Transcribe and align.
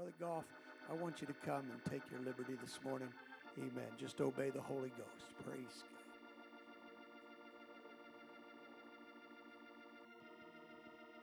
Brother 0.00 0.14
Goff, 0.18 0.44
I 0.90 0.94
want 0.94 1.20
you 1.20 1.26
to 1.26 1.34
come 1.44 1.62
and 1.70 1.84
take 1.90 2.00
your 2.10 2.20
liberty 2.20 2.54
this 2.62 2.78
morning. 2.82 3.08
Amen. 3.58 3.84
Just 3.98 4.18
obey 4.22 4.48
the 4.48 4.62
Holy 4.62 4.88
Ghost. 4.88 5.26
Praise 5.44 5.82
God. 5.82 6.00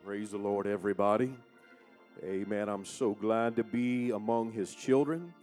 Praise 0.06 0.30
the 0.30 0.38
Lord, 0.38 0.68
everybody. 0.68 1.34
Amen. 2.24 2.70
I'm 2.70 2.86
so 2.86 3.14
glad 3.16 3.56
to 3.56 3.64
be 3.64 4.12
among 4.12 4.52
His 4.52 4.76
children 4.76 5.34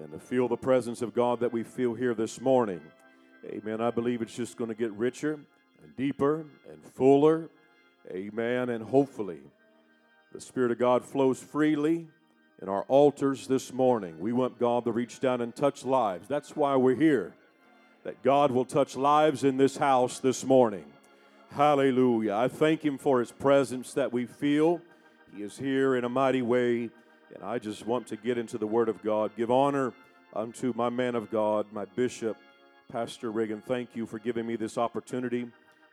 and 0.00 0.10
to 0.10 0.18
feel 0.18 0.48
the 0.48 0.56
presence 0.56 1.02
of 1.02 1.14
God 1.14 1.38
that 1.38 1.52
we 1.52 1.62
feel 1.62 1.94
here 1.94 2.14
this 2.14 2.40
morning. 2.40 2.80
Amen. 3.46 3.80
I 3.80 3.92
believe 3.92 4.22
it's 4.22 4.34
just 4.34 4.56
going 4.56 4.70
to 4.70 4.74
get 4.74 4.90
richer 4.94 5.34
and 5.84 5.96
deeper 5.96 6.46
and 6.68 6.84
fuller. 6.84 7.48
Amen. 8.10 8.70
And 8.70 8.82
hopefully, 8.82 9.38
the 10.32 10.40
Spirit 10.40 10.72
of 10.72 10.80
God 10.80 11.04
flows 11.04 11.40
freely 11.40 12.08
in 12.62 12.68
our 12.68 12.82
altars 12.82 13.48
this 13.48 13.72
morning. 13.72 14.14
We 14.20 14.32
want 14.32 14.58
God 14.58 14.84
to 14.84 14.92
reach 14.92 15.18
down 15.18 15.40
and 15.40 15.54
touch 15.54 15.84
lives. 15.84 16.28
That's 16.28 16.54
why 16.54 16.76
we're 16.76 16.94
here, 16.94 17.34
that 18.04 18.22
God 18.22 18.52
will 18.52 18.64
touch 18.64 18.96
lives 18.96 19.42
in 19.42 19.56
this 19.56 19.76
house 19.76 20.20
this 20.20 20.44
morning. 20.44 20.84
Hallelujah. 21.50 22.34
I 22.34 22.46
thank 22.46 22.84
Him 22.84 22.98
for 22.98 23.18
His 23.18 23.32
presence 23.32 23.92
that 23.94 24.12
we 24.12 24.26
feel. 24.26 24.80
He 25.36 25.42
is 25.42 25.58
here 25.58 25.96
in 25.96 26.04
a 26.04 26.08
mighty 26.08 26.40
way. 26.40 26.90
And 27.34 27.42
I 27.42 27.58
just 27.58 27.84
want 27.84 28.06
to 28.08 28.16
get 28.16 28.38
into 28.38 28.58
the 28.58 28.66
Word 28.66 28.88
of 28.88 29.02
God. 29.02 29.32
Give 29.36 29.50
honor 29.50 29.92
unto 30.32 30.72
my 30.76 30.88
man 30.88 31.14
of 31.14 31.30
God, 31.30 31.66
my 31.72 31.84
bishop, 31.96 32.36
Pastor 32.90 33.32
Reagan. 33.32 33.60
Thank 33.60 33.96
you 33.96 34.06
for 34.06 34.18
giving 34.18 34.46
me 34.46 34.54
this 34.54 34.78
opportunity. 34.78 35.48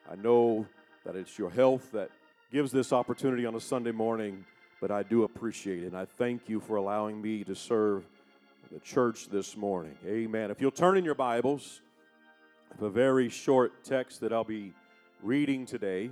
I 0.09 0.16
know 0.16 0.67
that 1.04 1.16
it's 1.16 1.40
your 1.40 1.50
health 1.50 1.92
that 1.94 2.12
gives 2.52 2.72
this 2.72 2.94
opportunity 2.94 3.45
on 3.45 3.56
a 3.56 3.59
Sunday 3.59 3.92
morning, 3.92 4.45
but 4.82 4.92
I 4.92 5.04
do 5.04 5.24
appreciate 5.24 5.84
it. 5.84 5.88
And 5.88 5.98
I 5.98 6.06
thank 6.06 6.48
you 6.48 6.60
for 6.60 6.76
allowing 6.76 7.22
me 7.22 7.44
to 7.44 7.56
serve 7.56 8.04
the 8.72 8.80
church 8.80 9.30
this 9.30 9.58
morning. 9.58 9.96
Amen. 10.06 10.52
If 10.52 10.62
you'll 10.62 10.72
turn 10.72 10.98
in 10.98 11.03
your 11.03 11.16
Bibles, 11.16 11.81
a 12.81 12.90
very 12.90 13.30
short 13.30 13.84
text 13.84 14.22
that 14.22 14.31
I'll 14.31 14.44
be 14.44 14.73
reading 15.22 15.66
today. 15.66 16.12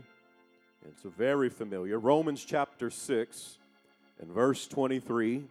It's 0.90 1.06
a 1.06 1.10
very 1.10 1.50
familiar 1.50 1.98
Romans 1.98 2.44
chapter 2.44 2.90
6 2.90 3.58
and 4.20 4.30
verse 4.30 4.68
23. 4.68 5.44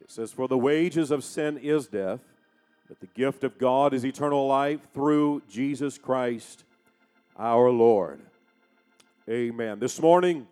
It 0.00 0.10
says, 0.10 0.32
For 0.32 0.48
the 0.48 0.56
wages 0.56 1.10
of 1.10 1.22
sin 1.22 1.58
is 1.58 1.86
death, 1.86 2.20
but 2.88 3.00
the 3.00 3.08
gift 3.08 3.44
of 3.44 3.58
God 3.58 3.92
is 3.92 4.04
eternal 4.04 4.46
life 4.46 4.80
through 4.94 5.42
Jesus 5.50 5.98
Christ 5.98 6.64
our 7.38 7.70
Lord. 7.70 8.20
Amen. 9.28 9.78
This 9.78 10.00
morning, 10.00 10.46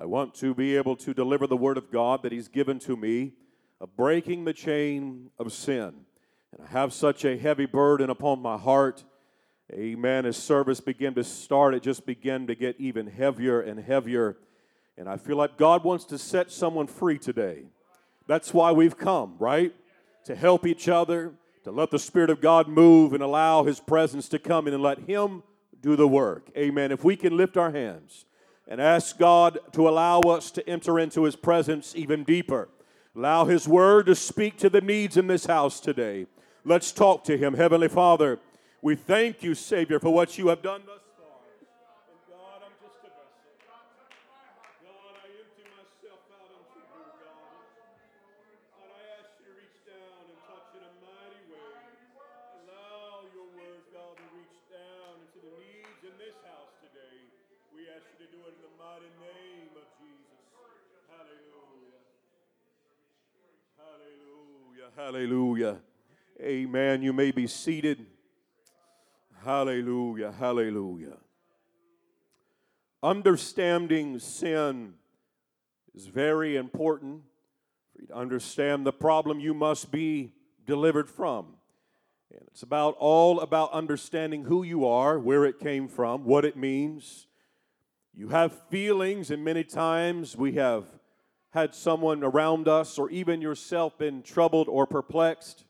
I 0.00 0.04
want 0.04 0.32
to 0.36 0.54
be 0.54 0.76
able 0.76 0.94
to 0.94 1.12
deliver 1.12 1.48
the 1.48 1.56
word 1.56 1.76
of 1.76 1.90
God 1.90 2.22
that 2.22 2.30
He's 2.30 2.46
given 2.46 2.78
to 2.80 2.96
me 2.96 3.32
of 3.80 3.96
breaking 3.96 4.44
the 4.44 4.52
chain 4.52 5.30
of 5.40 5.52
sin. 5.52 5.92
And 6.52 6.62
I 6.64 6.70
have 6.70 6.92
such 6.92 7.24
a 7.24 7.36
heavy 7.36 7.66
burden 7.66 8.08
upon 8.08 8.40
my 8.40 8.56
heart. 8.56 9.02
Amen. 9.72 10.24
As 10.24 10.36
service 10.36 10.78
began 10.78 11.14
to 11.14 11.24
start, 11.24 11.74
it 11.74 11.82
just 11.82 12.06
began 12.06 12.46
to 12.46 12.54
get 12.54 12.76
even 12.78 13.08
heavier 13.08 13.60
and 13.60 13.80
heavier. 13.80 14.36
And 14.96 15.08
I 15.08 15.16
feel 15.16 15.36
like 15.36 15.56
God 15.56 15.82
wants 15.82 16.04
to 16.06 16.18
set 16.18 16.52
someone 16.52 16.86
free 16.86 17.18
today. 17.18 17.64
That's 18.28 18.54
why 18.54 18.70
we've 18.70 18.96
come, 18.96 19.34
right? 19.40 19.74
To 20.26 20.36
help 20.36 20.64
each 20.64 20.88
other, 20.88 21.32
to 21.64 21.72
let 21.72 21.90
the 21.90 21.98
Spirit 21.98 22.30
of 22.30 22.40
God 22.40 22.68
move 22.68 23.14
and 23.14 23.22
allow 23.22 23.64
His 23.64 23.80
presence 23.80 24.28
to 24.28 24.38
come 24.38 24.68
in 24.68 24.74
and 24.74 24.82
let 24.82 25.00
Him 25.00 25.42
do 25.80 25.96
the 25.96 26.06
work. 26.06 26.50
Amen. 26.56 26.92
If 26.92 27.02
we 27.02 27.16
can 27.16 27.36
lift 27.36 27.56
our 27.56 27.72
hands 27.72 28.26
and 28.68 28.80
ask 28.80 29.18
God 29.18 29.58
to 29.72 29.88
allow 29.88 30.20
us 30.20 30.50
to 30.52 30.68
enter 30.68 30.98
into 30.98 31.24
His 31.24 31.34
presence 31.34 31.94
even 31.96 32.22
deeper, 32.22 32.68
allow 33.16 33.46
His 33.46 33.66
Word 33.66 34.06
to 34.06 34.14
speak 34.14 34.58
to 34.58 34.68
the 34.68 34.82
needs 34.82 35.16
in 35.16 35.26
this 35.26 35.46
house 35.46 35.80
today. 35.80 36.26
Let's 36.64 36.92
talk 36.92 37.24
to 37.24 37.38
Him. 37.38 37.54
Heavenly 37.54 37.88
Father, 37.88 38.38
we 38.82 38.94
thank 38.94 39.42
you, 39.42 39.54
Savior, 39.54 39.98
for 39.98 40.12
what 40.12 40.36
you 40.36 40.48
have 40.48 40.62
done 40.62 40.82
thus 40.86 41.00
Hallelujah. 64.98 65.76
Amen. 66.42 67.02
You 67.02 67.12
may 67.12 67.30
be 67.30 67.46
seated. 67.46 68.04
Hallelujah. 69.44 70.32
Hallelujah. 70.32 71.18
Understanding 73.00 74.18
sin 74.18 74.94
is 75.94 76.08
very 76.08 76.56
important 76.56 77.22
for 77.92 78.02
you 78.02 78.08
to 78.08 78.14
understand 78.16 78.84
the 78.84 78.92
problem 78.92 79.38
you 79.38 79.54
must 79.54 79.92
be 79.92 80.32
delivered 80.66 81.08
from. 81.08 81.54
And 82.32 82.42
it's 82.48 82.64
about 82.64 82.96
all 82.98 83.38
about 83.38 83.70
understanding 83.70 84.42
who 84.46 84.64
you 84.64 84.84
are, 84.84 85.16
where 85.16 85.44
it 85.44 85.60
came 85.60 85.86
from, 85.86 86.24
what 86.24 86.44
it 86.44 86.56
means. 86.56 87.28
You 88.12 88.30
have 88.30 88.68
feelings, 88.68 89.30
and 89.30 89.44
many 89.44 89.62
times 89.62 90.36
we 90.36 90.54
have 90.54 90.86
had 91.50 91.74
someone 91.74 92.22
around 92.22 92.68
us 92.68 92.98
or 92.98 93.10
even 93.10 93.40
yourself 93.40 93.98
been 93.98 94.22
troubled 94.22 94.68
or 94.68 94.86
perplexed. 94.86 95.64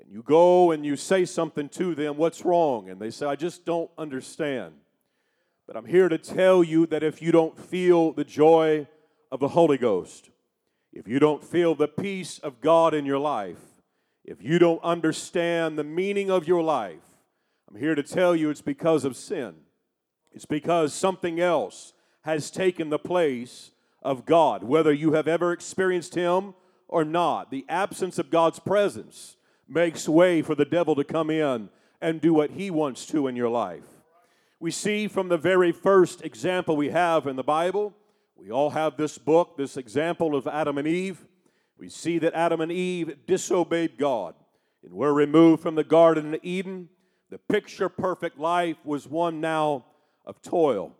And 0.00 0.10
you 0.10 0.22
go 0.22 0.70
and 0.70 0.84
you 0.84 0.96
say 0.96 1.24
something 1.24 1.68
to 1.70 1.94
them, 1.94 2.16
what's 2.16 2.44
wrong? 2.44 2.88
And 2.88 3.00
they 3.00 3.10
say, 3.10 3.26
I 3.26 3.36
just 3.36 3.64
don't 3.64 3.90
understand. 3.98 4.74
But 5.66 5.76
I'm 5.76 5.86
here 5.86 6.08
to 6.08 6.18
tell 6.18 6.62
you 6.62 6.86
that 6.86 7.02
if 7.02 7.22
you 7.22 7.32
don't 7.32 7.58
feel 7.58 8.12
the 8.12 8.24
joy 8.24 8.86
of 9.30 9.40
the 9.40 9.48
Holy 9.48 9.78
Ghost, 9.78 10.30
if 10.92 11.08
you 11.08 11.18
don't 11.18 11.42
feel 11.42 11.74
the 11.74 11.88
peace 11.88 12.38
of 12.38 12.60
God 12.60 12.94
in 12.94 13.06
your 13.06 13.18
life, 13.18 13.60
if 14.24 14.42
you 14.42 14.58
don't 14.58 14.82
understand 14.84 15.78
the 15.78 15.84
meaning 15.84 16.30
of 16.30 16.46
your 16.46 16.62
life, 16.62 17.02
I'm 17.68 17.80
here 17.80 17.94
to 17.94 18.02
tell 18.02 18.36
you 18.36 18.50
it's 18.50 18.60
because 18.60 19.04
of 19.04 19.16
sin. 19.16 19.54
It's 20.32 20.44
because 20.44 20.94
something 20.94 21.40
else 21.40 21.92
has 22.22 22.50
taken 22.50 22.90
the 22.90 22.98
place 22.98 23.71
of 24.02 24.26
God, 24.26 24.64
whether 24.64 24.92
you 24.92 25.12
have 25.12 25.28
ever 25.28 25.52
experienced 25.52 26.14
Him 26.14 26.54
or 26.92 27.04
not. 27.04 27.50
The 27.50 27.64
absence 27.68 28.18
of 28.18 28.30
God's 28.30 28.58
presence 28.58 29.36
makes 29.68 30.08
way 30.08 30.42
for 30.42 30.54
the 30.54 30.64
devil 30.64 30.94
to 30.94 31.04
come 31.04 31.30
in 31.30 31.70
and 32.00 32.20
do 32.20 32.34
what 32.34 32.50
he 32.50 32.70
wants 32.70 33.06
to 33.06 33.26
in 33.26 33.36
your 33.36 33.48
life. 33.48 33.84
We 34.60 34.70
see 34.70 35.08
from 35.08 35.28
the 35.28 35.38
very 35.38 35.72
first 35.72 36.22
example 36.22 36.76
we 36.76 36.90
have 36.90 37.26
in 37.26 37.36
the 37.36 37.42
Bible, 37.42 37.94
we 38.36 38.50
all 38.50 38.70
have 38.70 38.96
this 38.96 39.18
book, 39.18 39.56
this 39.56 39.76
example 39.76 40.36
of 40.36 40.46
Adam 40.46 40.78
and 40.78 40.86
Eve. 40.86 41.24
We 41.78 41.88
see 41.88 42.18
that 42.18 42.34
Adam 42.34 42.60
and 42.60 42.72
Eve 42.72 43.16
disobeyed 43.26 43.98
God 43.98 44.34
and 44.84 44.92
were 44.92 45.14
removed 45.14 45.62
from 45.62 45.76
the 45.76 45.84
Garden 45.84 46.34
of 46.34 46.40
Eden. 46.42 46.88
The 47.30 47.38
picture 47.38 47.88
perfect 47.88 48.38
life 48.38 48.76
was 48.84 49.06
one 49.06 49.40
now 49.40 49.84
of 50.26 50.42
toil. 50.42 50.94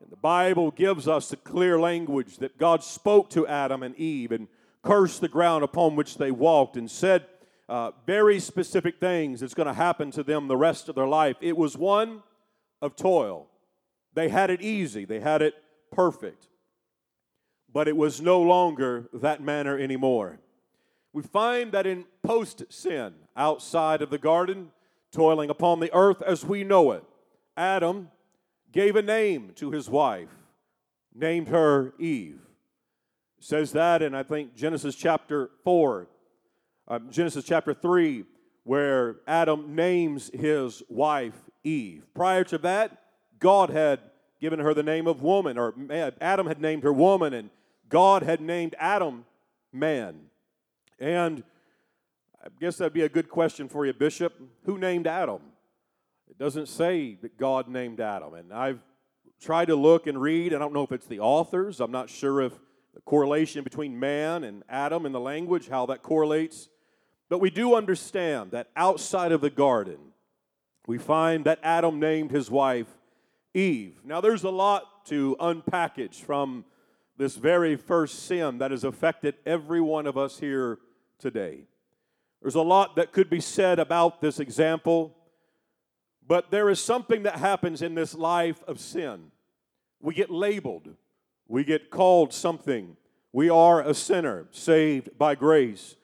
And 0.00 0.10
the 0.10 0.16
Bible 0.16 0.70
gives 0.70 1.08
us 1.08 1.28
the 1.28 1.36
clear 1.36 1.78
language 1.78 2.38
that 2.38 2.58
God 2.58 2.82
spoke 2.82 3.30
to 3.30 3.46
Adam 3.46 3.82
and 3.82 3.96
Eve 3.96 4.32
and 4.32 4.48
cursed 4.82 5.20
the 5.20 5.28
ground 5.28 5.64
upon 5.64 5.96
which 5.96 6.16
they 6.16 6.30
walked 6.30 6.76
and 6.76 6.90
said 6.90 7.26
uh, 7.68 7.90
very 8.06 8.38
specific 8.38 8.98
things 8.98 9.40
that's 9.40 9.54
going 9.54 9.66
to 9.66 9.74
happen 9.74 10.10
to 10.12 10.22
them 10.22 10.48
the 10.48 10.56
rest 10.56 10.88
of 10.88 10.94
their 10.94 11.06
life. 11.06 11.36
It 11.40 11.56
was 11.56 11.76
one 11.76 12.22
of 12.80 12.96
toil. 12.96 13.48
They 14.14 14.28
had 14.28 14.50
it 14.50 14.62
easy, 14.62 15.04
they 15.04 15.20
had 15.20 15.42
it 15.42 15.54
perfect. 15.92 16.48
But 17.72 17.88
it 17.88 17.96
was 17.96 18.20
no 18.20 18.40
longer 18.40 19.08
that 19.12 19.42
manner 19.42 19.78
anymore. 19.78 20.38
We 21.12 21.22
find 21.22 21.72
that 21.72 21.86
in 21.86 22.04
post 22.22 22.62
sin, 22.70 23.14
outside 23.36 24.00
of 24.00 24.10
the 24.10 24.18
garden, 24.18 24.70
toiling 25.12 25.50
upon 25.50 25.80
the 25.80 25.92
earth 25.94 26.22
as 26.22 26.44
we 26.44 26.64
know 26.64 26.92
it, 26.92 27.04
Adam 27.56 28.10
gave 28.72 28.96
a 28.96 29.02
name 29.02 29.52
to 29.56 29.70
his 29.70 29.88
wife, 29.88 30.28
named 31.14 31.48
her 31.48 31.94
Eve. 31.98 32.40
It 33.38 33.44
says 33.44 33.72
that 33.72 34.02
in, 34.02 34.14
I 34.14 34.22
think, 34.22 34.54
Genesis 34.54 34.94
chapter 34.94 35.50
4, 35.64 36.06
um, 36.88 37.10
Genesis 37.10 37.44
chapter 37.44 37.74
3, 37.74 38.24
where 38.64 39.16
Adam 39.26 39.74
names 39.74 40.30
his 40.34 40.82
wife 40.88 41.34
Eve. 41.64 42.06
Prior 42.14 42.44
to 42.44 42.58
that, 42.58 43.02
God 43.38 43.70
had 43.70 44.00
given 44.40 44.58
her 44.60 44.74
the 44.74 44.82
name 44.82 45.06
of 45.06 45.22
woman, 45.22 45.58
or 45.58 45.74
Adam 46.20 46.46
had 46.46 46.60
named 46.60 46.82
her 46.82 46.92
woman, 46.92 47.34
and 47.34 47.50
God 47.88 48.22
had 48.22 48.40
named 48.40 48.74
Adam 48.78 49.24
man. 49.72 50.20
And 50.98 51.42
I 52.42 52.48
guess 52.60 52.76
that'd 52.76 52.92
be 52.92 53.02
a 53.02 53.08
good 53.08 53.28
question 53.28 53.68
for 53.68 53.86
you, 53.86 53.92
Bishop. 53.92 54.34
Who 54.64 54.78
named 54.78 55.06
Adam? 55.06 55.40
Doesn't 56.38 56.66
say 56.66 57.18
that 57.22 57.36
God 57.36 57.68
named 57.68 58.00
Adam. 58.00 58.34
And 58.34 58.52
I've 58.52 58.80
tried 59.40 59.66
to 59.66 59.76
look 59.76 60.06
and 60.06 60.20
read. 60.20 60.54
I 60.54 60.58
don't 60.58 60.72
know 60.72 60.84
if 60.84 60.92
it's 60.92 61.06
the 61.06 61.20
authors. 61.20 61.80
I'm 61.80 61.90
not 61.90 62.08
sure 62.08 62.40
if 62.40 62.52
the 62.94 63.00
correlation 63.00 63.64
between 63.64 63.98
man 63.98 64.44
and 64.44 64.62
Adam 64.68 65.04
in 65.04 65.12
the 65.12 65.20
language, 65.20 65.68
how 65.68 65.86
that 65.86 66.02
correlates. 66.02 66.68
But 67.28 67.40
we 67.40 67.50
do 67.50 67.74
understand 67.74 68.52
that 68.52 68.70
outside 68.76 69.32
of 69.32 69.40
the 69.40 69.50
garden, 69.50 69.98
we 70.86 70.96
find 70.96 71.44
that 71.44 71.58
Adam 71.62 71.98
named 71.98 72.30
his 72.30 72.50
wife 72.50 72.86
Eve. 73.52 74.00
Now, 74.04 74.20
there's 74.20 74.44
a 74.44 74.50
lot 74.50 75.04
to 75.06 75.36
unpackage 75.40 76.16
from 76.16 76.64
this 77.16 77.36
very 77.36 77.76
first 77.76 78.26
sin 78.26 78.58
that 78.58 78.70
has 78.70 78.84
affected 78.84 79.34
every 79.44 79.80
one 79.80 80.06
of 80.06 80.16
us 80.16 80.38
here 80.38 80.78
today. 81.18 81.64
There's 82.40 82.54
a 82.54 82.62
lot 82.62 82.94
that 82.96 83.12
could 83.12 83.28
be 83.28 83.40
said 83.40 83.80
about 83.80 84.20
this 84.20 84.38
example, 84.38 85.16
but 86.28 86.50
there 86.50 86.68
is 86.68 86.80
something 86.80 87.22
that 87.22 87.36
happens 87.36 87.80
in 87.80 87.94
this 87.94 88.14
life 88.14 88.62
of 88.68 88.78
sin. 88.78 89.32
We 90.00 90.14
get 90.14 90.30
labeled, 90.30 90.94
we 91.48 91.64
get 91.64 91.90
called 91.90 92.32
something. 92.32 92.96
We 93.32 93.50
are 93.50 93.82
a 93.82 93.94
sinner 93.94 94.46
saved 94.52 95.18
by 95.18 95.34
grace. 95.34 95.96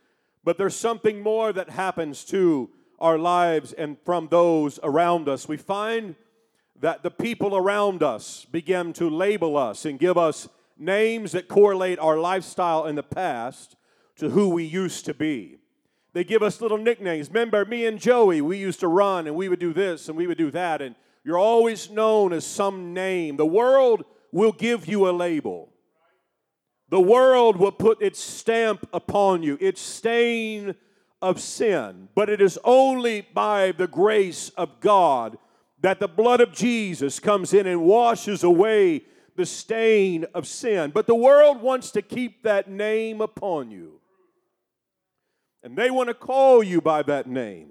But 0.42 0.58
there's 0.58 0.76
something 0.76 1.22
more 1.22 1.52
that 1.52 1.70
happens 1.70 2.24
to 2.26 2.68
our 2.98 3.16
lives 3.16 3.72
and 3.72 3.96
from 4.04 4.28
those 4.30 4.78
around 4.82 5.28
us. 5.28 5.48
We 5.48 5.56
find 5.56 6.16
that 6.80 7.02
the 7.02 7.10
people 7.10 7.56
around 7.56 8.02
us 8.02 8.46
begin 8.50 8.92
to 8.94 9.08
label 9.08 9.56
us 9.56 9.86
and 9.86 9.98
give 9.98 10.18
us 10.18 10.48
names 10.78 11.32
that 11.32 11.48
correlate 11.48 11.98
our 11.98 12.18
lifestyle 12.18 12.84
in 12.86 12.94
the 12.94 13.02
past 13.02 13.76
to 14.16 14.30
who 14.30 14.50
we 14.50 14.64
used 14.64 15.06
to 15.06 15.14
be. 15.14 15.58
They 16.14 16.22
give 16.24 16.44
us 16.44 16.60
little 16.60 16.78
nicknames. 16.78 17.28
Remember, 17.28 17.64
me 17.64 17.86
and 17.86 17.98
Joey, 17.98 18.40
we 18.40 18.56
used 18.56 18.80
to 18.80 18.88
run 18.88 19.26
and 19.26 19.34
we 19.34 19.48
would 19.48 19.58
do 19.58 19.72
this 19.72 20.08
and 20.08 20.16
we 20.16 20.28
would 20.28 20.38
do 20.38 20.52
that, 20.52 20.80
and 20.80 20.94
you're 21.24 21.38
always 21.38 21.90
known 21.90 22.32
as 22.32 22.46
some 22.46 22.94
name. 22.94 23.36
The 23.36 23.44
world 23.44 24.04
will 24.30 24.52
give 24.52 24.86
you 24.86 25.08
a 25.08 25.10
label. 25.10 25.70
The 26.88 27.00
world 27.00 27.56
will 27.56 27.72
put 27.72 28.00
its 28.00 28.20
stamp 28.20 28.88
upon 28.92 29.42
you, 29.42 29.58
its 29.60 29.80
stain 29.80 30.76
of 31.20 31.40
sin. 31.40 32.08
But 32.14 32.28
it 32.28 32.40
is 32.40 32.58
only 32.62 33.22
by 33.22 33.72
the 33.72 33.88
grace 33.88 34.50
of 34.50 34.78
God 34.80 35.36
that 35.80 35.98
the 35.98 36.08
blood 36.08 36.40
of 36.40 36.52
Jesus 36.52 37.18
comes 37.18 37.52
in 37.52 37.66
and 37.66 37.82
washes 37.82 38.44
away 38.44 39.02
the 39.34 39.46
stain 39.46 40.26
of 40.32 40.46
sin. 40.46 40.92
But 40.94 41.06
the 41.08 41.14
world 41.14 41.60
wants 41.60 41.90
to 41.92 42.02
keep 42.02 42.44
that 42.44 42.70
name 42.70 43.20
upon 43.20 43.72
you. 43.72 44.00
And 45.64 45.74
they 45.76 45.90
want 45.90 46.08
to 46.08 46.14
call 46.14 46.62
you 46.62 46.82
by 46.82 47.02
that 47.04 47.26
name. 47.26 47.70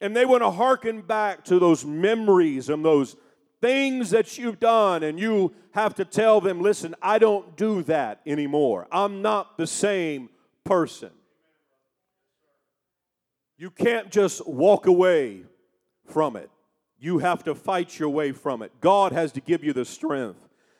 And 0.00 0.14
they 0.14 0.24
want 0.24 0.44
to 0.44 0.50
hearken 0.50 1.00
back 1.00 1.44
to 1.46 1.58
those 1.58 1.84
memories 1.84 2.68
and 2.68 2.84
those 2.84 3.16
things 3.60 4.10
that 4.10 4.38
you've 4.38 4.60
done. 4.60 5.02
And 5.02 5.18
you 5.18 5.52
have 5.72 5.96
to 5.96 6.04
tell 6.04 6.40
them, 6.40 6.60
listen, 6.60 6.94
I 7.02 7.18
don't 7.18 7.56
do 7.56 7.82
that 7.82 8.20
anymore. 8.26 8.86
I'm 8.92 9.22
not 9.22 9.58
the 9.58 9.66
same 9.66 10.28
person. 10.62 11.10
You 13.58 13.70
can't 13.70 14.10
just 14.10 14.46
walk 14.46 14.86
away 14.86 15.42
from 16.06 16.36
it. 16.36 16.48
You 17.00 17.18
have 17.18 17.42
to 17.44 17.56
fight 17.56 17.98
your 17.98 18.10
way 18.10 18.30
from 18.30 18.62
it. 18.62 18.70
God 18.80 19.10
has 19.12 19.32
to 19.32 19.40
give 19.40 19.64
you 19.64 19.72
the 19.72 19.84
strength 19.84 20.38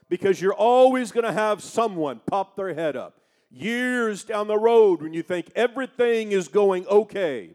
because 0.09 0.41
you're 0.41 0.55
always 0.55 1.11
going 1.11 1.25
to 1.25 1.33
have 1.33 1.61
someone 1.61 2.21
pop 2.27 2.55
their 2.55 2.73
head 2.73 2.95
up 2.97 3.21
years 3.51 4.25
down 4.25 4.47
the 4.49 4.59
road 4.59 5.03
when 5.03 5.13
you 5.13 5.23
think 5.23 5.51
everything 5.55 6.33
is 6.33 6.49
going 6.49 6.87
okay. 6.87 7.51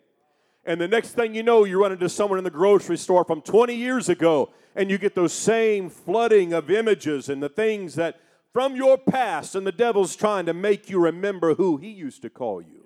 And 0.65 0.79
the 0.79 0.87
next 0.87 1.11
thing 1.11 1.33
you 1.33 1.43
know, 1.43 1.63
you 1.63 1.81
run 1.81 1.91
into 1.91 2.09
someone 2.09 2.37
in 2.37 2.43
the 2.43 2.49
grocery 2.49 2.97
store 2.97 3.23
from 3.25 3.41
20 3.41 3.75
years 3.75 4.09
ago, 4.09 4.51
and 4.75 4.89
you 4.89 4.97
get 4.97 5.15
those 5.15 5.33
same 5.33 5.89
flooding 5.89 6.53
of 6.53 6.69
images 6.69 7.29
and 7.29 7.41
the 7.41 7.49
things 7.49 7.95
that 7.95 8.19
from 8.53 8.75
your 8.75 8.97
past, 8.97 9.55
and 9.55 9.65
the 9.65 9.71
devil's 9.71 10.15
trying 10.15 10.45
to 10.45 10.53
make 10.53 10.89
you 10.89 10.99
remember 10.99 11.55
who 11.55 11.77
he 11.77 11.89
used 11.89 12.21
to 12.23 12.29
call 12.29 12.61
you. 12.61 12.85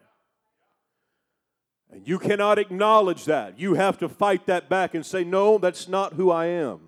And 1.91 2.07
you 2.07 2.19
cannot 2.19 2.59
acknowledge 2.59 3.25
that. 3.25 3.59
You 3.59 3.73
have 3.73 3.97
to 3.99 4.09
fight 4.09 4.45
that 4.45 4.69
back 4.69 4.93
and 4.93 5.05
say, 5.05 5.23
No, 5.23 5.57
that's 5.57 5.87
not 5.87 6.13
who 6.13 6.29
I 6.29 6.47
am. 6.47 6.79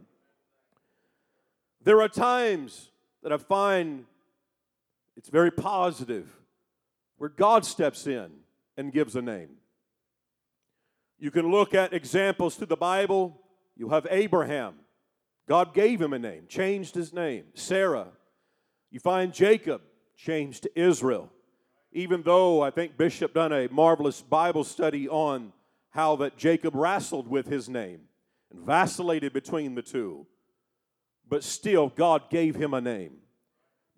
There 1.83 2.01
are 2.01 2.09
times 2.09 2.91
that 3.23 3.31
I 3.31 3.37
find 3.37 4.05
it's 5.17 5.29
very 5.29 5.51
positive 5.51 6.27
where 7.17 7.29
God 7.29 7.65
steps 7.65 8.07
in 8.07 8.29
and 8.77 8.93
gives 8.93 9.15
a 9.15 9.21
name. 9.21 9.49
You 11.19 11.31
can 11.31 11.51
look 11.51 11.73
at 11.73 11.93
examples 11.93 12.55
through 12.55 12.67
the 12.67 12.77
Bible. 12.77 13.41
You 13.75 13.89
have 13.89 14.07
Abraham. 14.09 14.75
God 15.49 15.73
gave 15.73 16.01
him 16.01 16.13
a 16.13 16.19
name, 16.19 16.45
changed 16.47 16.95
his 16.95 17.11
name. 17.11 17.45
Sarah. 17.55 18.07
You 18.91 18.99
find 18.99 19.33
Jacob 19.33 19.81
changed 20.15 20.63
to 20.63 20.79
Israel. 20.79 21.29
Even 21.91 22.21
though 22.21 22.61
I 22.61 22.69
think 22.69 22.95
Bishop 22.97 23.33
done 23.33 23.51
a 23.51 23.67
marvelous 23.69 24.21
Bible 24.21 24.63
study 24.63 25.09
on 25.09 25.51
how 25.89 26.15
that 26.17 26.37
Jacob 26.37 26.75
wrestled 26.75 27.27
with 27.27 27.47
his 27.47 27.67
name 27.67 28.01
and 28.51 28.63
vacillated 28.63 29.33
between 29.33 29.75
the 29.75 29.81
two 29.81 30.27
but 31.29 31.43
still 31.43 31.89
God 31.89 32.29
gave 32.29 32.55
him 32.55 32.73
a 32.73 32.81
name. 32.81 33.17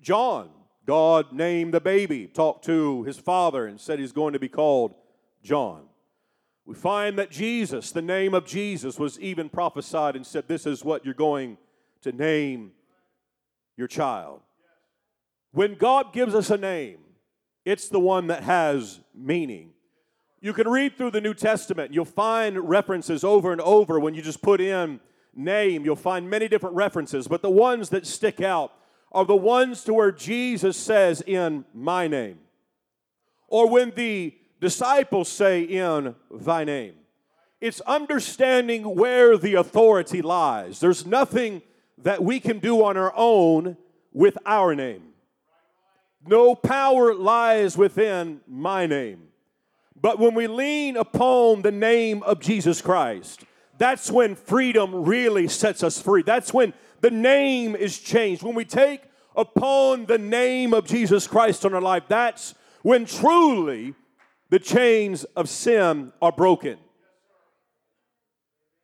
John, 0.01 0.49
God 0.89 1.33
named 1.33 1.75
the 1.75 1.79
baby, 1.79 2.25
talked 2.25 2.65
to 2.65 3.03
his 3.03 3.19
father, 3.19 3.67
and 3.67 3.79
said 3.79 3.99
he's 3.99 4.11
going 4.11 4.33
to 4.33 4.39
be 4.39 4.49
called 4.49 4.95
John. 5.43 5.83
We 6.65 6.73
find 6.73 7.15
that 7.19 7.29
Jesus, 7.29 7.91
the 7.91 8.01
name 8.01 8.33
of 8.33 8.43
Jesus, 8.43 8.97
was 8.97 9.19
even 9.19 9.49
prophesied 9.49 10.15
and 10.15 10.25
said, 10.25 10.47
This 10.47 10.65
is 10.65 10.83
what 10.83 11.05
you're 11.05 11.13
going 11.13 11.59
to 12.01 12.11
name 12.11 12.71
your 13.77 13.87
child. 13.87 14.41
When 15.51 15.75
God 15.75 16.11
gives 16.11 16.33
us 16.33 16.49
a 16.49 16.57
name, 16.57 16.97
it's 17.65 17.87
the 17.87 17.99
one 17.99 18.25
that 18.25 18.41
has 18.41 18.99
meaning. 19.13 19.73
You 20.41 20.53
can 20.53 20.67
read 20.67 20.97
through 20.97 21.11
the 21.11 21.21
New 21.21 21.35
Testament, 21.35 21.93
you'll 21.93 22.03
find 22.03 22.67
references 22.67 23.23
over 23.23 23.51
and 23.51 23.61
over 23.61 23.99
when 23.99 24.15
you 24.15 24.23
just 24.23 24.41
put 24.41 24.59
in 24.59 25.01
name, 25.35 25.85
you'll 25.85 25.95
find 25.95 26.27
many 26.27 26.47
different 26.47 26.75
references, 26.75 27.27
but 27.27 27.43
the 27.43 27.49
ones 27.51 27.89
that 27.89 28.07
stick 28.07 28.41
out 28.41 28.73
are 29.11 29.25
the 29.25 29.35
ones 29.35 29.83
to 29.85 29.93
where 29.93 30.11
Jesus 30.11 30.77
says, 30.77 31.21
In 31.21 31.65
my 31.73 32.07
name. 32.07 32.39
Or 33.47 33.69
when 33.69 33.91
the 33.91 34.35
disciples 34.61 35.29
say, 35.29 35.63
In 35.63 36.15
thy 36.31 36.63
name. 36.63 36.95
It's 37.61 37.81
understanding 37.81 38.95
where 38.95 39.37
the 39.37 39.55
authority 39.55 40.21
lies. 40.21 40.79
There's 40.79 41.05
nothing 41.05 41.61
that 41.97 42.23
we 42.23 42.39
can 42.39 42.59
do 42.59 42.83
on 42.85 42.95
our 42.95 43.13
own 43.15 43.75
with 44.13 44.37
our 44.45 44.73
name. 44.75 45.03
No 46.25 46.55
power 46.55 47.13
lies 47.13 47.77
within 47.77 48.41
my 48.47 48.85
name. 48.85 49.27
But 50.01 50.19
when 50.19 50.33
we 50.33 50.47
lean 50.47 50.95
upon 50.95 51.61
the 51.61 51.71
name 51.71 52.23
of 52.23 52.39
Jesus 52.39 52.81
Christ, 52.81 53.43
that's 53.77 54.09
when 54.11 54.35
freedom 54.35 55.05
really 55.05 55.47
sets 55.47 55.83
us 55.83 56.01
free. 56.01 56.21
That's 56.21 56.53
when 56.53 56.73
the 57.01 57.11
name 57.11 57.75
is 57.75 57.97
changed. 57.99 58.43
When 58.43 58.55
we 58.55 58.65
take 58.65 59.01
upon 59.35 60.05
the 60.05 60.17
name 60.17 60.73
of 60.73 60.87
Jesus 60.87 61.27
Christ 61.27 61.65
on 61.65 61.73
our 61.73 61.81
life, 61.81 62.03
that's 62.07 62.55
when 62.81 63.05
truly 63.05 63.93
the 64.49 64.59
chains 64.59 65.23
of 65.35 65.49
sin 65.49 66.11
are 66.21 66.31
broken. 66.31 66.77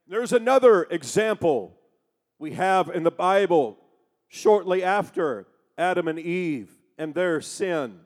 There's 0.07 0.33
another 0.33 0.83
example 0.83 1.75
we 2.37 2.51
have 2.51 2.89
in 2.89 3.03
the 3.03 3.11
Bible 3.11 3.77
shortly 4.27 4.83
after 4.83 5.47
Adam 5.77 6.07
and 6.07 6.19
Eve 6.19 6.71
and 6.97 7.13
their 7.13 7.41
sin. 7.41 7.99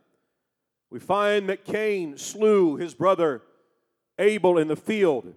We 0.90 1.00
find 1.00 1.50
that 1.50 1.66
Cain 1.66 2.18
slew 2.18 2.78
his 2.78 2.94
brother 2.94 3.44
Abel 4.18 4.58
in 4.58 4.68
the 4.68 4.76
field, 4.76 5.34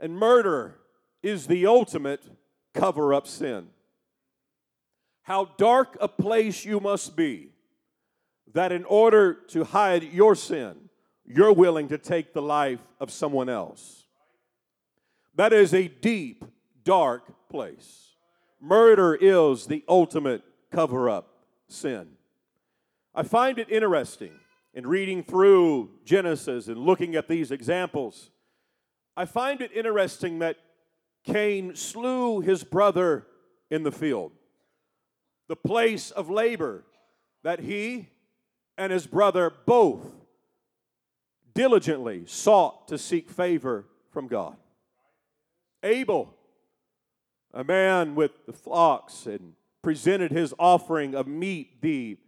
and 0.00 0.16
murder 0.16 0.78
is 1.22 1.46
the 1.46 1.66
ultimate 1.66 2.22
cover 2.74 3.12
up 3.12 3.26
sin. 3.26 3.68
How 5.28 5.44
dark 5.58 5.98
a 6.00 6.08
place 6.08 6.64
you 6.64 6.80
must 6.80 7.14
be 7.14 7.50
that 8.54 8.72
in 8.72 8.86
order 8.86 9.34
to 9.48 9.62
hide 9.62 10.02
your 10.02 10.34
sin, 10.34 10.88
you're 11.26 11.52
willing 11.52 11.88
to 11.88 11.98
take 11.98 12.32
the 12.32 12.40
life 12.40 12.80
of 12.98 13.10
someone 13.10 13.50
else. 13.50 14.06
That 15.34 15.52
is 15.52 15.74
a 15.74 15.86
deep, 15.86 16.46
dark 16.82 17.50
place. 17.50 18.14
Murder 18.58 19.14
is 19.20 19.66
the 19.66 19.84
ultimate 19.86 20.40
cover 20.72 21.10
up 21.10 21.44
sin. 21.68 22.08
I 23.14 23.22
find 23.22 23.58
it 23.58 23.68
interesting 23.68 24.32
in 24.72 24.86
reading 24.86 25.22
through 25.22 25.90
Genesis 26.06 26.68
and 26.68 26.78
looking 26.78 27.16
at 27.16 27.28
these 27.28 27.50
examples. 27.50 28.30
I 29.14 29.26
find 29.26 29.60
it 29.60 29.72
interesting 29.74 30.38
that 30.38 30.56
Cain 31.22 31.76
slew 31.76 32.40
his 32.40 32.64
brother 32.64 33.26
in 33.70 33.82
the 33.82 33.92
field, 33.92 34.32
the 35.48 35.56
place 35.56 36.10
of 36.10 36.30
labor 36.30 36.84
that 37.42 37.60
he 37.60 38.08
and 38.76 38.92
his 38.92 39.06
brother 39.06 39.52
both 39.66 40.06
diligently 41.54 42.24
sought 42.26 42.86
to 42.88 42.98
seek 42.98 43.28
favor 43.30 43.86
from 44.10 44.28
God. 44.28 44.56
Abel, 45.82 46.34
a 47.52 47.64
man 47.64 48.14
with 48.14 48.46
the 48.46 48.52
flocks, 48.52 49.26
and 49.26 49.54
presented 49.82 50.30
his 50.30 50.54
offering 50.58 51.14
of 51.14 51.26
meat, 51.26 51.80
the 51.80 52.18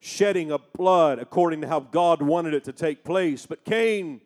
shedding 0.00 0.50
of 0.50 0.72
blood 0.72 1.18
according 1.18 1.60
to 1.60 1.68
how 1.68 1.80
God 1.80 2.22
wanted 2.22 2.54
it 2.54 2.64
to 2.64 2.72
take 2.72 3.04
place. 3.04 3.46
But 3.46 3.64
Cain, 3.64 4.20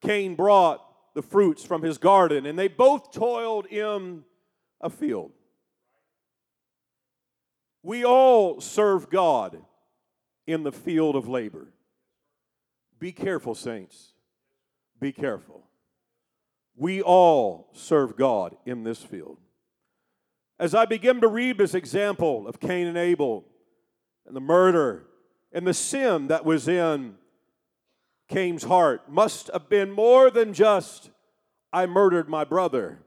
Cain 0.00 0.34
brought 0.34 0.82
the 1.14 1.22
fruits 1.22 1.64
from 1.64 1.82
his 1.82 1.98
garden, 1.98 2.46
and 2.46 2.58
they 2.58 2.68
both 2.68 3.12
toiled 3.12 3.66
in 3.66 4.24
a 4.80 4.90
field. 4.90 5.32
We 7.86 8.04
all 8.04 8.60
serve 8.60 9.10
God 9.10 9.62
in 10.44 10.64
the 10.64 10.72
field 10.72 11.14
of 11.14 11.28
labor. 11.28 11.68
Be 12.98 13.12
careful, 13.12 13.54
saints. 13.54 14.14
Be 15.00 15.12
careful. 15.12 15.68
We 16.74 17.00
all 17.00 17.70
serve 17.74 18.16
God 18.16 18.56
in 18.66 18.82
this 18.82 19.04
field. 19.04 19.38
As 20.58 20.74
I 20.74 20.84
begin 20.84 21.20
to 21.20 21.28
read 21.28 21.58
this 21.58 21.74
example 21.74 22.48
of 22.48 22.58
Cain 22.58 22.88
and 22.88 22.98
Abel 22.98 23.44
and 24.26 24.34
the 24.34 24.40
murder 24.40 25.06
and 25.52 25.64
the 25.64 25.72
sin 25.72 26.26
that 26.26 26.44
was 26.44 26.66
in 26.66 27.14
Cain's 28.26 28.64
heart, 28.64 29.08
must 29.08 29.48
have 29.52 29.68
been 29.68 29.92
more 29.92 30.28
than 30.28 30.54
just, 30.54 31.10
I 31.72 31.86
murdered 31.86 32.28
my 32.28 32.42
brother. 32.42 33.04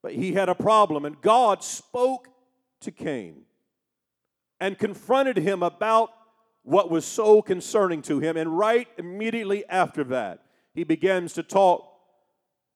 But 0.00 0.14
he 0.14 0.32
had 0.32 0.48
a 0.48 0.54
problem, 0.54 1.04
and 1.04 1.20
God 1.20 1.62
spoke 1.62 2.28
to 2.80 2.90
Cain 2.90 3.42
and 4.60 4.78
confronted 4.78 5.36
him 5.36 5.62
about 5.62 6.10
what 6.62 6.90
was 6.90 7.04
so 7.04 7.42
concerning 7.42 8.02
to 8.02 8.20
him. 8.20 8.36
And 8.36 8.56
right 8.56 8.88
immediately 8.98 9.64
after 9.68 10.04
that, 10.04 10.40
he 10.74 10.84
begins 10.84 11.34
to 11.34 11.42
talk 11.42 11.88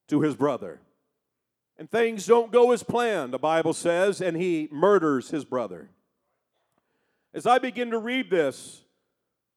to 0.08 0.20
his 0.20 0.36
brother. 0.36 0.80
And 1.78 1.90
things 1.90 2.26
don't 2.26 2.52
go 2.52 2.72
as 2.72 2.82
planned, 2.82 3.32
the 3.32 3.38
Bible 3.38 3.72
says, 3.72 4.20
and 4.20 4.36
he 4.36 4.68
murders 4.70 5.30
his 5.30 5.44
brother. 5.44 5.90
As 7.32 7.46
I 7.46 7.58
begin 7.58 7.90
to 7.92 7.98
read 7.98 8.30
this, 8.30 8.84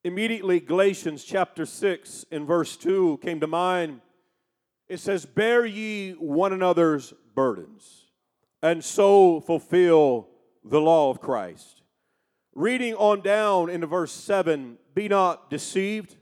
immediately 0.04 0.60
Galatians 0.60 1.24
chapter 1.24 1.66
6 1.66 2.26
in 2.32 2.46
verse 2.46 2.78
2 2.78 3.20
came 3.24 3.40
to 3.40 3.48
mind. 3.48 4.02
It 4.88 5.00
says, 5.00 5.26
Bear 5.26 5.66
ye 5.66 6.12
one 6.14 6.54
another's 6.54 7.14
burdens, 7.34 8.08
and 8.62 8.84
so 8.84 9.40
fulfill 9.40 10.28
the 10.64 10.82
law 10.82 11.10
of 11.10 11.22
Christ. 11.22 11.81
Reading 12.54 12.96
on 12.96 13.22
down 13.22 13.70
into 13.70 13.88
verse 13.88 14.12
7 14.12 14.78
Be 14.94 15.08
not 15.08 15.50
deceived, 15.50 16.16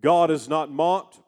God 0.00 0.30
is 0.30 0.48
not 0.48 0.70
mocked, 0.70 1.20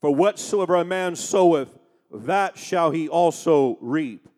for 0.00 0.14
whatsoever 0.14 0.74
a 0.74 0.84
man 0.84 1.14
soweth, 1.14 1.68
that 2.10 2.58
shall 2.58 2.90
he 2.90 3.08
also 3.08 3.78
reap. 3.80 4.28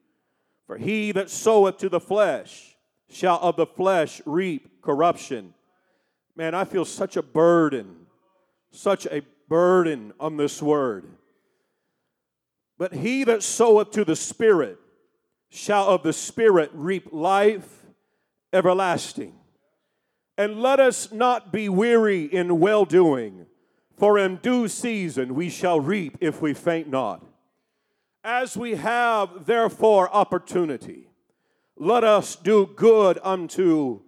For 0.67 0.77
he 0.77 1.13
that 1.13 1.31
soweth 1.31 1.79
to 1.79 1.89
the 1.89 2.01
flesh 2.01 2.77
shall 3.09 3.39
of 3.41 3.57
the 3.57 3.67
flesh 3.67 4.21
reap 4.27 4.83
corruption. 4.83 5.55
Man, 6.37 6.55
I 6.55 6.65
feel 6.65 6.85
such 6.85 7.17
a 7.17 7.23
burden, 7.23 8.07
such 8.73 9.07
a 9.07 9.23
burden 9.49 10.13
on 10.19 10.37
this 10.37 10.61
word. 10.61 11.07
But 12.77 12.93
he 12.93 13.25
that 13.25 13.43
soweth 13.43 13.93
to 13.93 14.05
the 14.05 14.17
Spirit 14.17 14.79
shall 15.49 15.89
of 15.89 16.03
the 16.03 16.13
Spirit 16.13 16.71
reap 16.75 17.09
life 17.13 17.84
everlasting. 18.55 19.35
And 20.39 20.61
let 20.61 20.81
us 20.81 21.13
not 21.13 21.53
be 21.53 21.69
weary 21.69 22.25
in 22.25 22.59
well 22.61 22.85
doing, 22.85 23.47
for 23.97 24.19
in 24.19 24.37
due 24.37 24.69
season 24.69 25.35
we 25.35 25.51
shall 25.51 25.81
reap 25.81 26.17
if 26.21 26.41
we 26.41 26.55
faint 26.55 26.89
not. 26.89 27.25
As 28.23 28.57
we 28.57 28.77
have 28.77 29.45
therefore 29.45 30.09
opportunity, 30.15 31.11
let 31.77 32.05
us 32.05 32.37
do 32.37 32.67
good 32.75 33.19
unto 33.23 34.01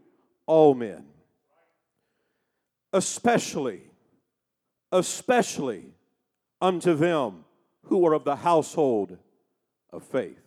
all 0.46 0.74
men, 0.74 1.04
especially, 2.92 3.82
especially 4.90 5.94
unto 6.60 6.94
them 6.94 7.44
who 7.84 8.06
are 8.06 8.14
of 8.14 8.24
the 8.24 8.36
household 8.36 9.18
of 9.90 10.02
faith. 10.02 10.40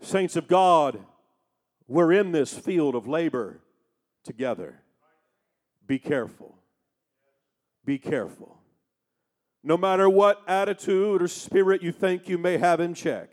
Saints 0.00 0.36
of 0.36 0.48
God, 0.48 1.04
we're 1.92 2.12
in 2.12 2.32
this 2.32 2.54
field 2.54 2.94
of 2.94 3.06
labor 3.06 3.60
together. 4.24 4.80
Be 5.86 5.98
careful. 5.98 6.56
Be 7.84 7.98
careful. 7.98 8.56
No 9.62 9.76
matter 9.76 10.08
what 10.08 10.40
attitude 10.48 11.20
or 11.20 11.28
spirit 11.28 11.82
you 11.82 11.92
think 11.92 12.30
you 12.30 12.38
may 12.38 12.56
have 12.56 12.80
in 12.80 12.94
check, 12.94 13.28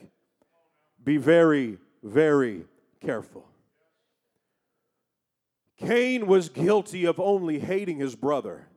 be 1.01 1.16
very, 1.16 1.78
very 2.04 2.66
careful. 3.00 3.48
Cain 5.78 6.28
was 6.28 6.50
guilty 6.50 7.06
of 7.06 7.18
only 7.18 7.60
hating 7.60 8.00
his 8.00 8.18
brother. 8.18 8.68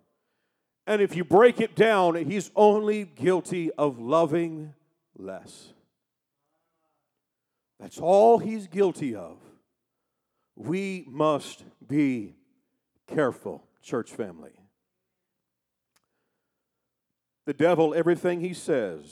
And 0.86 1.02
if 1.02 1.16
you 1.16 1.24
break 1.24 1.60
it 1.60 1.74
down, 1.74 2.14
he's 2.14 2.52
only 2.54 3.04
guilty 3.04 3.72
of 3.72 3.98
loving 3.98 4.74
less. 5.18 5.72
That's 7.80 7.98
all 7.98 8.38
he's 8.38 8.68
guilty 8.68 9.16
of. 9.16 9.38
We 10.56 11.06
must 11.08 11.64
be 11.86 12.36
careful, 13.06 13.64
church 13.82 14.10
family. 14.10 14.52
The 17.46 17.54
devil, 17.54 17.94
everything 17.94 18.40
he 18.40 18.54
says, 18.54 19.02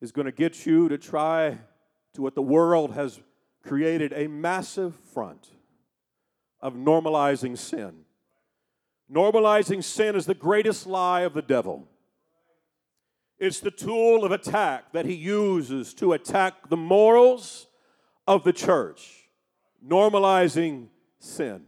is 0.00 0.12
going 0.12 0.24
to 0.24 0.32
get 0.32 0.66
you 0.66 0.88
to 0.88 0.98
try 0.98 1.58
to 2.14 2.22
what 2.22 2.34
the 2.34 2.42
world 2.42 2.92
has 2.92 3.20
created 3.62 4.12
a 4.12 4.26
massive 4.26 4.96
front 4.96 5.48
of 6.60 6.74
normalizing 6.74 7.56
sin. 7.56 8.04
Normalizing 9.12 9.84
sin 9.84 10.16
is 10.16 10.26
the 10.26 10.34
greatest 10.34 10.86
lie 10.86 11.20
of 11.20 11.34
the 11.34 11.42
devil. 11.42 11.86
It's 13.38 13.60
the 13.60 13.70
tool 13.70 14.24
of 14.24 14.32
attack 14.32 14.92
that 14.92 15.04
he 15.04 15.14
uses 15.14 15.94
to 15.94 16.12
attack 16.12 16.68
the 16.68 16.76
morals 16.76 17.66
of 18.26 18.44
the 18.44 18.52
church 18.52 19.21
normalizing 19.86 20.88
sin. 21.18 21.64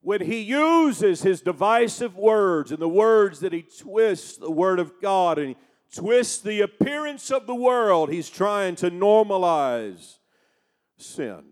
When 0.00 0.20
he 0.20 0.40
uses 0.40 1.22
his 1.22 1.40
divisive 1.40 2.16
words 2.16 2.70
and 2.70 2.80
the 2.80 2.88
words 2.88 3.40
that 3.40 3.52
he 3.52 3.62
twists 3.62 4.36
the 4.36 4.50
word 4.50 4.78
of 4.78 4.92
God 5.02 5.38
and 5.38 5.48
he 5.48 5.56
twists 5.94 6.38
the 6.38 6.60
appearance 6.60 7.30
of 7.30 7.46
the 7.46 7.54
world, 7.54 8.10
he's 8.10 8.30
trying 8.30 8.76
to 8.76 8.90
normalize 8.90 10.18
sin. 10.96 11.42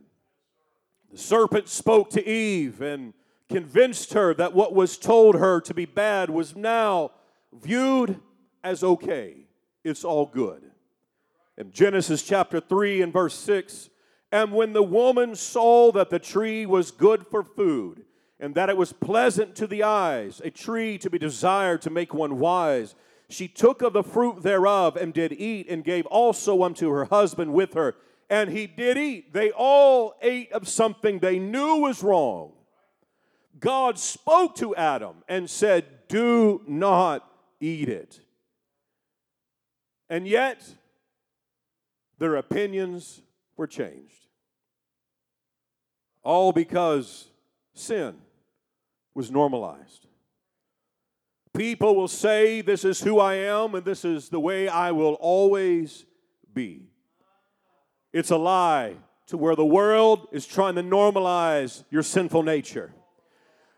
The 1.11 1.18
serpent 1.18 1.68
spoke 1.68 2.11
to 2.11 2.26
Eve 2.26 2.80
and 2.80 3.14
convinced 3.49 4.12
her 4.12 4.35
that 4.35 4.54
what 4.54 4.75
was 4.75 4.99
told 4.99 5.37
her 5.37 5.61
to 5.61 5.75
be 5.75 5.85
bad 5.85 6.30
was 6.30 6.56
now 6.56 7.12
viewed 7.52 8.20
as 8.62 8.82
okay. 8.82 9.46
It's 9.85 10.04
all 10.04 10.26
good. 10.26 10.62
In 11.56 11.70
Genesis 11.70 12.23
chapter 12.23 12.61
3 12.61 13.02
and 13.02 13.12
verse 13.12 13.35
6, 13.35 13.88
and 14.33 14.52
when 14.52 14.73
the 14.73 14.83
woman 14.83 15.35
saw 15.35 15.92
that 15.92 16.11
the 16.11 16.18
tree 16.18 16.66
was 16.66 16.90
good 16.90 17.26
for 17.26 17.42
food, 17.42 18.04
and 18.38 18.54
that 18.54 18.68
it 18.68 18.76
was 18.76 18.92
pleasant 18.92 19.54
to 19.56 19.66
the 19.66 19.83
eyes, 19.83 20.40
a 20.45 20.50
tree 20.50 20.99
to 20.99 21.09
be 21.09 21.18
desired 21.18 21.80
to 21.83 21.90
make 21.90 22.12
one 22.12 22.38
wise, 22.38 22.95
she 23.28 23.49
took 23.49 23.83
of 23.83 23.92
the 23.92 24.02
fruit 24.02 24.42
thereof 24.42 24.97
and 24.97 25.12
did 25.14 25.33
eat, 25.33 25.68
and 25.68 25.85
gave 25.85 26.06
also 26.06 26.62
unto 26.62 26.90
her 26.90 27.06
husband 27.06 27.52
with 27.52 27.75
her. 27.75 27.95
And 28.28 28.50
he 28.50 28.66
did 28.66 28.99
eat. 28.99 29.33
They 29.33 29.50
all 29.50 30.14
ate 30.21 30.52
of 30.52 30.68
something 30.68 31.18
they 31.18 31.38
knew 31.38 31.76
was 31.76 32.02
wrong. 32.02 32.52
God 33.59 33.99
spoke 33.99 34.56
to 34.56 34.76
Adam 34.76 35.23
and 35.28 35.49
said, 35.49 35.87
Do 36.09 36.62
not 36.66 37.28
eat 37.61 37.88
it. 37.88 38.21
And 40.09 40.28
yet, 40.28 40.62
their 42.18 42.37
opinions 42.37 43.23
were 43.57 43.67
changed. 43.67 44.29
All 46.23 46.53
because 46.53 47.29
sin 47.75 48.17
was 49.15 49.31
normalized. 49.31 50.07
People 51.57 51.97
will 51.97 52.09
say, 52.09 52.61
This 52.61 52.85
is 52.85 53.01
who 53.01 53.19
I 53.19 53.35
am, 53.35 53.75
and 53.75 53.85
this 53.85 54.05
is 54.05 54.29
the 54.29 54.41
way 54.41 54.69
I 54.69 54.91
will 54.91 55.15
always 55.15 56.05
be. 56.53 56.91
It's 58.13 58.31
a 58.31 58.37
lie 58.37 58.97
to 59.29 59.37
where 59.37 59.57
the 59.57 59.65
world 59.65 60.29
is 60.33 60.47
trying 60.47 60.75
to 60.77 60.83
normalize 60.83 61.85
your 61.91 62.03
sinful 62.03 62.43
nature. 62.43 62.93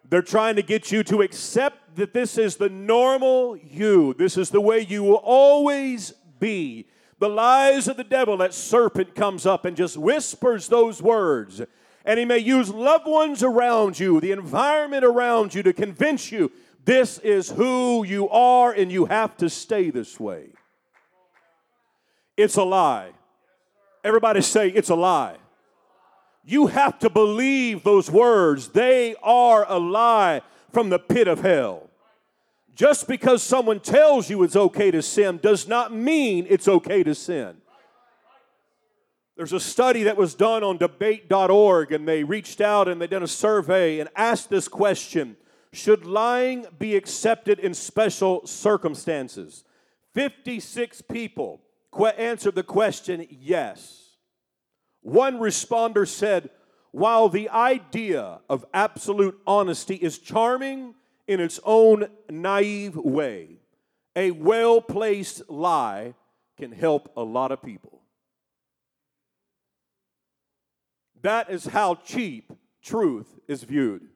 They're 0.09 0.23
trying 0.23 0.57
to 0.57 0.63
get 0.63 0.91
you 0.91 1.03
to 1.05 1.23
accept 1.23 1.97
that 1.97 2.15
this 2.15 2.39
is 2.39 2.57
the 2.57 2.69
normal 2.69 3.57
you. 3.57 4.15
This 4.15 4.37
is 4.37 4.51
the 4.51 4.61
way 4.61 4.81
you 4.81 5.03
will 5.03 5.23
always 5.23 6.13
be 6.39 6.89
the 7.19 7.29
lies 7.29 7.89
of 7.89 7.97
the 7.97 8.05
devil, 8.05 8.37
that 8.39 8.55
serpent 8.55 9.15
comes 9.15 9.45
up 9.47 9.65
and 9.65 9.77
just 9.77 9.97
whispers 9.97 10.69
those 10.69 11.03
words. 11.03 11.61
And 12.05 12.19
he 12.19 12.25
may 12.25 12.39
use 12.39 12.71
loved 12.71 13.07
ones 13.07 13.43
around 13.43 13.99
you, 13.99 14.21
the 14.21 14.33
environment 14.33 15.05
around 15.05 15.55
you, 15.55 15.63
to 15.65 15.73
convince 15.73 16.31
you 16.31 16.51
this 16.85 17.19
is 17.19 17.51
who 17.51 18.05
you 18.05 18.29
are 18.31 18.73
and 18.73 18.91
you 18.91 19.07
have 19.07 19.37
to 19.39 19.51
stay 19.51 19.91
this 19.91 20.19
way. 20.19 20.51
It's 22.37 22.57
a 22.57 22.63
lie. 22.63 23.11
Everybody 24.05 24.41
say, 24.41 24.69
it's 24.69 24.91
a 24.91 24.95
lie. 24.95 25.37
You 26.45 26.69
have 26.69 26.99
to 27.01 27.11
believe 27.11 27.83
those 27.83 28.11
words. 28.11 28.69
They 28.69 29.17
are 29.23 29.67
a 29.69 29.79
lie 29.79 30.41
from 30.73 30.89
the 30.89 30.99
pit 30.99 31.29
of 31.29 31.41
hell. 31.41 31.88
Just 32.79 33.09
because 33.09 33.43
someone 33.43 33.81
tells 33.81 34.31
you 34.31 34.45
it's 34.45 34.55
okay 34.55 34.93
to 34.93 35.03
sin 35.03 35.41
does 35.43 35.67
not 35.67 35.93
mean 35.93 36.47
it's 36.49 36.69
okay 36.69 37.03
to 37.03 37.13
sin. 37.13 37.57
There's 39.37 39.53
a 39.53 39.59
study 39.59 40.05
that 40.05 40.17
was 40.17 40.37
done 40.37 40.63
on 40.63 40.77
debate.org, 40.77 41.91
and 41.91 42.07
they 42.07 42.23
reached 42.23 42.61
out 42.61 42.87
and 42.87 43.03
they 43.03 43.09
did 43.09 43.21
a 43.21 43.27
survey 43.27 43.99
and 43.99 44.09
asked 44.15 44.49
this 44.49 44.69
question 44.69 45.37
Should 45.73 46.07
lying 46.07 46.67
be 46.79 46.95
accepted 46.95 47.59
in 47.59 47.75
special 47.75 48.47
circumstances? 48.47 49.65
56 50.15 51.03
people 51.03 51.63
answered 52.17 52.55
the 52.55 52.63
question 52.63 53.27
yes. 53.29 54.15
One 55.03 55.41
responder 55.41 56.07
said, 56.07 56.51
While 56.93 57.29
the 57.29 57.49
idea 57.49 58.39
of 58.49 58.65
absolute 58.73 59.37
honesty 59.49 59.97
is 59.97 60.21
charming 60.21 60.95
in 61.29 61.39
its 61.39 61.61
own 61.63 62.09
naive 62.29 62.97
way, 62.97 63.59
a 64.17 64.33
well 64.33 64.81
placed 64.81 65.49
lie 65.49 66.15
can 66.57 66.73
help 66.73 67.13
a 67.17 67.23
lot 67.23 67.53
of 67.53 67.63
people. 67.63 68.01
That 71.23 71.51
is 71.51 71.67
how 71.67 71.97
cheap 71.97 72.53
truth 72.83 73.39
is 73.47 73.63
viewed. 73.63 74.09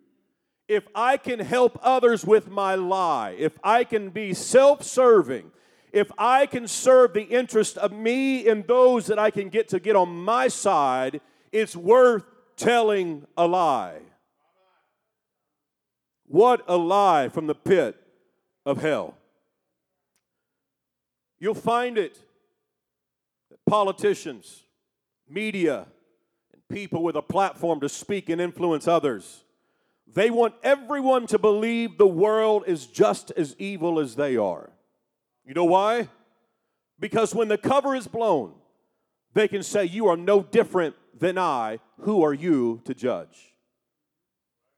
If 0.68 0.84
I 0.94 1.18
can 1.18 1.40
help 1.40 1.78
others 1.82 2.24
with 2.24 2.48
my 2.48 2.74
lie, 2.74 3.36
if 3.38 3.52
I 3.62 3.84
can 3.84 4.10
be 4.10 4.32
self 4.32 4.82
serving, 4.82 5.52
if 5.92 6.10
I 6.16 6.46
can 6.46 6.66
serve 6.66 7.12
the 7.12 7.24
interest 7.24 7.76
of 7.76 7.92
me 7.92 8.48
and 8.48 8.66
those 8.66 9.06
that 9.06 9.18
I 9.18 9.30
can 9.30 9.50
get 9.50 9.68
to 9.68 9.80
get 9.80 9.96
on 9.96 10.08
my 10.08 10.48
side, 10.48 11.20
it's 11.50 11.76
worth 11.76 12.24
telling 12.56 13.26
a 13.36 13.46
lie. 13.46 14.00
What 16.32 16.64
a 16.66 16.78
lie 16.78 17.28
from 17.28 17.46
the 17.46 17.54
pit 17.54 17.94
of 18.64 18.80
hell. 18.80 19.18
You'll 21.38 21.52
find 21.52 21.98
it 21.98 22.18
that 23.50 23.58
politicians, 23.66 24.62
media, 25.28 25.86
and 26.50 26.62
people 26.70 27.02
with 27.02 27.16
a 27.16 27.22
platform 27.22 27.80
to 27.80 27.88
speak 27.90 28.30
and 28.30 28.40
influence 28.40 28.88
others, 28.88 29.44
they 30.06 30.30
want 30.30 30.54
everyone 30.62 31.26
to 31.26 31.38
believe 31.38 31.98
the 31.98 32.06
world 32.06 32.64
is 32.66 32.86
just 32.86 33.30
as 33.32 33.54
evil 33.58 34.00
as 34.00 34.16
they 34.16 34.34
are. 34.38 34.70
You 35.44 35.52
know 35.52 35.66
why? 35.66 36.08
Because 36.98 37.34
when 37.34 37.48
the 37.48 37.58
cover 37.58 37.94
is 37.94 38.08
blown, 38.08 38.54
they 39.34 39.48
can 39.48 39.62
say, 39.62 39.84
You 39.84 40.06
are 40.06 40.16
no 40.16 40.42
different 40.42 40.94
than 41.12 41.36
I. 41.36 41.80
Who 41.98 42.22
are 42.22 42.32
you 42.32 42.80
to 42.86 42.94
judge? 42.94 43.51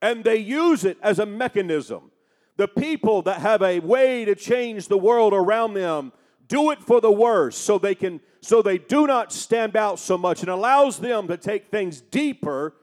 And 0.04 0.22
they 0.22 0.36
use 0.36 0.84
it 0.84 0.98
as 1.02 1.18
a 1.18 1.24
mechanism. 1.24 2.10
The 2.58 2.68
people 2.68 3.22
that 3.22 3.40
have 3.40 3.62
a 3.62 3.80
way 3.80 4.26
to 4.26 4.34
change 4.34 4.88
the 4.88 4.98
world 4.98 5.32
around 5.32 5.72
them 5.72 6.12
do 6.46 6.70
it 6.72 6.82
for 6.82 7.00
the 7.00 7.10
worse 7.10 7.56
so 7.56 7.78
they 7.78 7.94
can 7.94 8.20
so 8.42 8.60
they 8.60 8.76
do 8.76 9.06
not 9.06 9.32
stand 9.32 9.74
out 9.76 9.98
so 9.98 10.18
much 10.18 10.42
and 10.42 10.50
allows 10.50 10.98
them 10.98 11.26
to 11.28 11.38
take 11.38 11.70
things 11.70 12.02
deeper 12.02 12.74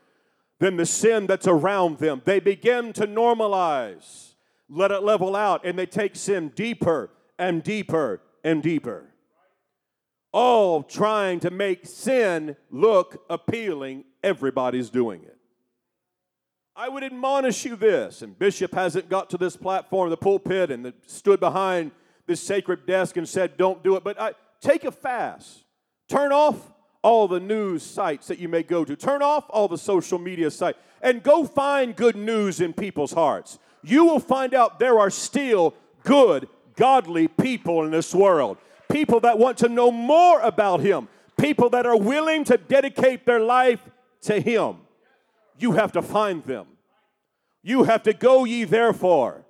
than 0.57 0.77
the 0.77 0.85
sin 0.87 1.27
that's 1.27 1.45
around 1.45 1.99
them. 1.99 2.23
They 2.25 2.39
begin 2.39 2.91
to 2.93 3.05
normalize, 3.05 4.33
let 4.67 4.89
it 4.89 5.03
level 5.03 5.35
out, 5.35 5.63
and 5.63 5.77
they 5.77 5.85
take 5.85 6.15
sin 6.15 6.51
deeper 6.55 7.11
and 7.37 7.61
deeper 7.61 8.23
and 8.43 8.63
deeper. 8.63 9.11
All 10.31 10.81
trying 10.81 11.39
to 11.41 11.51
make 11.51 11.85
sin 11.85 12.55
look 12.71 13.23
appealing. 13.29 14.05
Everybody's 14.23 14.89
doing 14.89 15.21
it. 15.21 15.37
I 16.81 16.89
would 16.89 17.03
admonish 17.03 17.63
you 17.63 17.75
this, 17.75 18.23
and 18.23 18.37
Bishop 18.39 18.73
hasn't 18.73 19.07
got 19.07 19.29
to 19.29 19.37
this 19.37 19.55
platform, 19.55 20.09
the 20.09 20.17
pulpit, 20.17 20.71
and 20.71 20.91
stood 21.05 21.39
behind 21.39 21.91
this 22.25 22.41
sacred 22.41 22.87
desk 22.87 23.17
and 23.17 23.29
said, 23.29 23.55
Don't 23.55 23.83
do 23.83 23.97
it. 23.97 24.03
But 24.03 24.19
I, 24.19 24.33
take 24.61 24.83
a 24.83 24.91
fast. 24.91 25.63
Turn 26.09 26.31
off 26.31 26.71
all 27.03 27.27
the 27.27 27.39
news 27.39 27.83
sites 27.83 28.25
that 28.29 28.39
you 28.39 28.49
may 28.49 28.63
go 28.63 28.83
to. 28.83 28.95
Turn 28.95 29.21
off 29.21 29.45
all 29.51 29.67
the 29.67 29.77
social 29.77 30.17
media 30.17 30.49
sites 30.49 30.79
and 31.03 31.21
go 31.21 31.45
find 31.45 31.95
good 31.95 32.15
news 32.15 32.59
in 32.59 32.73
people's 32.73 33.13
hearts. 33.13 33.59
You 33.83 34.03
will 34.05 34.19
find 34.19 34.55
out 34.55 34.79
there 34.79 34.99
are 34.99 35.11
still 35.11 35.75
good 36.01 36.49
godly 36.75 37.27
people 37.27 37.85
in 37.85 37.91
this 37.91 38.15
world. 38.15 38.57
People 38.91 39.19
that 39.19 39.37
want 39.37 39.59
to 39.59 39.69
know 39.69 39.91
more 39.91 40.39
about 40.39 40.79
Him. 40.79 41.09
People 41.39 41.69
that 41.69 41.85
are 41.85 41.95
willing 41.97 42.43
to 42.45 42.57
dedicate 42.57 43.27
their 43.27 43.39
life 43.39 43.87
to 44.21 44.39
Him. 44.39 44.77
You 45.59 45.73
have 45.73 45.91
to 45.91 46.01
find 46.01 46.43
them. 46.45 46.65
You 47.63 47.83
have 47.83 48.03
to 48.03 48.13
go 48.13 48.43
ye 48.43 48.63
therefore, 48.63 49.45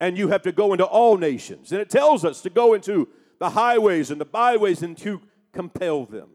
and 0.00 0.16
you 0.16 0.28
have 0.28 0.42
to 0.42 0.52
go 0.52 0.72
into 0.72 0.84
all 0.84 1.16
nations. 1.16 1.72
And 1.72 1.80
it 1.80 1.90
tells 1.90 2.24
us 2.24 2.40
to 2.42 2.50
go 2.50 2.74
into 2.74 3.08
the 3.38 3.50
highways 3.50 4.10
and 4.10 4.20
the 4.20 4.24
byways 4.24 4.82
and 4.82 4.96
to 4.98 5.20
compel 5.52 6.04
them. 6.04 6.30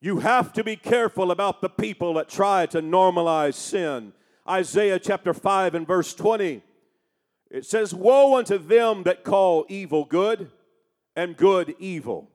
You 0.00 0.20
have 0.20 0.52
to 0.54 0.64
be 0.64 0.76
careful 0.76 1.30
about 1.30 1.60
the 1.60 1.68
people 1.68 2.14
that 2.14 2.28
try 2.28 2.66
to 2.66 2.80
normalize 2.80 3.54
sin 3.54 4.14
Isaiah 4.48 4.98
chapter 4.98 5.32
5 5.32 5.74
and 5.74 5.86
verse 5.86 6.12
20. 6.14 6.62
It 7.50 7.64
says, 7.66 7.94
Woe 7.94 8.36
unto 8.36 8.58
them 8.58 9.04
that 9.04 9.22
call 9.22 9.64
evil 9.68 10.04
good 10.04 10.50
and 11.14 11.36
good 11.36 11.74
evil, 11.78 12.30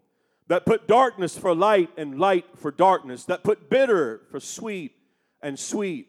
that 0.47 0.65
put 0.65 0.88
darkness 0.88 1.38
for 1.38 1.55
light 1.55 1.89
and 1.97 2.19
light 2.19 2.45
for 2.55 2.71
darkness, 2.71 3.25
that 3.25 3.43
put 3.43 3.69
bitter 3.69 4.21
for 4.29 4.39
sweet 4.39 4.93
and 5.41 5.58
sweet 5.58 6.08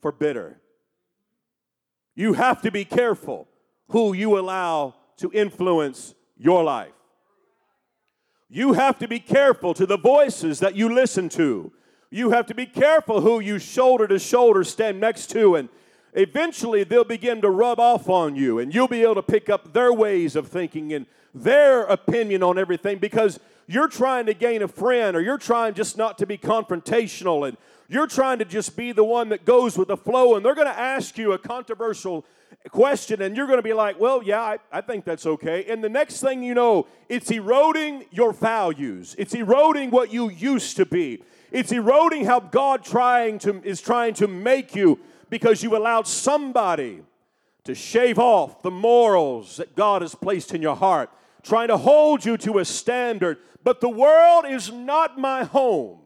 for 0.00 0.12
bitter. 0.12 0.60
You 2.14 2.34
have 2.34 2.62
to 2.62 2.70
be 2.70 2.84
careful 2.84 3.48
who 3.88 4.12
you 4.12 4.38
allow 4.38 4.94
to 5.18 5.30
influence 5.32 6.14
your 6.36 6.64
life. 6.64 6.92
You 8.48 8.74
have 8.74 8.98
to 9.00 9.08
be 9.08 9.18
careful 9.18 9.74
to 9.74 9.86
the 9.86 9.98
voices 9.98 10.60
that 10.60 10.74
you 10.76 10.92
listen 10.94 11.28
to 11.30 11.72
you 12.14 12.30
have 12.30 12.46
to 12.46 12.54
be 12.54 12.66
careful 12.66 13.22
who 13.22 13.40
you 13.40 13.58
shoulder 13.58 14.06
to 14.06 14.20
shoulder 14.20 14.62
stand 14.62 15.00
next 15.00 15.30
to, 15.32 15.56
and 15.56 15.68
eventually 16.12 16.84
they'll 16.84 17.02
begin 17.02 17.42
to 17.42 17.50
rub 17.50 17.80
off 17.80 18.08
on 18.08 18.36
you, 18.36 18.60
and 18.60 18.72
you'll 18.72 18.86
be 18.86 19.02
able 19.02 19.16
to 19.16 19.22
pick 19.22 19.50
up 19.50 19.72
their 19.72 19.92
ways 19.92 20.36
of 20.36 20.46
thinking 20.46 20.92
and 20.92 21.06
their 21.34 21.82
opinion 21.82 22.44
on 22.44 22.56
everything 22.56 22.98
because 22.98 23.40
you're 23.66 23.88
trying 23.88 24.26
to 24.26 24.34
gain 24.34 24.62
a 24.62 24.68
friend 24.68 25.16
or 25.16 25.20
you're 25.20 25.38
trying 25.38 25.74
just 25.74 25.96
not 25.96 26.18
to 26.18 26.26
be 26.26 26.36
confrontational 26.38 27.48
and 27.48 27.56
you're 27.88 28.06
trying 28.06 28.38
to 28.38 28.44
just 28.44 28.76
be 28.76 28.92
the 28.92 29.04
one 29.04 29.28
that 29.28 29.44
goes 29.44 29.76
with 29.76 29.88
the 29.88 29.96
flow, 29.96 30.36
and 30.36 30.44
they're 30.44 30.54
going 30.54 30.66
to 30.66 30.78
ask 30.78 31.18
you 31.18 31.32
a 31.32 31.38
controversial 31.38 32.24
question, 32.70 33.20
and 33.20 33.36
you're 33.36 33.46
going 33.46 33.58
to 33.58 33.62
be 33.62 33.72
like, 33.72 34.00
Well, 34.00 34.22
yeah, 34.22 34.40
I, 34.40 34.58
I, 34.72 34.80
think 34.80 35.04
that's 35.04 35.26
okay. 35.26 35.64
And 35.68 35.84
the 35.84 35.88
next 35.88 36.20
thing 36.20 36.42
you 36.42 36.54
know, 36.54 36.86
it's 37.08 37.30
eroding 37.30 38.06
your 38.10 38.32
values, 38.32 39.14
it's 39.18 39.34
eroding 39.34 39.90
what 39.90 40.12
you 40.12 40.30
used 40.30 40.76
to 40.76 40.86
be. 40.86 41.22
It's 41.52 41.70
eroding 41.70 42.24
how 42.24 42.40
God 42.40 42.84
trying 42.84 43.38
to, 43.40 43.62
is 43.62 43.80
trying 43.80 44.14
to 44.14 44.26
make 44.26 44.74
you 44.74 44.98
because 45.30 45.62
you 45.62 45.76
allowed 45.76 46.08
somebody 46.08 47.02
to 47.64 47.74
shave 47.74 48.18
off 48.18 48.62
the 48.62 48.70
morals 48.70 49.58
that 49.58 49.76
God 49.76 50.02
has 50.02 50.14
placed 50.14 50.52
in 50.52 50.60
your 50.60 50.74
heart, 50.74 51.10
trying 51.42 51.68
to 51.68 51.76
hold 51.76 52.24
you 52.24 52.36
to 52.38 52.58
a 52.58 52.64
standard. 52.64 53.38
But 53.64 53.80
the 53.80 53.88
world 53.88 54.44
is 54.46 54.70
not 54.70 55.18
my 55.18 55.44
home. 55.44 56.00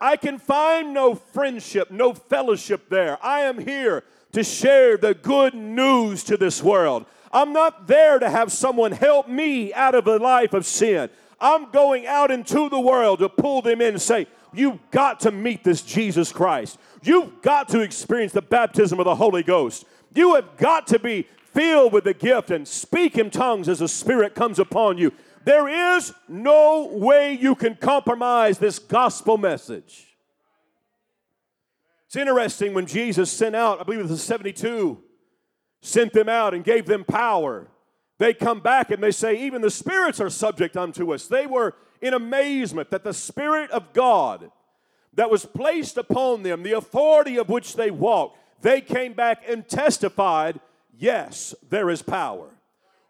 I 0.00 0.16
can 0.16 0.38
find 0.38 0.94
no 0.94 1.14
friendship, 1.14 1.90
no 1.90 2.14
fellowship 2.14 2.88
there. 2.88 3.22
I 3.22 3.40
am 3.40 3.58
here 3.58 4.04
to 4.32 4.42
share 4.42 4.96
the 4.96 5.14
good 5.14 5.54
news 5.54 6.24
to 6.24 6.36
this 6.36 6.62
world. 6.62 7.04
I'm 7.30 7.52
not 7.52 7.86
there 7.86 8.18
to 8.18 8.30
have 8.30 8.50
someone 8.50 8.92
help 8.92 9.28
me 9.28 9.72
out 9.74 9.94
of 9.94 10.06
a 10.06 10.16
life 10.16 10.54
of 10.54 10.64
sin. 10.64 11.10
I'm 11.40 11.70
going 11.70 12.06
out 12.06 12.30
into 12.30 12.68
the 12.68 12.80
world 12.80 13.18
to 13.18 13.28
pull 13.28 13.62
them 13.62 13.80
in 13.80 13.88
and 13.94 14.02
say, 14.02 14.26
You've 14.54 14.78
got 14.90 15.20
to 15.20 15.30
meet 15.30 15.62
this 15.62 15.82
Jesus 15.82 16.32
Christ. 16.32 16.78
You've 17.02 17.42
got 17.42 17.68
to 17.68 17.80
experience 17.80 18.32
the 18.32 18.40
baptism 18.40 18.98
of 18.98 19.04
the 19.04 19.14
Holy 19.14 19.42
Ghost. 19.42 19.84
You 20.14 20.36
have 20.36 20.56
got 20.56 20.86
to 20.88 20.98
be 20.98 21.26
filled 21.52 21.92
with 21.92 22.04
the 22.04 22.14
gift 22.14 22.50
and 22.50 22.66
speak 22.66 23.18
in 23.18 23.30
tongues 23.30 23.68
as 23.68 23.80
the 23.80 23.88
Spirit 23.88 24.34
comes 24.34 24.58
upon 24.58 24.96
you. 24.96 25.12
There 25.48 25.96
is 25.96 26.12
no 26.28 26.90
way 26.92 27.32
you 27.32 27.54
can 27.54 27.74
compromise 27.74 28.58
this 28.58 28.78
gospel 28.78 29.38
message. 29.38 30.06
It's 32.06 32.16
interesting 32.16 32.74
when 32.74 32.84
Jesus 32.84 33.32
sent 33.32 33.56
out, 33.56 33.80
I 33.80 33.84
believe 33.84 34.00
it 34.00 34.02
was 34.02 34.10
the 34.10 34.18
72, 34.18 35.02
sent 35.80 36.12
them 36.12 36.28
out 36.28 36.52
and 36.52 36.62
gave 36.62 36.84
them 36.84 37.02
power 37.02 37.66
they 38.18 38.34
come 38.34 38.60
back 38.60 38.90
and 38.90 39.02
they 39.02 39.12
say, 39.12 39.46
Even 39.46 39.62
the 39.62 39.70
spirits 39.70 40.20
are 40.20 40.30
subject 40.30 40.76
unto 40.76 41.14
us. 41.14 41.26
They 41.26 41.46
were 41.46 41.74
in 42.02 42.14
amazement 42.14 42.90
that 42.90 43.04
the 43.04 43.14
Spirit 43.14 43.70
of 43.70 43.92
God 43.92 44.50
that 45.14 45.30
was 45.30 45.46
placed 45.46 45.96
upon 45.96 46.42
them, 46.42 46.62
the 46.62 46.72
authority 46.72 47.38
of 47.38 47.48
which 47.48 47.74
they 47.74 47.90
walked, 47.90 48.38
they 48.60 48.80
came 48.80 49.12
back 49.14 49.42
and 49.48 49.66
testified, 49.66 50.60
Yes, 50.96 51.54
there 51.70 51.88
is 51.90 52.02
power. 52.02 52.50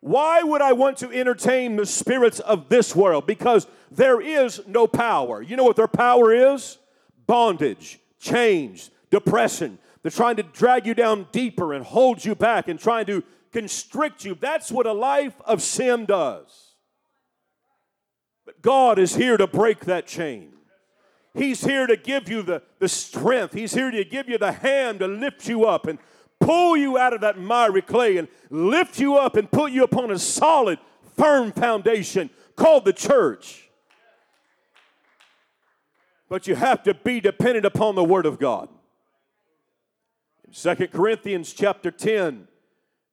Why 0.00 0.42
would 0.42 0.62
I 0.62 0.72
want 0.72 0.98
to 0.98 1.10
entertain 1.10 1.76
the 1.76 1.86
spirits 1.86 2.40
of 2.40 2.68
this 2.68 2.94
world? 2.94 3.26
Because 3.26 3.66
there 3.90 4.20
is 4.20 4.60
no 4.66 4.86
power. 4.86 5.42
You 5.42 5.56
know 5.56 5.64
what 5.64 5.76
their 5.76 5.88
power 5.88 6.32
is? 6.32 6.78
Bondage, 7.26 7.98
change, 8.20 8.90
depression. 9.10 9.78
They're 10.02 10.10
trying 10.10 10.36
to 10.36 10.44
drag 10.44 10.86
you 10.86 10.94
down 10.94 11.26
deeper 11.32 11.74
and 11.74 11.84
hold 11.84 12.24
you 12.24 12.34
back 12.34 12.68
and 12.68 12.78
trying 12.78 13.06
to 13.06 13.24
constrict 13.52 14.24
you. 14.24 14.36
That's 14.36 14.70
what 14.70 14.86
a 14.86 14.92
life 14.92 15.34
of 15.44 15.62
sin 15.62 16.06
does. 16.06 16.74
But 18.46 18.62
God 18.62 18.98
is 18.98 19.16
here 19.16 19.36
to 19.36 19.46
break 19.46 19.80
that 19.86 20.06
chain. 20.06 20.52
He's 21.34 21.62
here 21.62 21.86
to 21.86 21.96
give 21.96 22.28
you 22.28 22.42
the, 22.42 22.62
the 22.78 22.88
strength. 22.88 23.52
He's 23.52 23.74
here 23.74 23.90
to 23.90 24.04
give 24.04 24.28
you 24.28 24.38
the 24.38 24.52
hand 24.52 25.00
to 25.00 25.08
lift 25.08 25.48
you 25.48 25.64
up 25.66 25.86
and 25.86 25.98
pull 26.40 26.76
you 26.76 26.98
out 26.98 27.12
of 27.12 27.20
that 27.20 27.38
miry 27.38 27.82
clay 27.82 28.16
and 28.16 28.28
lift 28.50 28.98
you 28.98 29.16
up 29.16 29.36
and 29.36 29.50
put 29.50 29.72
you 29.72 29.84
upon 29.84 30.10
a 30.10 30.18
solid, 30.18 30.78
firm 31.16 31.52
foundation 31.52 32.30
called 32.56 32.84
the 32.84 32.92
church. 32.92 33.68
But 36.28 36.46
you 36.46 36.54
have 36.54 36.82
to 36.84 36.94
be 36.94 37.20
dependent 37.20 37.64
upon 37.64 37.94
the 37.94 38.04
Word 38.04 38.26
of 38.26 38.38
God. 38.38 38.68
In 40.46 40.52
2 40.52 40.88
Corinthians 40.88 41.52
chapter 41.52 41.90
10 41.90 42.48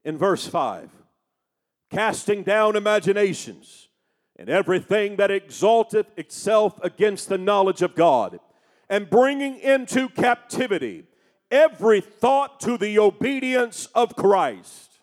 in 0.03 0.17
verse 0.17 0.47
5, 0.47 0.89
casting 1.89 2.43
down 2.43 2.75
imaginations 2.75 3.89
and 4.37 4.49
everything 4.49 5.15
that 5.15 5.31
exalteth 5.31 6.07
itself 6.17 6.79
against 6.83 7.29
the 7.29 7.37
knowledge 7.37 7.81
of 7.81 7.95
God, 7.95 8.39
and 8.89 9.09
bringing 9.09 9.57
into 9.59 10.09
captivity 10.09 11.05
every 11.51 12.01
thought 12.01 12.59
to 12.61 12.77
the 12.77 12.99
obedience 12.99 13.87
of 13.95 14.15
Christ. 14.15 14.99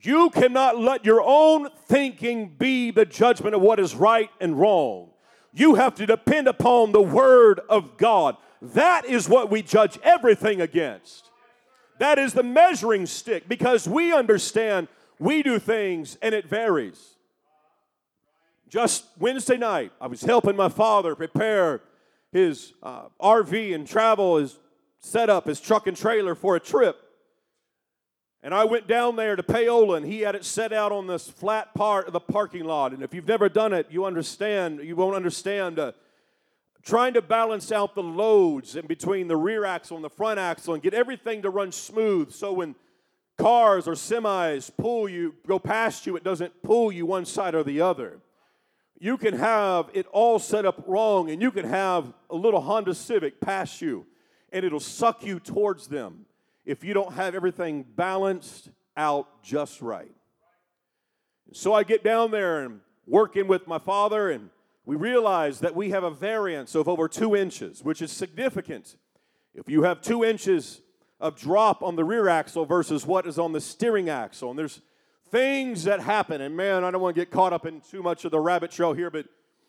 You 0.00 0.30
cannot 0.30 0.78
let 0.78 1.04
your 1.04 1.22
own 1.22 1.68
thinking 1.86 2.54
be 2.58 2.90
the 2.90 3.04
judgment 3.04 3.54
of 3.54 3.60
what 3.60 3.78
is 3.78 3.94
right 3.94 4.30
and 4.40 4.58
wrong. 4.58 5.10
You 5.52 5.74
have 5.76 5.94
to 5.96 6.06
depend 6.06 6.48
upon 6.48 6.92
the 6.92 7.02
Word 7.02 7.60
of 7.68 7.96
God. 7.98 8.36
That 8.60 9.04
is 9.04 9.28
what 9.28 9.50
we 9.50 9.62
judge 9.62 9.98
everything 10.02 10.60
against. 10.60 11.30
That 11.98 12.18
is 12.18 12.32
the 12.32 12.42
measuring 12.42 13.06
stick 13.06 13.48
because 13.48 13.86
we 13.86 14.12
understand 14.12 14.88
we 15.18 15.42
do 15.42 15.58
things 15.58 16.16
and 16.22 16.34
it 16.34 16.48
varies. 16.48 17.16
Just 18.68 19.04
Wednesday 19.18 19.58
night, 19.58 19.92
I 20.00 20.06
was 20.06 20.22
helping 20.22 20.56
my 20.56 20.70
father 20.70 21.14
prepare 21.14 21.82
his 22.32 22.72
uh, 22.82 23.04
RV 23.20 23.74
and 23.74 23.86
travel 23.86 24.38
his 24.38 24.58
set 25.02 25.28
up 25.28 25.46
his 25.46 25.60
truck 25.60 25.86
and 25.86 25.96
trailer 25.96 26.34
for 26.34 26.56
a 26.56 26.60
trip. 26.60 26.96
And 28.44 28.54
I 28.54 28.64
went 28.64 28.88
down 28.88 29.16
there 29.16 29.36
to 29.36 29.42
Payola, 29.42 29.98
and 29.98 30.06
he 30.06 30.20
had 30.20 30.34
it 30.34 30.44
set 30.44 30.72
out 30.72 30.90
on 30.90 31.06
this 31.06 31.28
flat 31.28 31.74
part 31.74 32.06
of 32.06 32.12
the 32.12 32.20
parking 32.20 32.64
lot. 32.64 32.92
And 32.92 33.02
if 33.02 33.14
you've 33.14 33.28
never 33.28 33.48
done 33.48 33.72
it, 33.72 33.86
you 33.90 34.04
understand, 34.04 34.80
you 34.82 34.96
won't 34.96 35.14
understand. 35.14 35.78
Uh, 35.78 35.92
trying 36.82 37.14
to 37.14 37.22
balance 37.22 37.70
out 37.70 37.94
the 37.94 38.02
loads 38.02 38.74
in 38.74 38.86
between 38.86 39.28
the 39.28 39.36
rear 39.36 39.64
axle 39.64 39.96
and 39.96 40.04
the 40.04 40.10
front 40.10 40.40
axle 40.40 40.74
and 40.74 40.82
get 40.82 40.94
everything 40.94 41.42
to 41.42 41.50
run 41.50 41.70
smooth 41.70 42.32
so 42.32 42.52
when 42.52 42.74
cars 43.38 43.86
or 43.86 43.92
semis 43.92 44.68
pull 44.76 45.08
you, 45.08 45.34
go 45.46 45.60
past 45.60 46.06
you, 46.06 46.16
it 46.16 46.24
doesn't 46.24 46.62
pull 46.64 46.90
you 46.90 47.06
one 47.06 47.24
side 47.24 47.54
or 47.54 47.62
the 47.62 47.80
other. 47.80 48.18
You 48.98 49.16
can 49.16 49.34
have 49.34 49.90
it 49.92 50.06
all 50.12 50.40
set 50.40 50.66
up 50.66 50.82
wrong, 50.86 51.30
and 51.30 51.40
you 51.40 51.50
can 51.50 51.68
have 51.68 52.12
a 52.30 52.36
little 52.36 52.60
Honda 52.60 52.94
Civic 52.94 53.40
pass 53.40 53.80
you 53.80 54.06
and 54.52 54.64
it'll 54.64 54.80
suck 54.80 55.24
you 55.24 55.40
towards 55.40 55.88
them 55.88 56.26
if 56.64 56.84
you 56.84 56.94
don't 56.94 57.14
have 57.14 57.34
everything 57.34 57.84
balanced 57.96 58.70
out 58.96 59.42
just 59.42 59.82
right. 59.82 60.12
So 61.52 61.74
I 61.74 61.82
get 61.82 62.04
down 62.04 62.30
there 62.30 62.64
and 62.64 62.80
working 63.06 63.48
with 63.48 63.66
my 63.66 63.78
father, 63.78 64.30
and 64.30 64.50
we 64.84 64.96
realize 64.96 65.60
that 65.60 65.74
we 65.74 65.90
have 65.90 66.04
a 66.04 66.10
variance 66.10 66.74
of 66.74 66.88
over 66.88 67.08
two 67.08 67.34
inches, 67.34 67.82
which 67.82 68.00
is 68.00 68.12
significant. 68.12 68.96
If 69.54 69.68
you 69.68 69.82
have 69.82 70.00
two 70.00 70.24
inches 70.24 70.80
of 71.20 71.36
drop 71.36 71.82
on 71.82 71.96
the 71.96 72.04
rear 72.04 72.28
axle 72.28 72.64
versus 72.64 73.06
what 73.06 73.26
is 73.26 73.38
on 73.38 73.52
the 73.52 73.60
steering 73.60 74.08
axle, 74.08 74.50
and 74.50 74.58
there's 74.58 74.80
things 75.30 75.84
that 75.84 76.00
happen, 76.00 76.40
and 76.40 76.56
man, 76.56 76.84
I 76.84 76.90
don't 76.90 77.00
want 77.00 77.14
to 77.14 77.20
get 77.20 77.30
caught 77.30 77.52
up 77.52 77.66
in 77.66 77.80
too 77.80 78.02
much 78.02 78.24
of 78.24 78.30
the 78.30 78.40
rabbit 78.40 78.70
trail 78.70 78.92
here, 78.92 79.10
but 79.10 79.26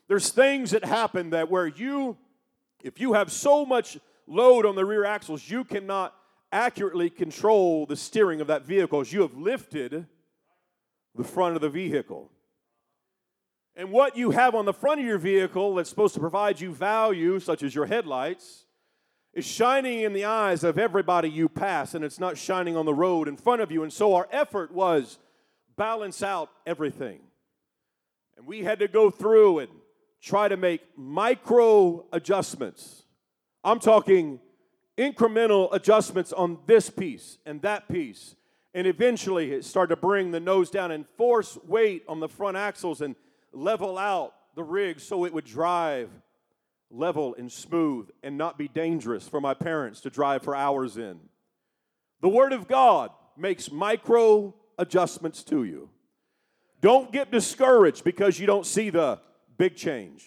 there's 0.08 0.30
things 0.30 0.70
that 0.72 0.84
happen 0.84 1.30
that 1.30 1.50
where 1.50 1.66
you, 1.66 2.16
if 2.82 3.00
you 3.00 3.14
have 3.14 3.32
so 3.32 3.64
much 3.64 3.98
load 4.26 4.66
on 4.66 4.74
the 4.74 4.84
rear 4.84 5.04
axles, 5.04 5.48
you 5.48 5.64
cannot 5.64 6.14
accurately 6.52 7.10
control 7.10 7.86
the 7.86 7.96
steering 7.96 8.40
of 8.40 8.46
that 8.46 8.64
vehicle 8.64 9.00
as 9.00 9.12
you 9.12 9.22
have 9.22 9.34
lifted 9.36 10.06
the 11.14 11.24
front 11.24 11.56
of 11.56 11.62
the 11.62 11.68
vehicle. 11.68 12.30
And 13.76 13.90
what 13.90 14.16
you 14.16 14.30
have 14.30 14.54
on 14.54 14.66
the 14.66 14.72
front 14.72 15.00
of 15.00 15.06
your 15.06 15.18
vehicle 15.18 15.74
that's 15.74 15.90
supposed 15.90 16.14
to 16.14 16.20
provide 16.20 16.60
you 16.60 16.72
value, 16.72 17.40
such 17.40 17.62
as 17.62 17.74
your 17.74 17.86
headlights, 17.86 18.66
is 19.32 19.44
shining 19.44 20.02
in 20.02 20.12
the 20.12 20.24
eyes 20.24 20.62
of 20.62 20.78
everybody 20.78 21.28
you 21.28 21.48
pass, 21.48 21.94
and 21.94 22.04
it's 22.04 22.20
not 22.20 22.38
shining 22.38 22.76
on 22.76 22.86
the 22.86 22.94
road 22.94 23.26
in 23.26 23.36
front 23.36 23.60
of 23.60 23.72
you. 23.72 23.82
And 23.82 23.92
so 23.92 24.14
our 24.14 24.28
effort 24.30 24.72
was 24.72 25.18
balance 25.76 26.22
out 26.22 26.50
everything. 26.66 27.18
And 28.36 28.46
we 28.46 28.62
had 28.62 28.78
to 28.78 28.86
go 28.86 29.10
through 29.10 29.60
and 29.60 29.70
try 30.22 30.46
to 30.46 30.56
make 30.56 30.82
micro 30.96 32.06
adjustments 32.12 33.03
I'm 33.64 33.80
talking 33.80 34.40
incremental 34.98 35.68
adjustments 35.72 36.32
on 36.32 36.58
this 36.66 36.90
piece 36.90 37.38
and 37.46 37.62
that 37.62 37.88
piece. 37.88 38.36
And 38.74 38.86
eventually 38.86 39.52
it 39.52 39.64
started 39.64 39.94
to 39.94 40.00
bring 40.00 40.30
the 40.30 40.40
nose 40.40 40.70
down 40.70 40.90
and 40.90 41.06
force 41.16 41.56
weight 41.66 42.04
on 42.08 42.20
the 42.20 42.28
front 42.28 42.56
axles 42.56 43.00
and 43.00 43.16
level 43.52 43.96
out 43.96 44.34
the 44.54 44.62
rig 44.62 45.00
so 45.00 45.24
it 45.24 45.32
would 45.32 45.44
drive 45.44 46.10
level 46.90 47.34
and 47.38 47.50
smooth 47.50 48.08
and 48.22 48.36
not 48.36 48.58
be 48.58 48.68
dangerous 48.68 49.26
for 49.26 49.40
my 49.40 49.54
parents 49.54 50.00
to 50.02 50.10
drive 50.10 50.42
for 50.42 50.54
hours 50.54 50.96
in. 50.96 51.18
The 52.20 52.28
Word 52.28 52.52
of 52.52 52.68
God 52.68 53.10
makes 53.36 53.70
micro 53.70 54.54
adjustments 54.78 55.42
to 55.44 55.64
you. 55.64 55.88
Don't 56.80 57.10
get 57.10 57.30
discouraged 57.30 58.04
because 58.04 58.38
you 58.38 58.46
don't 58.46 58.66
see 58.66 58.90
the 58.90 59.18
big 59.56 59.76
change. 59.76 60.26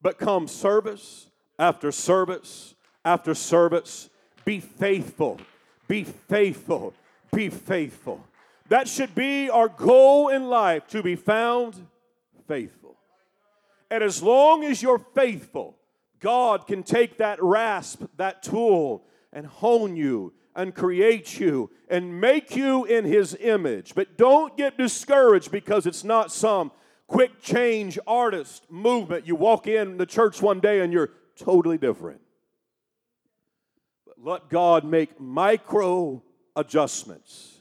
But 0.00 0.18
come 0.18 0.48
service 0.48 1.28
after 1.58 1.92
service 1.92 2.74
after 3.06 3.34
service. 3.34 4.10
Be 4.44 4.60
faithful. 4.60 5.40
Be 5.88 6.04
faithful. 6.04 6.92
Be 7.32 7.48
faithful. 7.48 8.26
That 8.68 8.88
should 8.88 9.14
be 9.14 9.48
our 9.48 9.68
goal 9.68 10.28
in 10.28 10.48
life 10.48 10.88
to 10.88 11.02
be 11.02 11.14
found 11.14 11.86
faithful. 12.48 12.96
And 13.90 14.02
as 14.02 14.22
long 14.22 14.64
as 14.64 14.82
you're 14.82 15.04
faithful, 15.14 15.76
God 16.18 16.66
can 16.66 16.82
take 16.82 17.18
that 17.18 17.40
rasp, 17.40 18.02
that 18.16 18.42
tool, 18.42 19.04
and 19.32 19.46
hone 19.46 19.96
you 19.96 20.32
and 20.56 20.74
create 20.74 21.38
you 21.38 21.70
and 21.88 22.20
make 22.20 22.56
you 22.56 22.84
in 22.86 23.04
His 23.04 23.36
image. 23.38 23.94
But 23.94 24.16
don't 24.16 24.56
get 24.56 24.76
discouraged 24.76 25.52
because 25.52 25.86
it's 25.86 26.02
not 26.02 26.32
some 26.32 26.72
quick 27.06 27.40
change 27.40 27.98
artist 28.06 28.64
movement. 28.68 29.28
You 29.28 29.36
walk 29.36 29.68
in 29.68 29.98
the 29.98 30.06
church 30.06 30.42
one 30.42 30.58
day 30.58 30.80
and 30.80 30.92
you're 30.92 31.10
totally 31.38 31.78
different. 31.78 32.20
Let 34.18 34.48
God 34.48 34.84
make 34.84 35.20
micro 35.20 36.22
adjustments. 36.54 37.60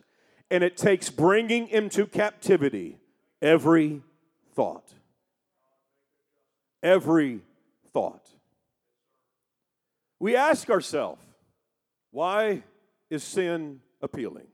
And 0.50 0.64
it 0.64 0.78
takes 0.78 1.10
bringing 1.10 1.68
into 1.68 2.06
captivity 2.06 2.98
every 3.42 4.02
thought. 4.56 4.94
Every 6.82 7.42
thought. 7.92 8.28
We 10.20 10.36
ask 10.36 10.70
ourselves, 10.70 11.22
why 12.12 12.64
is 13.10 13.24
sin 13.24 13.82
appealing? 14.02 14.48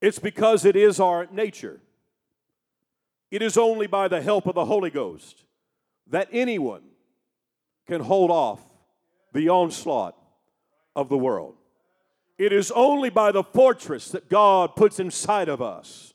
It's 0.00 0.18
because 0.18 0.64
it 0.64 0.76
is 0.76 0.98
our 0.98 1.26
nature. 1.30 1.80
It 3.30 3.42
is 3.42 3.56
only 3.56 3.86
by 3.86 4.08
the 4.08 4.20
help 4.20 4.46
of 4.46 4.54
the 4.54 4.64
Holy 4.64 4.90
Ghost 4.90 5.44
that 6.08 6.28
anyone 6.32 6.82
can 7.86 8.00
hold 8.00 8.30
off 8.30 8.60
the 9.32 9.48
onslaught 9.48 10.16
of 10.94 11.08
the 11.08 11.18
world. 11.18 11.54
It 12.38 12.52
is 12.52 12.70
only 12.70 13.10
by 13.10 13.32
the 13.32 13.42
fortress 13.42 14.10
that 14.10 14.28
God 14.28 14.76
puts 14.76 15.00
inside 15.00 15.48
of 15.48 15.62
us, 15.62 16.14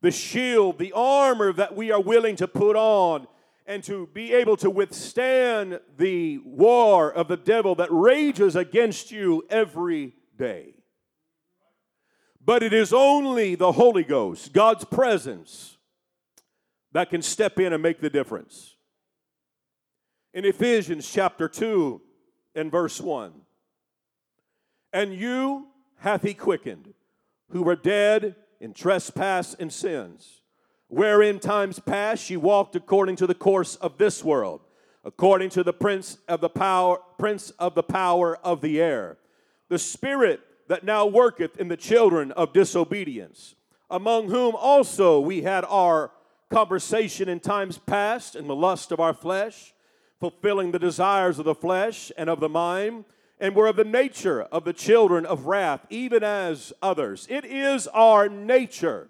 the 0.00 0.10
shield, 0.10 0.78
the 0.78 0.92
armor 0.92 1.52
that 1.52 1.74
we 1.74 1.90
are 1.90 2.00
willing 2.00 2.36
to 2.36 2.46
put 2.46 2.76
on 2.76 3.26
and 3.66 3.82
to 3.84 4.08
be 4.12 4.32
able 4.32 4.56
to 4.58 4.70
withstand 4.70 5.80
the 5.98 6.38
war 6.38 7.12
of 7.12 7.26
the 7.26 7.36
devil 7.36 7.74
that 7.76 7.88
rages 7.90 8.54
against 8.54 9.10
you 9.10 9.44
every 9.50 10.14
day. 10.38 10.74
But 12.44 12.62
it 12.62 12.72
is 12.72 12.92
only 12.92 13.56
the 13.56 13.72
Holy 13.72 14.04
Ghost, 14.04 14.52
God's 14.52 14.84
presence, 14.84 15.78
that 16.92 17.10
can 17.10 17.22
step 17.22 17.58
in 17.58 17.72
and 17.72 17.82
make 17.82 18.00
the 18.00 18.08
difference 18.08 18.75
in 20.36 20.44
Ephesians 20.44 21.10
chapter 21.10 21.48
2 21.48 21.98
and 22.54 22.70
verse 22.70 23.00
1. 23.00 23.32
And 24.92 25.14
you 25.14 25.68
hath 26.00 26.24
he 26.24 26.34
quickened, 26.34 26.92
who 27.52 27.62
were 27.62 27.74
dead 27.74 28.36
in 28.60 28.74
trespass 28.74 29.54
and 29.54 29.72
sins, 29.72 30.42
wherein 30.88 31.38
times 31.38 31.78
past 31.78 32.28
ye 32.28 32.36
walked 32.36 32.76
according 32.76 33.16
to 33.16 33.26
the 33.26 33.34
course 33.34 33.76
of 33.76 33.96
this 33.96 34.22
world, 34.22 34.60
according 35.04 35.48
to 35.48 35.64
the 35.64 35.72
prince 35.72 36.18
of 36.28 36.42
the 36.42 36.50
power, 36.50 36.98
prince 37.18 37.48
of 37.58 37.74
the 37.74 37.82
power 37.82 38.36
of 38.44 38.60
the 38.60 38.78
air, 38.78 39.16
the 39.70 39.78
spirit 39.78 40.40
that 40.68 40.84
now 40.84 41.06
worketh 41.06 41.58
in 41.58 41.68
the 41.68 41.78
children 41.78 42.30
of 42.32 42.52
disobedience, 42.52 43.54
among 43.88 44.28
whom 44.28 44.54
also 44.54 45.18
we 45.18 45.40
had 45.40 45.64
our 45.64 46.10
conversation 46.50 47.26
in 47.26 47.40
times 47.40 47.78
past 47.78 48.36
in 48.36 48.46
the 48.46 48.54
lust 48.54 48.92
of 48.92 49.00
our 49.00 49.14
flesh, 49.14 49.72
fulfilling 50.18 50.72
the 50.72 50.78
desires 50.78 51.38
of 51.38 51.44
the 51.44 51.54
flesh 51.54 52.10
and 52.16 52.30
of 52.30 52.40
the 52.40 52.48
mind, 52.48 53.04
and 53.38 53.54
were 53.54 53.66
of 53.66 53.76
the 53.76 53.84
nature 53.84 54.42
of 54.42 54.64
the 54.64 54.72
children 54.72 55.26
of 55.26 55.46
wrath, 55.46 55.84
even 55.90 56.24
as 56.24 56.72
others. 56.82 57.26
It 57.28 57.44
is 57.44 57.86
our 57.88 58.28
nature 58.28 59.08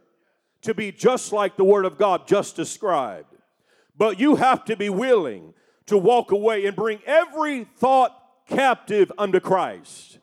to 0.62 0.74
be 0.74 0.90
just 0.90 1.32
like 1.32 1.56
the 1.56 1.64
Word 1.64 1.84
of 1.84 1.96
God 1.96 2.26
just 2.26 2.56
described. 2.56 3.36
But 3.96 4.18
you 4.18 4.36
have 4.36 4.64
to 4.64 4.76
be 4.76 4.90
willing 4.90 5.54
to 5.86 5.96
walk 5.96 6.32
away 6.32 6.66
and 6.66 6.74
bring 6.74 6.98
every 7.06 7.64
thought 7.64 8.20
captive 8.48 9.12
unto 9.16 9.40
Christ, 9.40 10.18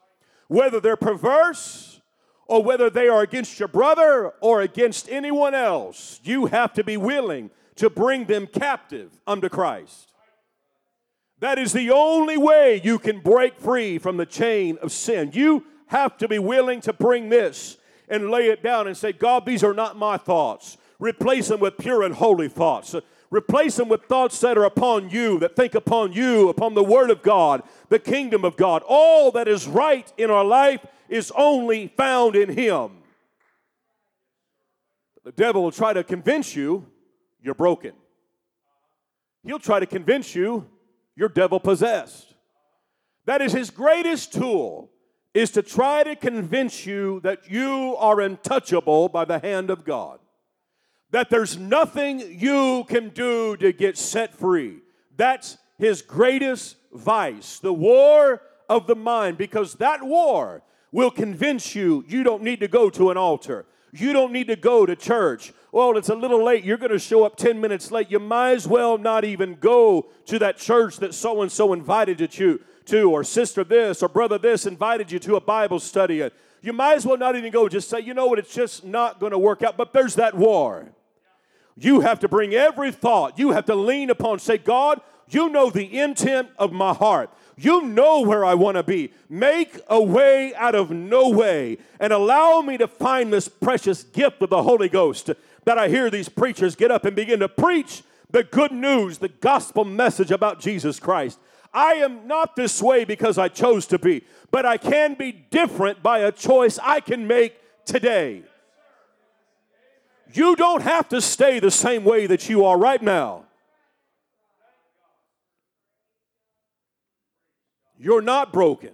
whether 0.48 0.80
they're 0.80 0.98
perverse 0.98 2.02
or 2.46 2.62
whether 2.62 2.90
they 2.90 3.08
are 3.08 3.22
against 3.22 3.58
your 3.58 3.68
brother 3.68 4.34
or 4.42 4.62
against 4.62 5.10
anyone 5.10 5.56
else, 5.56 6.20
you 6.24 6.48
have 6.48 6.74
to 6.74 6.84
be 6.84 6.98
willing 6.98 7.50
to 7.76 7.90
bring 7.90 8.26
them 8.26 8.48
captive 8.48 9.12
unto 9.26 9.50
Christ. 9.50 10.13
That 11.44 11.60
is 11.60 11.74
the 11.74 11.92
only 11.92 12.38
way 12.38 12.80
you 12.82 12.98
can 12.98 13.20
break 13.20 13.60
free 13.60 13.98
from 13.98 14.16
the 14.16 14.26
chain 14.26 14.78
of 14.82 14.94
sin. 14.94 15.32
You 15.34 15.66
have 15.88 16.18
to 16.20 16.30
be 16.30 16.40
willing 16.40 16.80
to 16.80 16.94
bring 16.94 17.28
this 17.28 17.76
and 18.08 18.32
lay 18.32 18.48
it 18.48 18.64
down 18.64 18.88
and 18.88 18.96
say, 18.96 19.12
God, 19.12 19.46
these 19.46 19.62
are 19.62 19.74
not 19.74 19.98
my 19.98 20.16
thoughts. 20.16 20.78
Replace 21.00 21.50
them 21.50 21.60
with 21.60 21.78
pure 21.78 22.02
and 22.02 22.16
holy 22.16 22.48
thoughts. 22.48 22.96
Replace 23.30 23.76
them 23.76 23.90
with 23.90 24.04
thoughts 24.04 24.40
that 24.40 24.58
are 24.58 24.64
upon 24.64 25.10
you, 25.10 25.38
that 25.40 25.58
think 25.58 25.76
upon 25.76 26.14
you, 26.14 26.48
upon 26.48 26.76
the 26.76 26.84
Word 26.84 27.10
of 27.10 27.22
God, 27.22 27.62
the 27.90 28.00
kingdom 28.00 28.46
of 28.46 28.56
God. 28.56 28.82
All 28.88 29.30
that 29.32 29.50
is 29.50 29.68
right 29.68 30.10
in 30.18 30.32
our 30.32 30.46
life 30.46 30.80
is 31.10 31.30
only 31.36 31.90
found 31.90 32.38
in 32.38 32.58
Him. 32.58 33.00
The 35.26 35.34
devil 35.34 35.64
will 35.64 35.72
try 35.72 35.92
to 35.92 36.06
convince 36.06 36.56
you 36.56 36.86
you're 37.42 37.54
broken. 37.54 37.92
He'll 39.44 39.60
try 39.60 39.82
to 39.82 39.86
convince 39.86 40.36
you 40.36 40.70
you're 41.16 41.30
devil 41.30 41.60
possessed. 41.60 42.34
That 43.26 43.42
is 43.42 43.54
his 43.54 43.70
greatest 43.70 44.34
tool 44.34 44.90
is 45.34 45.52
to 45.52 45.62
try 45.62 46.04
to 46.04 46.16
convince 46.16 46.86
you 46.86 47.20
that 47.22 47.50
you 47.50 47.96
are 47.98 48.22
untouchable 48.22 49.10
by 49.10 49.26
the 49.26 49.40
hand 49.40 49.70
of 49.70 49.84
God. 49.84 50.20
That 51.12 51.30
there's 51.30 51.58
nothing 51.58 52.20
you 52.20 52.86
can 52.88 53.10
do 53.10 53.56
to 53.58 53.72
get 53.72 53.98
set 53.98 54.34
free. 54.34 54.80
That's 55.16 55.58
his 55.78 56.02
greatest 56.02 56.76
vice, 56.92 57.60
the 57.60 57.74
war 57.74 58.42
of 58.70 58.88
the 58.88 58.96
mind, 58.96 59.38
because 59.38 59.76
that 59.76 60.04
war 60.04 60.64
will 60.92 61.12
convince 61.12 61.76
you 61.76 62.04
you 62.08 62.24
don't 62.24 62.44
need 62.44 62.60
to 62.60 62.68
go 62.68 62.90
to 62.92 63.10
an 63.10 63.18
altar. 63.18 63.66
You 63.96 64.12
don't 64.12 64.34
need 64.34 64.48
to 64.48 64.56
go 64.56 64.88
to 64.88 64.96
church. 64.96 65.54
Well, 65.72 65.98
it's 65.98 66.10
a 66.10 66.16
little 66.16 66.44
late. 66.44 66.64
You're 66.64 66.78
going 66.78 66.92
to 66.92 67.00
show 67.00 67.24
up 67.24 67.36
10 67.36 67.62
minutes 67.62 67.92
late. 67.92 68.10
You 68.10 68.20
might 68.20 68.54
as 68.54 68.68
well 68.68 68.98
not 68.98 69.24
even 69.24 69.54
go 69.56 70.08
to 70.26 70.40
that 70.40 70.58
church 70.58 70.98
that 70.98 71.14
so 71.14 71.44
and 71.44 71.52
so 71.52 71.74
invited 71.74 72.20
you 72.38 72.60
to, 72.86 73.12
or 73.12 73.24
sister 73.24 73.64
this, 73.64 74.02
or 74.02 74.10
brother 74.10 74.40
this 74.40 74.66
invited 74.66 75.12
you 75.12 75.20
to 75.20 75.36
a 75.36 75.42
Bible 75.42 75.80
study. 75.80 76.28
You 76.62 76.74
might 76.74 76.96
as 76.96 77.06
well 77.06 77.18
not 77.18 77.36
even 77.36 77.52
go. 77.52 77.70
Just 77.70 77.88
say, 77.88 78.00
you 78.00 78.16
know 78.16 78.26
what, 78.26 78.40
it's 78.40 78.54
just 78.54 78.84
not 78.84 79.20
going 79.20 79.32
to 79.32 79.38
work 79.38 79.62
out. 79.62 79.78
But 79.78 79.94
there's 79.94 80.16
that 80.16 80.36
war. 80.36 80.88
You 81.78 82.02
have 82.02 82.20
to 82.22 82.28
bring 82.28 82.56
every 82.56 82.92
thought, 82.92 83.38
you 83.38 83.52
have 83.52 83.66
to 83.66 83.76
lean 83.76 84.10
upon, 84.10 84.40
say, 84.40 84.58
God, 84.58 85.02
you 85.34 85.50
know 85.50 85.70
the 85.70 86.00
intent 86.00 86.50
of 86.58 86.72
my 86.72 86.94
heart. 86.94 87.30
You 87.56 87.82
know 87.82 88.22
where 88.22 88.44
I 88.44 88.56
want 88.56 88.78
to 88.78 88.84
be. 88.84 89.14
Make 89.30 89.80
a 89.88 90.02
way 90.02 90.56
out 90.56 90.76
of 90.76 90.90
no 90.90 91.30
way 91.30 91.78
and 92.00 92.12
allow 92.12 92.62
me 92.62 92.78
to 92.78 92.88
find 92.88 93.32
this 93.32 93.48
precious 93.48 94.04
gift 94.04 94.42
of 94.42 94.50
the 94.50 94.64
Holy 94.64 94.90
Ghost 94.90 95.30
that 95.66 95.78
I 95.78 95.88
hear 95.88 96.10
these 96.10 96.30
preachers 96.30 96.76
get 96.76 96.92
up 96.92 97.06
and 97.06 97.16
begin 97.16 97.40
to 97.40 97.50
preach 97.50 98.04
the 98.32 98.44
good 98.44 98.72
news, 98.72 99.20
the 99.20 99.30
gospel 99.30 99.86
message 99.86 100.32
about 100.32 100.60
Jesus 100.60 101.00
Christ. 101.00 101.40
I 101.74 101.94
am 101.94 102.28
not 102.28 102.56
this 102.56 102.82
way 102.82 103.06
because 103.06 103.38
I 103.38 103.48
chose 103.48 103.86
to 103.88 104.00
be, 104.00 104.24
but 104.52 104.66
I 104.66 104.78
can 104.78 105.14
be 105.14 105.32
different 105.32 106.04
by 106.04 106.20
a 106.20 106.32
choice 106.32 106.80
I 106.82 107.00
can 107.00 107.28
make 107.28 107.56
today. 107.86 108.44
You 110.34 110.56
don't 110.56 110.82
have 110.82 111.10
to 111.10 111.22
stay 111.22 111.60
the 111.60 111.72
same 111.72 112.04
way 112.04 112.26
that 112.28 112.50
you 112.50 112.66
are 112.66 112.78
right 112.78 113.02
now. 113.02 113.43
You're 118.04 118.22
not 118.22 118.52
broken. 118.52 118.92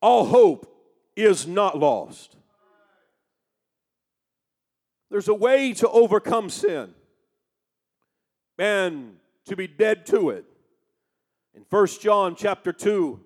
All 0.00 0.24
hope 0.24 0.66
is 1.14 1.46
not 1.46 1.78
lost. 1.78 2.36
There's 5.10 5.28
a 5.28 5.34
way 5.34 5.74
to 5.74 5.88
overcome 5.90 6.48
sin 6.48 6.94
and 8.58 9.16
to 9.44 9.56
be 9.56 9.66
dead 9.66 10.06
to 10.06 10.30
it. 10.30 10.46
In 11.54 11.66
1 11.68 11.86
John 12.00 12.34
chapter 12.34 12.72
2, 12.72 13.20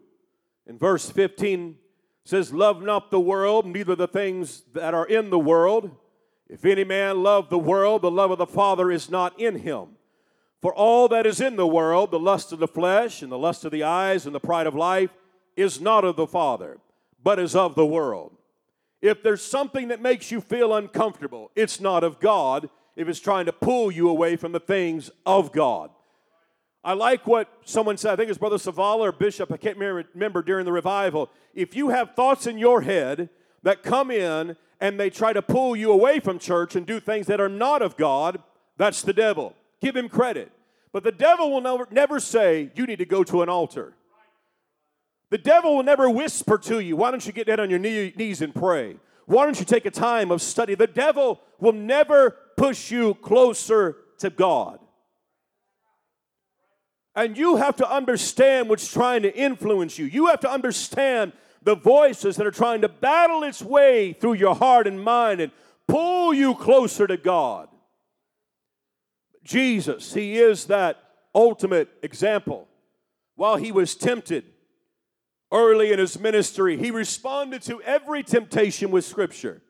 in 0.67 0.79
verse 0.79 1.09
15, 1.09 1.77
says, 2.25 2.53
Love 2.53 2.83
not 2.83 3.13
the 3.13 3.21
world, 3.21 3.67
neither 3.67 3.95
the 3.95 4.09
things 4.09 4.65
that 4.75 4.95
are 4.95 5.07
in 5.07 5.31
the 5.31 5.39
world. 5.39 5.93
If 6.49 6.65
any 6.65 6.83
man 6.83 7.23
love 7.23 7.51
the 7.51 7.59
world, 7.59 8.03
the 8.03 8.11
love 8.11 8.33
of 8.33 8.39
the 8.39 8.47
Father 8.47 8.91
is 8.91 9.09
not 9.09 9.39
in 9.39 9.61
him. 9.61 9.91
For 10.61 10.75
all 10.75 11.09
that 11.09 11.27
is 11.27 11.41
in 11.41 11.57
the 11.57 11.67
world, 11.67 12.11
the 12.11 12.19
lust 12.19 12.53
of 12.53 12.59
the 12.59 12.67
flesh, 12.67 13.23
and 13.23 13.31
the 13.31 13.39
lust 13.39 13.65
of 13.65 13.71
the 13.71 13.85
eyes, 13.85 14.27
and 14.27 14.35
the 14.35 14.41
pride 14.41 14.67
of 14.67 14.75
life, 14.75 15.11
is 15.57 15.81
not 15.81 16.05
of 16.05 16.17
the 16.17 16.27
Father, 16.27 16.79
but 17.23 17.39
is 17.39 17.55
of 17.55 17.75
the 17.75 17.87
world. 17.87 18.33
If 19.01 19.23
there's 19.23 19.43
something 19.43 19.89
that 19.89 20.03
makes 20.03 20.31
you 20.31 20.41
feel 20.41 20.75
uncomfortable, 20.75 21.53
it's 21.55 21.81
not 21.81 22.03
of 22.03 22.19
God 22.19 22.69
if 22.97 23.09
it's 23.09 23.21
trying 23.21 23.47
to 23.47 23.53
pull 23.53 23.93
you 23.93 24.09
away 24.09 24.35
from 24.35 24.51
the 24.51 24.61
things 24.61 25.11
of 25.25 25.53
God. 25.53 25.91
I 26.83 26.95
like 26.95 27.27
what 27.27 27.49
someone 27.65 27.97
said, 27.97 28.13
I 28.13 28.17
think 28.17 28.31
it's 28.31 28.39
Brother 28.39 28.57
Savala 28.57 29.01
or 29.01 29.13
Bishop, 29.13 29.53
I 29.53 29.57
can't 29.57 29.79
remember 29.79 30.43
during 30.43 30.65
the 30.65 30.73
revival. 30.73 31.31
If 31.55 31.77
you 31.77 31.91
have 31.91 32.15
thoughts 32.15 32.47
in 32.47 32.59
your 32.59 32.83
head 32.83 33.29
that 33.63 33.83
come 33.83 34.11
in 34.11 34.57
and 34.81 34.99
they 34.99 35.11
try 35.11 35.33
to 35.33 35.43
pull 35.43 35.77
you 35.77 35.93
away 35.93 36.19
from 36.19 36.39
church 36.39 36.75
and 36.75 36.87
do 36.87 36.99
things 36.99 37.27
that 37.27 37.41
are 37.41 37.49
not 37.49 37.83
of 37.83 37.97
God, 37.97 38.43
that's 38.77 39.03
the 39.03 39.13
devil. 39.13 39.55
Give 39.81 39.97
him 39.97 40.09
credit. 40.09 40.53
But 40.93 41.05
the 41.05 41.13
devil 41.13 41.53
will 41.53 41.61
never, 41.61 41.87
never 41.91 42.21
say, 42.21 42.71
You 42.75 42.87
need 42.87 42.99
to 42.99 43.05
go 43.05 43.25
to 43.25 43.43
an 43.43 43.49
altar. 43.49 43.95
The 45.31 45.39
devil 45.39 45.77
will 45.77 45.83
never 45.83 46.09
whisper 46.09 46.59
to 46.59 46.81
you, 46.81 46.97
Why 46.97 47.11
don't 47.11 47.27
you 47.27 47.33
get 47.33 47.47
down 47.47 47.61
on 47.61 47.71
your 47.71 47.79
knee, 47.79 48.13
knees 48.17 48.43
and 48.43 48.55
pray? 48.55 48.97
Why 49.27 49.45
don't 49.45 49.59
you 49.59 49.67
take 49.67 49.85
a 49.85 49.91
time 49.91 50.31
of 50.31 50.41
study? 50.41 50.75
The 50.75 50.87
devil 50.87 51.41
will 51.61 51.73
never 51.75 52.31
push 52.57 52.91
you 52.91 53.15
closer 53.15 53.97
to 54.21 54.31
God. 54.31 54.81
And 57.15 57.37
you 57.37 57.57
have 57.57 57.77
to 57.77 57.91
understand 57.91 58.69
what's 58.69 58.91
trying 58.91 59.23
to 59.23 59.37
influence 59.37 59.99
you. 59.99 60.07
You 60.07 60.27
have 60.29 60.41
to 60.41 60.51
understand 60.51 61.33
the 61.63 61.75
voices 61.75 62.37
that 62.37 62.47
are 62.47 62.53
trying 62.53 62.81
to 62.83 62.89
battle 62.89 63.43
its 63.43 63.61
way 63.61 64.15
through 64.15 64.35
your 64.35 64.55
heart 64.55 64.87
and 64.87 65.03
mind 65.03 65.41
and 65.41 65.53
pull 65.87 66.33
you 66.33 66.55
closer 66.55 67.07
to 67.07 67.17
God. 67.17 67.69
Jesus, 69.49 70.13
He 70.13 70.39
is 70.39 70.67
that 70.67 71.03
ultimate 71.35 71.89
example. 72.03 72.69
While 73.35 73.57
He 73.57 73.73
was 73.73 73.95
tempted 73.97 74.45
early 75.51 75.91
in 75.91 75.99
His 75.99 76.21
ministry, 76.21 76.77
He 76.77 76.91
responded 76.91 77.63
to 77.63 77.81
every 77.83 78.23
temptation 78.23 78.91
with 78.91 79.07
Scripture. 79.07 79.63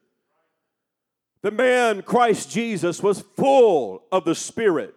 The 1.42 1.52
man, 1.52 2.02
Christ 2.02 2.50
Jesus, 2.50 3.00
was 3.00 3.20
full 3.20 4.02
of 4.10 4.24
the 4.24 4.34
Spirit. 4.34 4.96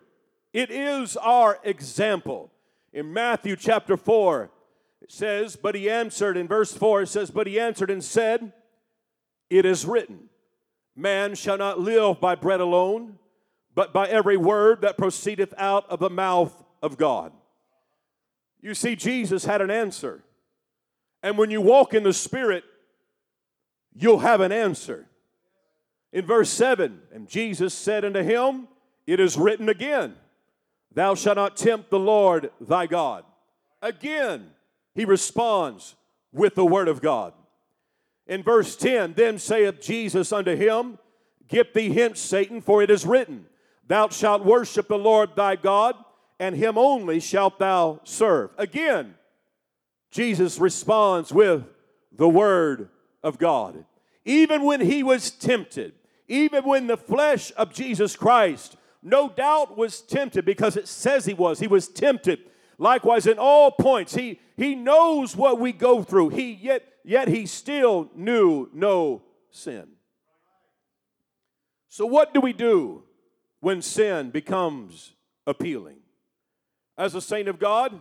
It 0.52 0.72
is 0.72 1.16
our 1.16 1.60
example. 1.64 2.52
In 2.92 3.14
Matthew 3.14 3.56
chapter 3.56 3.96
4, 3.96 4.50
it 5.04 5.12
says, 5.12 5.56
But 5.56 5.76
he 5.76 5.90
answered, 5.90 6.38
in 6.38 6.48
verse 6.48 6.74
4, 6.74 7.04
it 7.04 7.10
says, 7.10 7.30
But 7.30 7.46
he 7.46 7.60
answered 7.60 7.92
and 7.92 8.04
said, 8.04 8.52
It 9.52 9.66
is 9.66 9.86
written, 9.86 10.30
Man 10.96 11.36
shall 11.36 11.60
not 11.60 11.80
live 11.80 12.20
by 12.20 12.34
bread 12.34 12.60
alone, 12.60 13.20
but 13.76 13.94
by 13.94 14.08
every 14.08 14.38
word 14.38 14.82
that 14.82 14.98
proceedeth 14.98 15.54
out 15.58 15.90
of 15.90 16.00
the 16.00 16.10
mouth 16.10 16.64
of 16.82 16.98
God. 16.98 17.32
You 18.62 18.74
see, 18.74 18.96
Jesus 18.96 19.46
had 19.46 19.62
an 19.62 19.72
answer. 19.72 20.24
And 21.24 21.38
when 21.38 21.52
you 21.52 21.62
walk 21.62 21.94
in 21.94 22.04
the 22.04 22.14
Spirit, 22.14 22.64
you'll 23.94 24.20
have 24.20 24.42
an 24.42 24.52
answer. 24.52 25.08
In 26.12 26.26
verse 26.26 26.50
7, 26.50 27.00
and 27.14 27.28
Jesus 27.28 27.74
said 27.74 28.04
unto 28.04 28.22
him, 28.22 28.68
It 29.08 29.20
is 29.20 29.38
written 29.38 29.70
again, 29.70 30.16
Thou 30.94 31.16
shalt 31.16 31.38
not 31.38 31.56
tempt 31.56 31.90
the 31.90 32.00
Lord 32.00 32.52
thy 32.60 32.86
God. 32.86 33.24
Again, 33.82 34.52
he 34.94 35.06
responds 35.06 35.96
with 36.34 36.56
the 36.56 36.66
word 36.66 36.88
of 36.88 37.02
God. 37.02 37.34
In 38.28 38.44
verse 38.44 38.76
10, 38.76 39.14
then 39.14 39.40
saith 39.40 39.82
Jesus 39.82 40.32
unto 40.32 40.56
him, 40.56 41.00
Get 41.48 41.74
thee 41.74 41.94
hence, 41.94 42.20
Satan, 42.20 42.62
for 42.62 42.82
it 42.82 42.92
is 42.92 43.06
written, 43.06 43.46
Thou 43.92 44.08
shalt 44.08 44.46
worship 44.46 44.88
the 44.88 44.98
Lord 44.98 45.36
thy 45.36 45.58
God, 45.58 45.98
and 46.40 46.56
him 46.56 46.78
only 46.78 47.20
shalt 47.20 47.60
thou 47.60 48.00
serve. 48.06 48.52
Again, 48.58 49.16
Jesus 50.12 50.60
responds 50.60 51.34
with 51.34 51.66
the 52.10 52.30
word 52.30 52.88
of 53.22 53.38
God. 53.38 53.84
Even 54.24 54.64
when 54.64 54.80
he 54.80 55.04
was 55.04 55.30
tempted, 55.30 55.92
even 56.30 56.64
when 56.64 56.88
the 56.88 56.96
flesh 56.96 57.52
of 57.58 57.74
Jesus 57.74 58.16
Christ 58.16 58.78
no 59.04 59.28
doubt 59.28 59.78
was 59.78 60.00
tempted 60.00 60.46
because 60.46 60.78
it 60.78 60.88
says 60.88 61.26
he 61.26 61.34
was. 61.34 61.60
He 61.60 61.68
was 61.68 61.90
tempted. 61.90 62.40
Likewise, 62.78 63.28
in 63.28 63.40
all 63.40 63.72
points, 63.72 64.16
he, 64.16 64.40
he 64.56 64.74
knows 64.74 65.36
what 65.36 65.60
we 65.60 65.74
go 65.74 66.02
through. 66.02 66.30
He 66.30 66.54
yet, 66.54 66.86
yet 67.04 67.28
he 67.28 67.46
still 67.46 68.10
knew 68.16 68.70
no 68.72 69.22
sin. 69.50 69.86
So, 71.90 72.06
what 72.06 72.34
do 72.34 72.40
we 72.40 72.54
do 72.54 73.04
when 73.62 73.82
sin 73.82 74.30
becomes 74.30 75.14
appealing? 75.48 75.98
As 76.98 77.16
a 77.16 77.22
saint 77.22 77.48
of 77.48 77.58
God, 77.58 78.00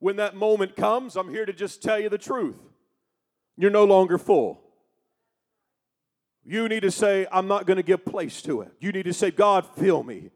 when 0.00 0.16
that 0.16 0.34
moment 0.34 0.74
comes, 0.74 1.16
I'm 1.16 1.30
here 1.30 1.46
to 1.46 1.52
just 1.52 1.80
tell 1.80 2.00
you 2.00 2.08
the 2.08 2.18
truth. 2.18 2.56
You're 3.56 3.70
no 3.70 3.84
longer 3.84 4.18
full. 4.18 4.60
You 6.44 6.68
need 6.68 6.80
to 6.80 6.90
say, 6.90 7.26
I'm 7.30 7.46
not 7.46 7.66
going 7.66 7.76
to 7.76 7.84
give 7.84 8.04
place 8.04 8.42
to 8.42 8.62
it. 8.62 8.72
You 8.80 8.90
need 8.90 9.04
to 9.04 9.12
say, 9.12 9.30
God, 9.30 9.64
fill 9.76 10.02
me. 10.02 10.30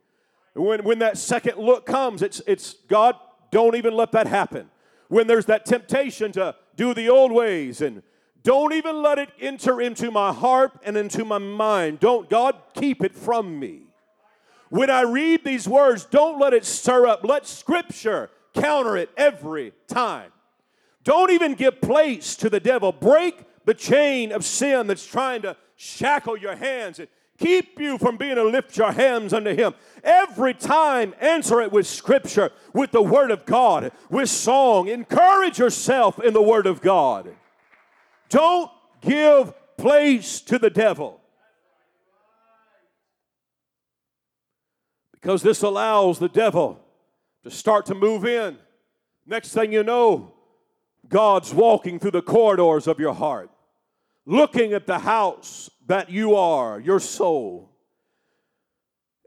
When, 0.55 0.85
when 0.85 1.01
that 1.01 1.19
second 1.19 1.59
look 1.59 1.85
comes, 1.85 2.23
it's, 2.23 2.41
it's 2.47 2.75
God, 2.89 3.17
don't 3.51 3.75
even 3.75 3.95
let 3.95 4.13
that 4.13 4.27
happen. 4.27 4.71
When 5.09 5.27
there's 5.27 5.47
that 5.47 5.67
temptation 5.67 6.33
to 6.33 6.55
do 6.77 6.95
the 6.95 7.09
old 7.09 7.33
ways 7.33 7.81
and 7.81 8.03
don't 8.43 8.73
even 8.73 9.03
let 9.03 9.19
it 9.19 9.31
enter 9.41 9.81
into 9.81 10.11
my 10.13 10.33
heart 10.33 10.79
and 10.85 10.97
into 10.97 11.25
my 11.25 11.39
mind. 11.39 11.99
Don't, 11.99 12.31
God, 12.31 12.57
keep 12.75 13.03
it 13.03 13.15
from 13.15 13.59
me. 13.59 13.86
When 14.69 14.91
I 14.91 15.03
read 15.03 15.45
these 15.45 15.69
words, 15.69 16.05
don't 16.05 16.41
let 16.41 16.53
it 16.53 16.65
stir 16.65 17.07
up. 17.07 17.25
Let 17.25 17.47
Scripture 17.47 18.31
counter 18.55 18.97
it 18.97 19.11
every 19.17 19.73
time. 19.87 20.33
Don't 21.05 21.31
even 21.31 21.55
give 21.55 21.81
place 21.81 22.35
to 22.37 22.51
the 22.51 22.59
devil. 22.59 22.91
Break 22.91 23.45
the 23.65 23.75
chain 23.75 24.33
of 24.33 24.45
sin 24.45 24.87
that's 24.87 25.07
trying 25.07 25.43
to 25.43 25.57
shackle 25.77 26.37
your 26.37 26.57
hands 26.57 26.99
and 26.99 27.09
keep 27.39 27.79
you 27.79 27.99
from 27.99 28.17
being 28.17 28.37
to 28.37 28.45
lift 28.45 28.77
your 28.77 28.93
hands 28.93 29.33
unto 29.33 29.55
Him. 29.55 29.75
Every 30.03 30.55
time, 30.55 31.15
answer 31.21 31.61
it 31.61 31.71
with 31.71 31.87
Scripture, 31.87 32.51
with 32.73 32.91
the 32.91 33.03
Word 33.03 33.31
of 33.31 33.45
God, 33.47 33.93
with 34.11 34.29
song. 34.29 34.89
Encourage 34.89 35.59
yourself 35.59 36.19
in 36.19 36.33
the 36.33 36.43
Word 36.43 36.67
of 36.67 36.81
God. 36.81 37.35
Don't 38.29 38.71
give 39.01 39.53
place 39.77 40.41
to 40.41 40.59
the 40.59 40.71
devil. 40.71 41.21
Because 45.17 45.43
this 45.43 45.63
allows 45.63 46.19
the 46.19 46.29
devil 46.29 46.81
to 47.43 47.51
start 47.51 47.87
to 47.87 47.95
move 47.95 48.25
in. 48.25 48.57
Next 49.27 49.53
thing 49.53 49.73
you 49.73 49.83
know, 49.83 50.33
God's 51.09 51.53
walking 51.53 51.99
through 51.99 52.13
the 52.13 52.23
corridors 52.23 52.87
of 52.87 53.01
your 53.01 53.15
heart 53.15 53.51
looking 54.27 54.73
at 54.73 54.87
the 54.87 54.99
house 54.99 55.71
that 55.87 56.11
you 56.11 56.35
are, 56.35 56.81
your 56.81 57.01
soul. 57.01 57.71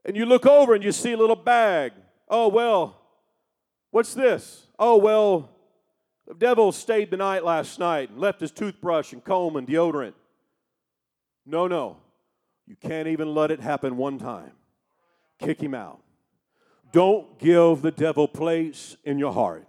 And 0.06 0.16
you 0.16 0.26
look 0.26 0.46
over 0.46 0.76
and 0.76 0.84
you 0.84 0.92
see 0.92 1.14
a 1.14 1.18
little 1.18 1.36
bag. 1.36 1.94
Oh, 2.28 2.50
well, 2.50 3.00
what's 3.92 4.14
this? 4.14 4.68
Oh, 4.78 4.98
well, 4.98 5.50
the 6.28 6.34
devil 6.34 6.72
stayed 6.72 7.10
the 7.10 7.18
night 7.18 7.44
last 7.44 7.80
night 7.80 8.10
and 8.10 8.20
left 8.20 8.42
his 8.42 8.52
toothbrush 8.52 9.14
and 9.14 9.24
comb 9.24 9.56
and 9.56 9.68
deodorant. 9.68 10.14
No, 11.46 11.68
no. 11.68 11.98
You 12.68 12.76
can't 12.76 13.08
even 13.08 13.34
let 13.34 13.50
it 13.50 13.62
happen 13.62 13.98
one 13.98 14.20
time. 14.20 14.52
Kick 15.40 15.62
him 15.62 15.74
out. 15.74 16.02
Don't 16.92 17.40
give 17.40 17.82
the 17.82 17.92
devil 17.92 18.28
place 18.28 18.98
in 19.04 19.20
your 19.20 19.34
heart. 19.34 19.66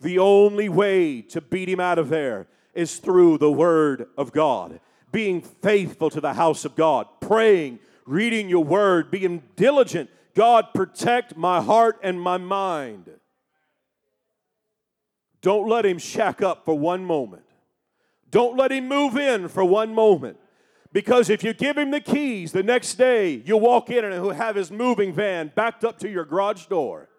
The 0.00 0.18
only 0.18 0.68
way 0.68 1.22
to 1.22 1.40
beat 1.40 1.68
him 1.68 1.80
out 1.80 1.98
of 1.98 2.08
there 2.08 2.46
is 2.74 2.96
through 2.96 3.38
the 3.38 3.50
Word 3.50 4.06
of 4.18 4.32
God. 4.32 4.80
Being 5.12 5.40
faithful 5.40 6.10
to 6.10 6.20
the 6.20 6.34
house 6.34 6.64
of 6.64 6.76
God, 6.76 7.06
praying, 7.20 7.78
reading 8.04 8.48
your 8.48 8.64
Word, 8.64 9.10
being 9.10 9.42
diligent. 9.56 10.10
God, 10.34 10.66
protect 10.74 11.36
my 11.36 11.62
heart 11.62 11.98
and 12.02 12.20
my 12.20 12.36
mind. 12.36 13.10
Don't 15.40 15.68
let 15.68 15.86
him 15.86 15.98
shack 15.98 16.42
up 16.42 16.64
for 16.64 16.78
one 16.78 17.04
moment. 17.04 17.44
Don't 18.30 18.56
let 18.56 18.72
him 18.72 18.88
move 18.88 19.16
in 19.16 19.48
for 19.48 19.64
one 19.64 19.94
moment. 19.94 20.38
Because 20.96 21.28
if 21.28 21.44
you 21.44 21.52
give 21.52 21.76
him 21.76 21.90
the 21.90 22.00
keys, 22.00 22.52
the 22.52 22.62
next 22.62 22.94
day 22.94 23.42
you'll 23.44 23.60
walk 23.60 23.90
in 23.90 24.02
and 24.02 24.14
he'll 24.14 24.30
have 24.30 24.56
his 24.56 24.70
moving 24.70 25.12
van 25.12 25.52
backed 25.54 25.84
up 25.84 25.98
to 25.98 26.08
your 26.08 26.24
garage 26.24 26.64
door. 26.68 27.10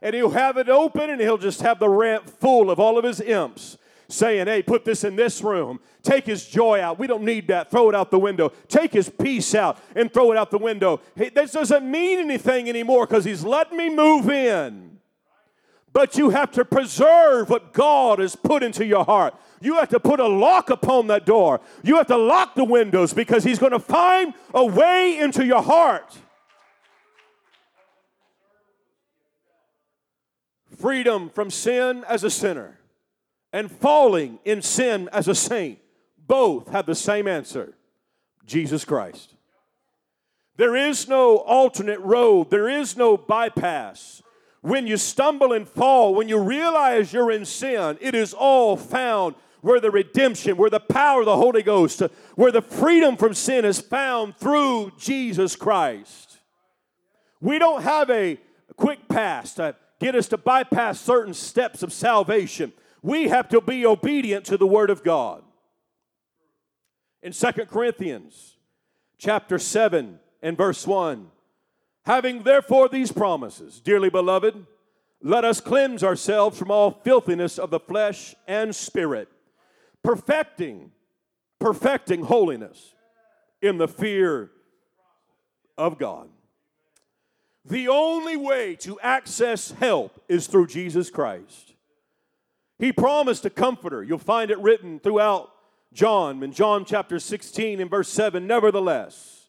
And 0.00 0.14
he'll 0.14 0.30
have 0.30 0.56
it 0.58 0.68
open 0.68 1.10
and 1.10 1.20
he'll 1.20 1.36
just 1.36 1.60
have 1.62 1.80
the 1.80 1.88
ramp 1.88 2.30
full 2.30 2.70
of 2.70 2.78
all 2.78 2.96
of 2.96 3.04
his 3.04 3.20
imps 3.20 3.78
saying, 4.06 4.46
hey, 4.46 4.62
put 4.62 4.84
this 4.84 5.02
in 5.02 5.16
this 5.16 5.42
room. 5.42 5.80
Take 6.04 6.24
his 6.24 6.46
joy 6.46 6.80
out. 6.80 7.00
We 7.00 7.08
don't 7.08 7.24
need 7.24 7.48
that. 7.48 7.68
Throw 7.68 7.88
it 7.88 7.96
out 7.96 8.12
the 8.12 8.18
window. 8.20 8.52
Take 8.68 8.92
his 8.92 9.08
peace 9.08 9.56
out 9.56 9.80
and 9.96 10.14
throw 10.14 10.30
it 10.30 10.38
out 10.38 10.52
the 10.52 10.58
window. 10.58 11.00
Hey, 11.16 11.30
this 11.30 11.50
doesn't 11.50 11.90
mean 11.90 12.20
anything 12.20 12.68
anymore 12.68 13.08
because 13.08 13.24
he's 13.24 13.42
letting 13.42 13.76
me 13.76 13.92
move 13.92 14.30
in. 14.30 15.00
But 15.92 16.16
you 16.16 16.30
have 16.30 16.52
to 16.52 16.64
preserve 16.64 17.50
what 17.50 17.72
God 17.72 18.20
has 18.20 18.36
put 18.36 18.62
into 18.62 18.86
your 18.86 19.04
heart. 19.04 19.34
You 19.60 19.74
have 19.76 19.88
to 19.90 20.00
put 20.00 20.20
a 20.20 20.26
lock 20.26 20.70
upon 20.70 21.06
that 21.08 21.26
door. 21.26 21.60
You 21.82 21.96
have 21.96 22.06
to 22.08 22.16
lock 22.16 22.54
the 22.54 22.64
windows 22.64 23.12
because 23.12 23.44
he's 23.44 23.58
going 23.58 23.72
to 23.72 23.78
find 23.78 24.34
a 24.52 24.64
way 24.64 25.18
into 25.18 25.44
your 25.44 25.62
heart. 25.62 26.16
Freedom 30.78 31.30
from 31.30 31.50
sin 31.50 32.04
as 32.08 32.22
a 32.22 32.30
sinner 32.30 32.78
and 33.52 33.70
falling 33.70 34.38
in 34.44 34.60
sin 34.60 35.08
as 35.12 35.28
a 35.28 35.34
saint 35.34 35.78
both 36.26 36.68
have 36.68 36.86
the 36.86 36.94
same 36.94 37.26
answer 37.26 37.74
Jesus 38.44 38.84
Christ. 38.84 39.34
There 40.56 40.76
is 40.76 41.08
no 41.08 41.38
alternate 41.38 42.00
road, 42.00 42.50
there 42.50 42.68
is 42.68 42.96
no 42.96 43.16
bypass. 43.16 44.22
When 44.62 44.86
you 44.86 44.96
stumble 44.96 45.52
and 45.52 45.68
fall, 45.68 46.14
when 46.14 46.28
you 46.28 46.38
realize 46.38 47.12
you're 47.12 47.30
in 47.30 47.44
sin, 47.44 47.98
it 48.00 48.14
is 48.14 48.34
all 48.34 48.76
found 48.76 49.36
where 49.66 49.80
the 49.80 49.90
redemption, 49.90 50.56
where 50.56 50.70
the 50.70 50.78
power 50.78 51.20
of 51.20 51.26
the 51.26 51.36
Holy 51.36 51.62
Ghost, 51.62 52.00
where 52.36 52.52
the 52.52 52.62
freedom 52.62 53.16
from 53.16 53.34
sin 53.34 53.64
is 53.64 53.80
found 53.80 54.36
through 54.36 54.92
Jesus 54.96 55.56
Christ. 55.56 56.38
We 57.40 57.58
don't 57.58 57.82
have 57.82 58.08
a 58.08 58.38
quick 58.76 59.08
pass 59.08 59.54
to 59.54 59.74
get 59.98 60.14
us 60.14 60.28
to 60.28 60.36
bypass 60.36 61.00
certain 61.00 61.34
steps 61.34 61.82
of 61.82 61.92
salvation 61.92 62.72
we 63.02 63.28
have 63.28 63.48
to 63.48 63.60
be 63.60 63.86
obedient 63.86 64.44
to 64.46 64.56
the 64.56 64.66
word 64.66 64.90
of 64.90 65.04
God. 65.04 65.42
In 67.22 67.32
Second 67.32 67.66
Corinthians 67.66 68.56
chapter 69.18 69.58
7 69.58 70.18
and 70.42 70.56
verse 70.56 70.86
1, 70.86 71.28
having 72.04 72.42
therefore 72.42 72.88
these 72.88 73.12
promises, 73.12 73.80
dearly 73.80 74.10
beloved, 74.10 74.66
let 75.22 75.44
us 75.44 75.60
cleanse 75.60 76.04
ourselves 76.04 76.58
from 76.58 76.70
all 76.70 76.90
filthiness 76.90 77.58
of 77.58 77.70
the 77.70 77.80
flesh 77.80 78.34
and 78.46 78.74
spirit, 78.74 79.28
perfecting, 80.06 80.92
perfecting 81.58 82.22
holiness 82.22 82.94
in 83.60 83.76
the 83.76 83.88
fear 83.88 84.52
of 85.76 85.98
God. 85.98 86.28
The 87.64 87.88
only 87.88 88.36
way 88.36 88.76
to 88.76 89.00
access 89.00 89.72
help 89.72 90.22
is 90.28 90.46
through 90.46 90.68
Jesus 90.68 91.10
Christ. 91.10 91.74
He 92.78 92.92
promised 92.92 93.44
a 93.46 93.50
comforter. 93.50 94.04
You'll 94.04 94.18
find 94.18 94.52
it 94.52 94.60
written 94.60 95.00
throughout 95.00 95.50
John, 95.92 96.40
in 96.40 96.52
John 96.52 96.84
chapter 96.84 97.18
16 97.18 97.80
and 97.80 97.90
verse 97.90 98.08
7. 98.08 98.46
Nevertheless, 98.46 99.48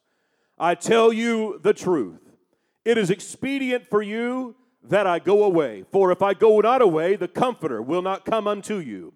I 0.57 0.73
tell 0.73 1.13
you 1.13 1.59
the 1.61 1.75
truth. 1.75 2.31
It 2.83 2.97
is 2.97 3.11
expedient 3.11 3.85
for 3.85 4.01
you 4.01 4.55
that 4.81 5.05
I 5.05 5.19
go 5.19 5.43
away. 5.43 5.85
For 5.91 6.11
if 6.11 6.23
I 6.23 6.33
go 6.33 6.59
not 6.61 6.81
away, 6.81 7.15
the 7.15 7.27
comforter 7.27 7.79
will 7.79 8.01
not 8.01 8.25
come 8.25 8.47
unto 8.47 8.79
you. 8.79 9.13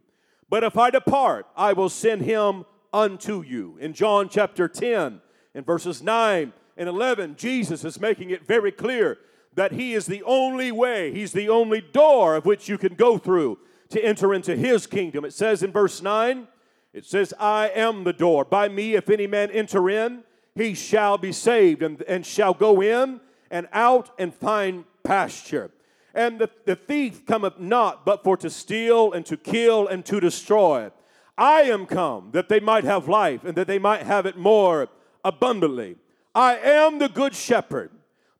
But 0.51 0.65
if 0.65 0.77
I 0.77 0.89
depart, 0.89 1.47
I 1.55 1.71
will 1.71 1.87
send 1.87 2.23
him 2.23 2.65
unto 2.91 3.41
you. 3.41 3.77
In 3.79 3.93
John 3.93 4.27
chapter 4.27 4.67
10, 4.67 5.21
in 5.55 5.63
verses 5.63 6.03
9 6.03 6.51
and 6.75 6.89
11, 6.89 7.37
Jesus 7.37 7.85
is 7.85 8.01
making 8.01 8.31
it 8.31 8.45
very 8.45 8.73
clear 8.73 9.17
that 9.55 9.71
he 9.71 9.93
is 9.93 10.05
the 10.05 10.21
only 10.23 10.69
way, 10.69 11.13
he's 11.13 11.31
the 11.31 11.47
only 11.47 11.79
door 11.79 12.35
of 12.35 12.45
which 12.45 12.67
you 12.67 12.77
can 12.77 12.95
go 12.95 13.17
through 13.17 13.59
to 13.91 14.03
enter 14.03 14.33
into 14.33 14.57
his 14.57 14.87
kingdom. 14.87 15.23
It 15.23 15.33
says 15.33 15.63
in 15.63 15.71
verse 15.71 16.01
9, 16.01 16.49
it 16.91 17.05
says, 17.05 17.33
I 17.39 17.69
am 17.69 18.03
the 18.03 18.11
door. 18.11 18.43
By 18.43 18.67
me, 18.67 18.95
if 18.95 19.09
any 19.09 19.27
man 19.27 19.51
enter 19.51 19.89
in, 19.89 20.23
he 20.53 20.73
shall 20.73 21.17
be 21.17 21.31
saved 21.31 21.81
and, 21.81 22.01
and 22.01 22.25
shall 22.25 22.53
go 22.53 22.81
in 22.81 23.21
and 23.49 23.69
out 23.71 24.11
and 24.19 24.35
find 24.35 24.83
pasture. 25.03 25.71
And 26.13 26.39
the, 26.39 26.49
the 26.65 26.75
thief 26.75 27.25
cometh 27.25 27.59
not 27.59 28.05
but 28.05 28.23
for 28.23 28.37
to 28.37 28.49
steal 28.49 29.13
and 29.13 29.25
to 29.25 29.37
kill 29.37 29.87
and 29.87 30.05
to 30.05 30.19
destroy. 30.19 30.91
I 31.37 31.61
am 31.63 31.85
come 31.85 32.29
that 32.33 32.49
they 32.49 32.59
might 32.59 32.83
have 32.83 33.07
life 33.07 33.43
and 33.43 33.55
that 33.55 33.67
they 33.67 33.79
might 33.79 34.03
have 34.03 34.25
it 34.25 34.37
more 34.37 34.89
abundantly. 35.23 35.97
I 36.35 36.57
am 36.57 36.99
the 36.99 37.09
good 37.09 37.35
shepherd. 37.35 37.91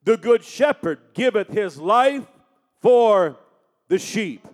The 0.03 0.17
good 0.17 0.43
shepherd 0.43 0.99
giveth 1.13 1.49
his 1.49 1.77
life 1.77 2.25
for 2.81 3.37
the 3.87 3.99
sheep. 3.99 4.47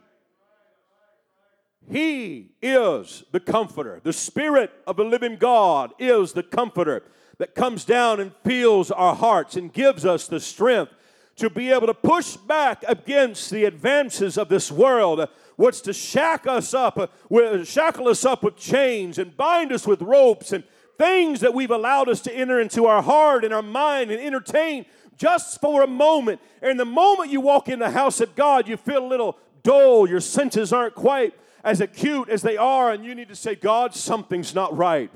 He 1.90 2.52
is 2.62 3.24
the 3.32 3.40
comforter. 3.40 4.02
The 4.04 4.14
Spirit 4.14 4.72
of 4.86 4.98
the 4.98 5.06
living 5.06 5.38
God 5.38 5.94
is 6.00 6.34
the 6.34 6.44
comforter 6.44 7.04
that 7.38 7.56
comes 7.56 7.86
down 7.86 8.20
and 8.20 8.34
fills 8.44 8.92
our 8.92 9.16
hearts 9.16 9.56
and 9.56 9.72
gives 9.72 10.06
us 10.06 10.28
the 10.28 10.40
strength 10.40 10.92
to 11.38 11.50
be 11.50 11.72
able 11.72 11.88
to 11.88 11.94
push 11.94 12.36
back 12.36 12.84
against 12.88 13.50
the 13.52 13.66
advances 13.66 14.38
of 14.38 14.50
this 14.50 14.72
world, 14.72 15.28
what's 15.56 15.82
to 15.82 15.94
shack 15.94 16.46
us 16.48 16.74
up, 16.74 16.98
uh, 16.98 17.64
shackle 17.64 18.08
us 18.08 18.26
up 18.26 18.44
with 18.44 18.58
chains 18.58 19.18
and 19.18 19.38
bind 19.38 19.72
us 19.72 19.88
with 19.88 20.02
ropes 20.02 20.52
and 20.52 20.64
things 20.98 21.40
that 21.40 21.54
we've 21.54 21.72
allowed 21.72 22.10
us 22.10 22.22
to 22.22 22.34
enter 22.36 22.60
into 22.60 22.86
our 22.86 23.04
heart 23.04 23.46
and 23.46 23.54
our 23.54 23.62
mind 23.62 24.10
and 24.12 24.20
entertain 24.20 24.86
just 25.16 25.62
for 25.62 25.84
a 25.84 25.88
moment. 25.88 26.42
And 26.62 26.80
the 26.80 26.86
moment 26.86 27.32
you 27.32 27.42
walk 27.42 27.70
in 27.70 27.80
the 27.80 27.92
house 27.92 28.20
of 28.20 28.36
God, 28.36 28.68
you 28.68 28.76
feel 28.76 29.06
a 29.06 29.08
little 29.08 29.38
dull, 29.62 30.10
your 30.10 30.22
senses 30.22 30.74
aren't 30.74 30.96
quite 30.96 31.36
as 31.64 31.82
acute 31.82 32.30
as 32.30 32.42
they 32.42 32.58
are, 32.58 32.92
and 32.92 33.06
you 33.06 33.14
need 33.14 33.28
to 33.28 33.36
say, 33.36 33.54
God, 33.54 33.94
something's 33.94 34.56
not 34.56 34.76
right. 34.76 35.12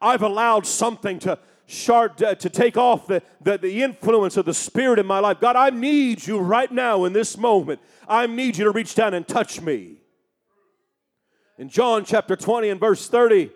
I've 0.00 0.22
allowed 0.22 0.66
something 0.66 1.18
to 1.20 1.38
short, 1.66 2.22
uh, 2.22 2.34
to 2.36 2.48
take 2.48 2.76
off 2.76 3.06
the, 3.06 3.22
the, 3.42 3.58
the 3.58 3.82
influence 3.82 4.36
of 4.36 4.44
the 4.44 4.54
Spirit 4.54 4.98
in 4.98 5.06
my 5.06 5.18
life. 5.18 5.40
God, 5.40 5.56
I 5.56 5.70
need 5.70 6.26
you 6.26 6.38
right 6.38 6.70
now 6.70 7.04
in 7.04 7.12
this 7.12 7.36
moment. 7.36 7.80
I 8.08 8.26
need 8.26 8.56
you 8.56 8.64
to 8.64 8.70
reach 8.70 8.94
down 8.94 9.14
and 9.14 9.26
touch 9.26 9.60
me. 9.60 9.96
In 11.58 11.68
John 11.68 12.04
chapter 12.04 12.36
20 12.36 12.68
and 12.68 12.80
verse 12.80 13.08
30, 13.08 13.50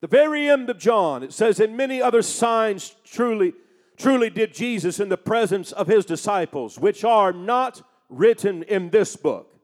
the 0.00 0.06
very 0.06 0.48
end 0.48 0.70
of 0.70 0.78
John, 0.78 1.22
it 1.22 1.32
says, 1.32 1.60
And 1.60 1.76
many 1.76 2.00
other 2.00 2.22
signs 2.22 2.94
truly, 3.04 3.52
truly 3.96 4.30
did 4.30 4.54
Jesus 4.54 5.00
in 5.00 5.08
the 5.08 5.16
presence 5.16 5.72
of 5.72 5.88
his 5.88 6.04
disciples, 6.04 6.78
which 6.78 7.04
are 7.04 7.32
not 7.32 7.82
written 8.08 8.62
in 8.64 8.90
this 8.90 9.16
book. 9.16 9.54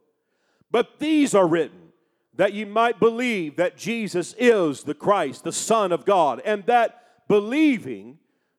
But 0.71 0.99
these 0.99 1.35
are 1.35 1.47
written 1.47 1.93
that 2.35 2.53
ye 2.53 2.65
might 2.65 3.01
believe 3.01 3.57
that 3.57 3.79
Jesus 3.79 4.35
is 4.39 4.83
the 4.83 4.95
Christ, 4.95 5.45
the 5.45 5.53
Son 5.53 5.91
of 5.91 6.05
God, 6.05 6.43
and 6.45 6.65
that 6.67 7.03
believing 7.29 8.19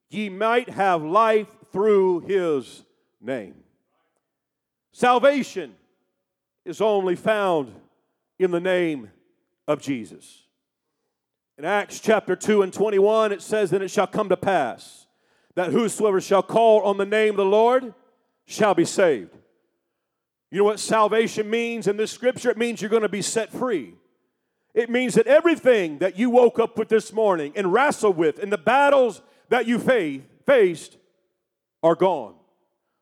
ye 0.09 0.29
might 0.29 0.69
have 0.69 1.03
life 1.03 1.47
through 1.71 2.21
his 2.21 2.83
name. 3.21 3.55
Salvation 4.91 5.75
is 6.65 6.81
only 6.81 7.15
found 7.15 7.73
in 8.39 8.51
the 8.51 8.59
name 8.59 9.09
of 9.67 9.81
Jesus. 9.81 10.43
In 11.57 11.65
Acts 11.65 11.99
chapter 11.99 12.35
2 12.35 12.61
and 12.61 12.71
21, 12.71 13.31
it 13.31 13.41
says, 13.41 13.73
And 13.73 13.83
it 13.83 13.89
shall 13.89 14.07
come 14.07 14.29
to 14.29 14.37
pass 14.37 15.07
that 15.55 15.71
whosoever 15.71 16.21
shall 16.21 16.43
call 16.43 16.81
on 16.81 16.97
the 16.97 17.05
name 17.05 17.31
of 17.31 17.37
the 17.37 17.45
Lord 17.45 17.93
shall 18.45 18.75
be 18.75 18.85
saved. 18.85 19.35
You 20.51 20.59
know 20.59 20.65
what 20.65 20.79
salvation 20.79 21.49
means 21.49 21.87
in 21.87 21.97
this 21.97 22.11
scripture? 22.11 22.51
It 22.51 22.57
means 22.57 22.81
you're 22.81 22.89
going 22.89 23.01
to 23.01 23.09
be 23.09 23.23
set 23.23 23.51
free. 23.51 23.95
It 24.77 24.91
means 24.91 25.15
that 25.15 25.25
everything 25.25 25.97
that 25.97 26.19
you 26.19 26.29
woke 26.29 26.59
up 26.59 26.77
with 26.77 26.87
this 26.87 27.11
morning 27.11 27.51
and 27.55 27.73
wrestled 27.73 28.15
with 28.15 28.37
and 28.37 28.53
the 28.53 28.59
battles 28.59 29.23
that 29.49 29.65
you 29.65 29.79
faced 29.79 30.97
are 31.81 31.95
gone. 31.95 32.35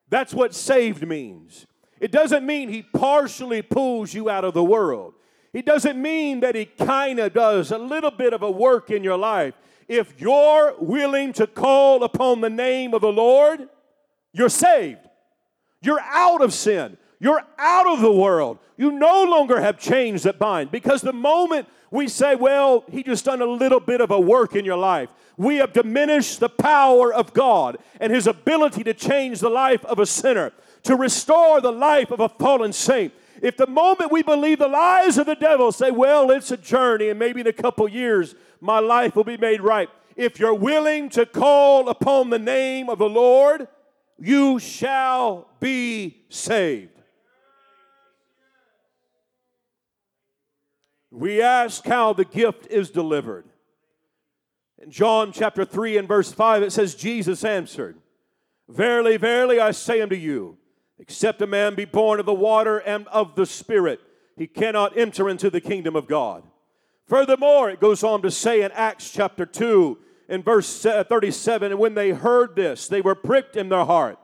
That's 0.08 0.32
what 0.32 0.54
saved 0.54 1.06
means. 1.06 1.66
It 2.00 2.10
doesn't 2.10 2.46
mean 2.46 2.70
he 2.70 2.80
partially 2.80 3.60
pulls 3.60 4.14
you 4.14 4.30
out 4.30 4.42
of 4.42 4.54
the 4.54 4.64
world. 4.64 5.16
It 5.52 5.66
doesn't 5.66 6.00
mean 6.00 6.40
that 6.40 6.54
he 6.54 6.64
kind 6.64 7.18
of 7.18 7.34
does 7.34 7.70
a 7.70 7.78
little 7.78 8.10
bit 8.10 8.32
of 8.32 8.40
a 8.40 8.50
work 8.50 8.90
in 8.90 9.04
your 9.04 9.18
life. 9.18 9.52
If 9.86 10.18
you're 10.18 10.76
willing 10.78 11.34
to 11.34 11.46
call 11.46 12.04
upon 12.04 12.40
the 12.40 12.48
name 12.48 12.94
of 12.94 13.02
the 13.02 13.12
Lord, 13.12 13.68
you're 14.32 14.48
saved. 14.48 15.00
You're 15.82 16.00
out 16.00 16.40
of 16.40 16.54
sin. 16.54 16.96
You're 17.18 17.42
out 17.58 17.86
of 17.86 18.00
the 18.00 18.12
world. 18.12 18.58
You 18.76 18.92
no 18.92 19.24
longer 19.24 19.60
have 19.60 19.78
chains 19.78 20.24
that 20.24 20.38
bind. 20.38 20.70
Because 20.70 21.02
the 21.02 21.12
moment 21.12 21.68
we 21.90 22.08
say, 22.08 22.34
well, 22.34 22.84
he 22.90 23.02
just 23.02 23.24
done 23.24 23.40
a 23.40 23.46
little 23.46 23.80
bit 23.80 24.00
of 24.00 24.10
a 24.10 24.20
work 24.20 24.54
in 24.54 24.64
your 24.64 24.76
life, 24.76 25.08
we 25.36 25.56
have 25.56 25.72
diminished 25.72 26.40
the 26.40 26.48
power 26.48 27.12
of 27.12 27.32
God 27.32 27.78
and 28.00 28.12
his 28.12 28.26
ability 28.26 28.84
to 28.84 28.94
change 28.94 29.40
the 29.40 29.50
life 29.50 29.84
of 29.84 29.98
a 29.98 30.06
sinner, 30.06 30.52
to 30.82 30.96
restore 30.96 31.60
the 31.60 31.72
life 31.72 32.10
of 32.10 32.20
a 32.20 32.28
fallen 32.28 32.72
saint. 32.72 33.12
If 33.42 33.56
the 33.56 33.66
moment 33.66 34.12
we 34.12 34.22
believe 34.22 34.58
the 34.58 34.68
lies 34.68 35.18
of 35.18 35.26
the 35.26 35.34
devil, 35.34 35.72
say, 35.72 35.90
well, 35.90 36.30
it's 36.30 36.50
a 36.50 36.56
journey 36.56 37.10
and 37.10 37.18
maybe 37.18 37.40
in 37.40 37.46
a 37.46 37.52
couple 37.52 37.88
years 37.88 38.34
my 38.60 38.78
life 38.78 39.14
will 39.14 39.24
be 39.24 39.36
made 39.36 39.60
right. 39.60 39.88
If 40.16 40.38
you're 40.38 40.54
willing 40.54 41.10
to 41.10 41.26
call 41.26 41.90
upon 41.90 42.30
the 42.30 42.38
name 42.38 42.88
of 42.88 42.98
the 42.98 43.08
Lord, 43.08 43.68
you 44.18 44.58
shall 44.58 45.48
be 45.60 46.24
saved. 46.30 46.95
We 51.16 51.40
ask 51.40 51.86
how 51.86 52.12
the 52.12 52.26
gift 52.26 52.66
is 52.68 52.90
delivered. 52.90 53.46
In 54.82 54.90
John 54.90 55.32
chapter 55.32 55.64
3 55.64 55.96
and 55.96 56.06
verse 56.06 56.30
5, 56.30 56.62
it 56.62 56.72
says, 56.72 56.94
Jesus 56.94 57.42
answered, 57.42 57.96
Verily, 58.68 59.16
verily, 59.16 59.58
I 59.58 59.70
say 59.70 60.02
unto 60.02 60.14
you, 60.14 60.58
except 60.98 61.40
a 61.40 61.46
man 61.46 61.74
be 61.74 61.86
born 61.86 62.20
of 62.20 62.26
the 62.26 62.34
water 62.34 62.76
and 62.76 63.08
of 63.08 63.34
the 63.34 63.46
Spirit, 63.46 63.98
he 64.36 64.46
cannot 64.46 64.98
enter 64.98 65.30
into 65.30 65.48
the 65.48 65.60
kingdom 65.60 65.96
of 65.96 66.06
God. 66.06 66.42
Furthermore, 67.06 67.70
it 67.70 67.80
goes 67.80 68.04
on 68.04 68.20
to 68.20 68.30
say 68.30 68.60
in 68.60 68.70
Acts 68.72 69.10
chapter 69.10 69.46
2 69.46 69.96
in 70.28 70.42
verse 70.42 70.84
uh, 70.84 71.02
37, 71.02 71.72
and 71.72 71.80
when 71.80 71.94
they 71.94 72.10
heard 72.10 72.56
this, 72.56 72.88
they 72.88 73.00
were 73.00 73.14
pricked 73.14 73.56
in 73.56 73.70
their 73.70 73.86
heart 73.86 74.18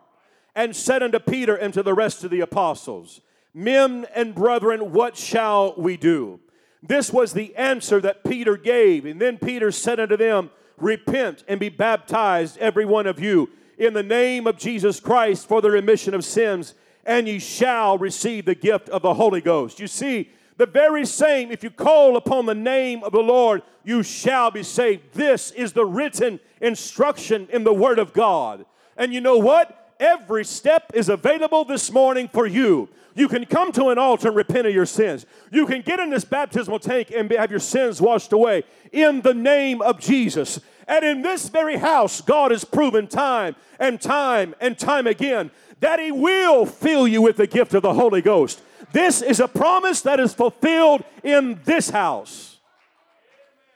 and 0.54 0.76
said 0.76 1.02
unto 1.02 1.20
Peter 1.20 1.56
and 1.56 1.72
to 1.72 1.82
the 1.82 1.94
rest 1.94 2.22
of 2.22 2.30
the 2.30 2.40
apostles, 2.40 3.22
Men 3.54 4.06
and 4.14 4.34
brethren, 4.34 4.92
what 4.92 5.16
shall 5.16 5.72
we 5.78 5.96
do? 5.96 6.38
This 6.82 7.12
was 7.12 7.32
the 7.32 7.54
answer 7.54 8.00
that 8.00 8.24
Peter 8.24 8.56
gave. 8.56 9.04
And 9.06 9.20
then 9.20 9.38
Peter 9.38 9.70
said 9.70 10.00
unto 10.00 10.16
them, 10.16 10.50
Repent 10.76 11.44
and 11.46 11.60
be 11.60 11.68
baptized, 11.68 12.58
every 12.58 12.84
one 12.84 13.06
of 13.06 13.20
you, 13.20 13.50
in 13.78 13.94
the 13.94 14.02
name 14.02 14.46
of 14.46 14.58
Jesus 14.58 14.98
Christ 14.98 15.46
for 15.46 15.60
the 15.60 15.70
remission 15.70 16.12
of 16.12 16.24
sins, 16.24 16.74
and 17.04 17.28
ye 17.28 17.38
shall 17.38 17.98
receive 17.98 18.44
the 18.44 18.54
gift 18.54 18.88
of 18.88 19.02
the 19.02 19.14
Holy 19.14 19.40
Ghost. 19.40 19.78
You 19.78 19.86
see, 19.86 20.30
the 20.56 20.66
very 20.66 21.06
same, 21.06 21.50
if 21.50 21.62
you 21.62 21.70
call 21.70 22.16
upon 22.16 22.46
the 22.46 22.54
name 22.54 23.02
of 23.04 23.12
the 23.12 23.20
Lord, 23.20 23.62
you 23.84 24.02
shall 24.02 24.50
be 24.50 24.62
saved. 24.62 25.14
This 25.14 25.50
is 25.52 25.72
the 25.72 25.86
written 25.86 26.40
instruction 26.60 27.48
in 27.50 27.64
the 27.64 27.72
Word 27.72 27.98
of 27.98 28.12
God. 28.12 28.64
And 28.96 29.14
you 29.14 29.20
know 29.20 29.38
what? 29.38 29.94
Every 29.98 30.44
step 30.44 30.92
is 30.94 31.08
available 31.08 31.64
this 31.64 31.90
morning 31.90 32.28
for 32.28 32.46
you. 32.46 32.88
You 33.14 33.28
can 33.28 33.44
come 33.44 33.72
to 33.72 33.88
an 33.88 33.98
altar 33.98 34.28
and 34.28 34.36
repent 34.36 34.66
of 34.66 34.74
your 34.74 34.86
sins. 34.86 35.26
You 35.50 35.66
can 35.66 35.82
get 35.82 36.00
in 36.00 36.10
this 36.10 36.24
baptismal 36.24 36.78
tank 36.78 37.12
and 37.14 37.30
have 37.32 37.50
your 37.50 37.60
sins 37.60 38.00
washed 38.00 38.32
away 38.32 38.64
in 38.90 39.20
the 39.20 39.34
name 39.34 39.82
of 39.82 40.00
Jesus. 40.00 40.60
And 40.88 41.04
in 41.04 41.22
this 41.22 41.48
very 41.48 41.76
house, 41.76 42.20
God 42.20 42.50
has 42.50 42.64
proven 42.64 43.06
time 43.06 43.54
and 43.78 44.00
time 44.00 44.54
and 44.60 44.78
time 44.78 45.06
again 45.06 45.50
that 45.80 46.00
He 46.00 46.10
will 46.10 46.64
fill 46.64 47.06
you 47.06 47.20
with 47.20 47.36
the 47.36 47.46
gift 47.46 47.74
of 47.74 47.82
the 47.82 47.94
Holy 47.94 48.22
Ghost. 48.22 48.62
This 48.92 49.20
is 49.20 49.40
a 49.40 49.48
promise 49.48 50.00
that 50.02 50.20
is 50.20 50.34
fulfilled 50.34 51.04
in 51.22 51.60
this 51.64 51.90
house. 51.90 52.58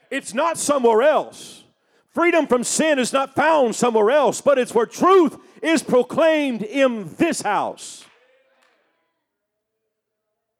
It's 0.09 0.33
not 0.33 0.57
somewhere 0.57 1.03
else. 1.03 1.63
Freedom 2.11 2.47
from 2.47 2.63
sin 2.63 2.97
is 2.97 3.13
not 3.13 3.35
found 3.35 3.75
somewhere 3.75 4.09
else, 4.09 4.41
but 4.41 4.57
it's 4.57 4.73
where 4.73 4.85
truth 4.85 5.37
is 5.61 5.83
proclaimed 5.83 6.63
in 6.63 7.13
this 7.17 7.41
house. 7.41 8.06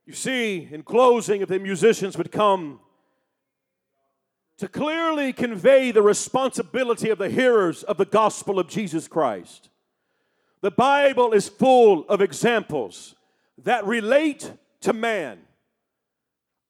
You 0.08 0.14
see, 0.14 0.70
in 0.72 0.84
closing, 0.84 1.42
if 1.42 1.50
the 1.50 1.60
musicians 1.60 2.18
would 2.18 2.32
come 2.32 2.80
to 4.58 4.70
clearly 4.70 5.34
convey 5.34 5.92
the 5.92 6.02
responsibility 6.02 7.10
of 7.10 7.18
the 7.18 7.30
hearers 7.30 7.84
of 7.84 7.98
the 7.98 8.06
gospel 8.06 8.58
of 8.58 8.70
Jesus 8.70 9.08
Christ. 9.08 9.70
The 10.62 10.72
Bible 10.72 11.34
is 11.34 11.50
full 11.50 12.08
of 12.08 12.22
examples 12.22 13.16
that 13.64 13.86
relate 13.86 14.50
to 14.82 14.94
man, 14.94 15.40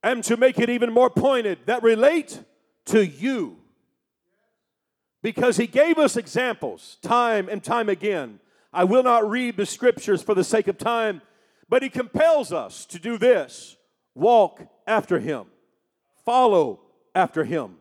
and 0.02 0.24
to 0.24 0.36
make 0.36 0.58
it 0.58 0.72
even 0.72 0.92
more 0.92 1.10
pointed, 1.10 1.60
that 1.68 1.84
relate 1.84 2.42
to 2.86 3.06
you. 3.06 3.58
Because 5.22 5.58
he 5.58 5.68
gave 5.68 6.00
us 6.00 6.18
examples 6.18 6.98
time 7.04 7.50
and 7.50 7.64
time 7.64 7.88
again. 7.88 8.40
I 8.74 8.84
will 8.84 9.04
not 9.04 9.30
read 9.30 9.58
the 9.58 9.66
scriptures 9.66 10.24
for 10.24 10.34
the 10.34 10.44
sake 10.44 10.68
of 10.68 10.78
time, 10.80 11.22
but 11.70 11.84
he 11.84 11.90
compels 11.90 12.52
us 12.52 12.86
to 12.86 13.00
do 13.00 13.18
this 13.18 13.78
walk 14.16 14.62
after 14.88 15.20
him, 15.20 15.46
follow 16.26 16.80
after 17.14 17.44
him, 17.44 17.76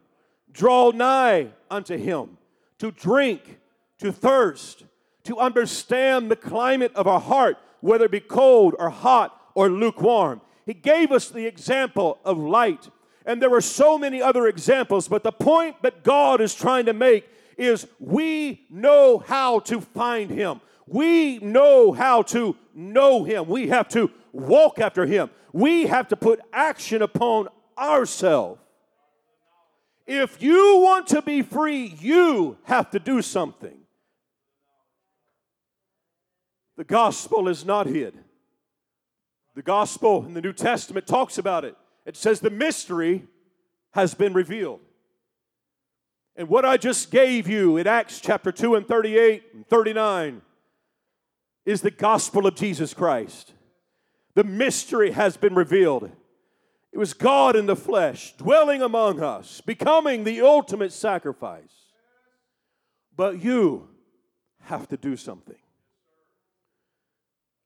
draw 0.53 0.91
nigh 0.91 1.49
unto 1.70 1.97
him, 1.97 2.37
to 2.78 2.91
drink, 2.91 3.59
to 3.99 4.12
thirst, 4.12 4.84
to 5.24 5.39
understand 5.39 6.30
the 6.30 6.37
climate 6.37 6.93
of 6.95 7.07
our 7.07 7.20
heart, 7.20 7.57
whether 7.80 8.05
it 8.05 8.11
be 8.11 8.20
cold 8.20 8.74
or 8.78 8.91
hot 8.91 9.39
or 9.55 9.68
lukewarm. 9.68 10.41
He 10.66 10.74
gave 10.74 11.12
us 11.12 11.28
the 11.28 11.47
example 11.47 12.18
of 12.24 12.39
light. 12.39 12.91
And 13.24 13.43
there 13.43 13.51
were 13.51 13.61
so 13.61 13.99
many 13.99 14.22
other 14.22 14.47
examples, 14.47 15.09
but 15.09 15.24
the 15.24 15.32
point 15.32 15.82
that 15.82 16.05
God 16.05 16.41
is 16.41 16.55
trying 16.55 16.87
to 16.87 16.93
make 16.93 17.28
is 17.57 17.87
we 17.99 18.66
know 18.70 19.18
how 19.18 19.61
to 19.61 19.80
find 19.80 20.30
him. 20.30 20.61
We 20.87 21.39
know 21.39 21.93
how 21.93 22.22
to 22.22 22.57
know 22.74 23.24
him. 23.24 23.49
We 23.49 23.68
have 23.68 23.89
to 23.91 24.11
walk 24.32 24.78
after 24.78 25.05
him. 25.07 25.30
We 25.53 25.87
have 25.87 26.09
to 26.09 26.16
put 26.16 26.41
action 26.53 27.03
upon 27.03 27.49
ourselves. 27.76 28.61
If 30.07 30.41
you 30.41 30.78
want 30.78 31.09
to 31.09 31.22
be 31.22 31.43
free, 31.43 31.97
you 31.99 32.59
have 32.64 32.91
to 32.93 33.01
do 33.01 33.22
something. 33.22 33.76
The 36.76 36.84
gospel 36.84 37.49
is 37.49 37.64
not 37.64 37.87
hid. 37.87 38.16
The 39.57 39.62
gospel 39.62 40.24
in 40.24 40.34
the 40.34 40.43
New 40.43 40.53
Testament 40.53 41.07
talks 41.07 41.39
about 41.39 41.64
it. 41.64 41.74
It 42.05 42.16
says 42.16 42.39
the 42.39 42.51
mystery 42.51 43.24
has 43.93 44.14
been 44.14 44.34
revealed. 44.34 44.80
And 46.37 46.49
what 46.49 46.66
I 46.66 46.76
just 46.76 47.11
gave 47.11 47.49
you 47.49 47.78
in 47.78 47.87
Acts 47.87 48.20
chapter 48.20 48.53
2 48.53 48.74
and 48.74 48.87
38 48.87 49.43
and 49.55 49.66
39 49.66 50.43
is 51.67 51.81
the 51.83 51.91
gospel 51.91 52.47
of 52.47 52.55
Jesus 52.55 52.95
Christ. 52.95 53.53
The 54.35 54.45
mystery 54.45 55.11
has 55.11 55.37
been 55.37 55.55
revealed. 55.55 56.11
It 56.93 56.99
was 56.99 57.12
God 57.12 57.57
in 57.57 57.67
the 57.67 57.77
flesh, 57.77 58.35
dwelling 58.37 58.81
among 58.81 59.21
us, 59.21 59.61
becoming 59.61 60.25
the 60.25 60.41
ultimate 60.41 60.93
sacrifice. 60.93 61.75
But 63.14 63.43
you 63.43 63.89
have 64.62 64.89
to 64.89 64.97
do 64.97 65.17
something. 65.17 65.57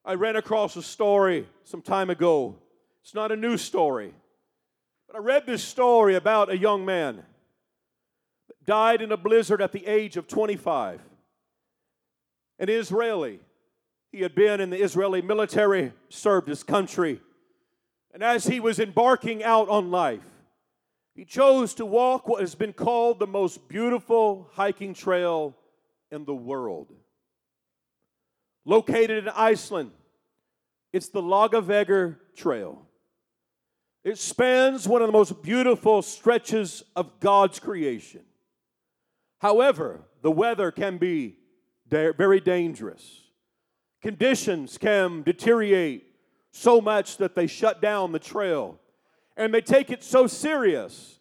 I 0.04 0.14
ran 0.14 0.36
across 0.36 0.76
a 0.76 0.82
story 0.82 1.46
some 1.64 1.82
time 1.82 2.08
ago. 2.08 2.56
It's 3.02 3.14
not 3.14 3.32
a 3.32 3.36
new 3.36 3.56
story, 3.56 4.14
but 5.06 5.16
I 5.16 5.20
read 5.20 5.46
this 5.46 5.62
story 5.62 6.14
about 6.14 6.50
a 6.50 6.56
young 6.56 6.84
man 6.84 7.16
that 8.48 8.64
died 8.64 9.02
in 9.02 9.12
a 9.12 9.16
blizzard 9.16 9.60
at 9.60 9.72
the 9.72 9.86
age 9.86 10.16
of 10.16 10.26
25. 10.26 11.00
An 12.58 12.68
Israeli. 12.68 13.40
He 14.12 14.22
had 14.22 14.34
been 14.34 14.60
in 14.60 14.70
the 14.70 14.82
Israeli 14.82 15.22
military, 15.22 15.92
served 16.08 16.48
his 16.48 16.62
country. 16.62 17.20
And 18.12 18.22
as 18.22 18.46
he 18.46 18.58
was 18.58 18.80
embarking 18.80 19.44
out 19.44 19.68
on 19.68 19.90
life, 19.90 20.24
he 21.14 21.24
chose 21.24 21.74
to 21.74 21.86
walk 21.86 22.26
what 22.26 22.40
has 22.40 22.54
been 22.54 22.72
called 22.72 23.18
the 23.18 23.26
most 23.26 23.68
beautiful 23.68 24.48
hiking 24.54 24.94
trail 24.94 25.54
in 26.10 26.24
the 26.24 26.34
world. 26.34 26.92
Located 28.64 29.24
in 29.24 29.28
Iceland, 29.28 29.92
it's 30.92 31.08
the 31.08 31.22
Laugavegur 31.22 32.16
Trail. 32.36 32.86
It 34.02 34.18
spans 34.18 34.88
one 34.88 35.02
of 35.02 35.08
the 35.08 35.12
most 35.12 35.42
beautiful 35.42 36.02
stretches 36.02 36.82
of 36.96 37.20
God's 37.20 37.60
creation. 37.60 38.22
However, 39.38 40.00
the 40.22 40.30
weather 40.30 40.70
can 40.70 40.98
be 40.98 41.36
very 41.86 42.40
dangerous. 42.40 43.29
Conditions 44.02 44.78
can 44.78 45.22
deteriorate 45.22 46.06
so 46.52 46.80
much 46.80 47.18
that 47.18 47.34
they 47.34 47.46
shut 47.46 47.82
down 47.82 48.12
the 48.12 48.18
trail. 48.18 48.78
And 49.36 49.52
they 49.54 49.60
take 49.60 49.90
it 49.90 50.02
so 50.02 50.26
serious 50.26 51.20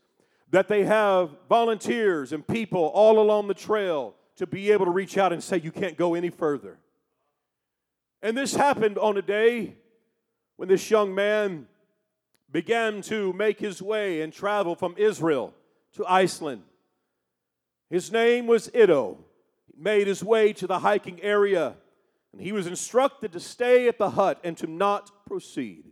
that 0.52 0.68
they 0.68 0.84
have 0.84 1.30
volunteers 1.48 2.34
and 2.34 2.48
people 2.48 2.86
all 2.86 3.20
along 3.20 3.48
the 3.48 3.54
trail 3.54 4.16
to 4.38 4.48
be 4.48 4.72
able 4.72 4.86
to 4.86 4.92
reach 4.92 5.18
out 5.18 5.34
and 5.34 5.44
say, 5.44 5.60
You 5.60 5.72
can't 5.72 5.98
go 5.98 6.16
any 6.16 6.30
further. 6.30 6.80
And 8.22 8.38
this 8.38 8.56
happened 8.56 8.98
on 8.98 9.18
a 9.18 9.22
day 9.22 9.76
when 10.56 10.68
this 10.68 10.90
young 10.90 11.14
man 11.14 11.68
began 12.52 13.02
to 13.04 13.32
make 13.34 13.60
his 13.60 13.82
way 13.82 14.22
and 14.22 14.34
travel 14.34 14.76
from 14.76 14.96
Israel 14.98 15.54
to 15.94 16.06
Iceland. 16.06 16.64
His 17.90 18.12
name 18.12 18.48
was 18.48 18.70
Ido. 18.74 19.20
He 19.68 19.82
made 19.82 20.08
his 20.08 20.24
way 20.24 20.54
to 20.54 20.68
the 20.68 20.80
hiking 20.80 21.22
area 21.22 21.76
and 22.32 22.42
he 22.42 22.52
was 22.52 22.68
instructed 22.68 23.32
to 23.32 23.40
stay 23.40 23.88
at 23.88 23.98
the 23.98 24.12
hut 24.12 24.40
and 24.44 24.58
to 24.58 24.68
not 24.68 25.26
proceed. 25.26 25.86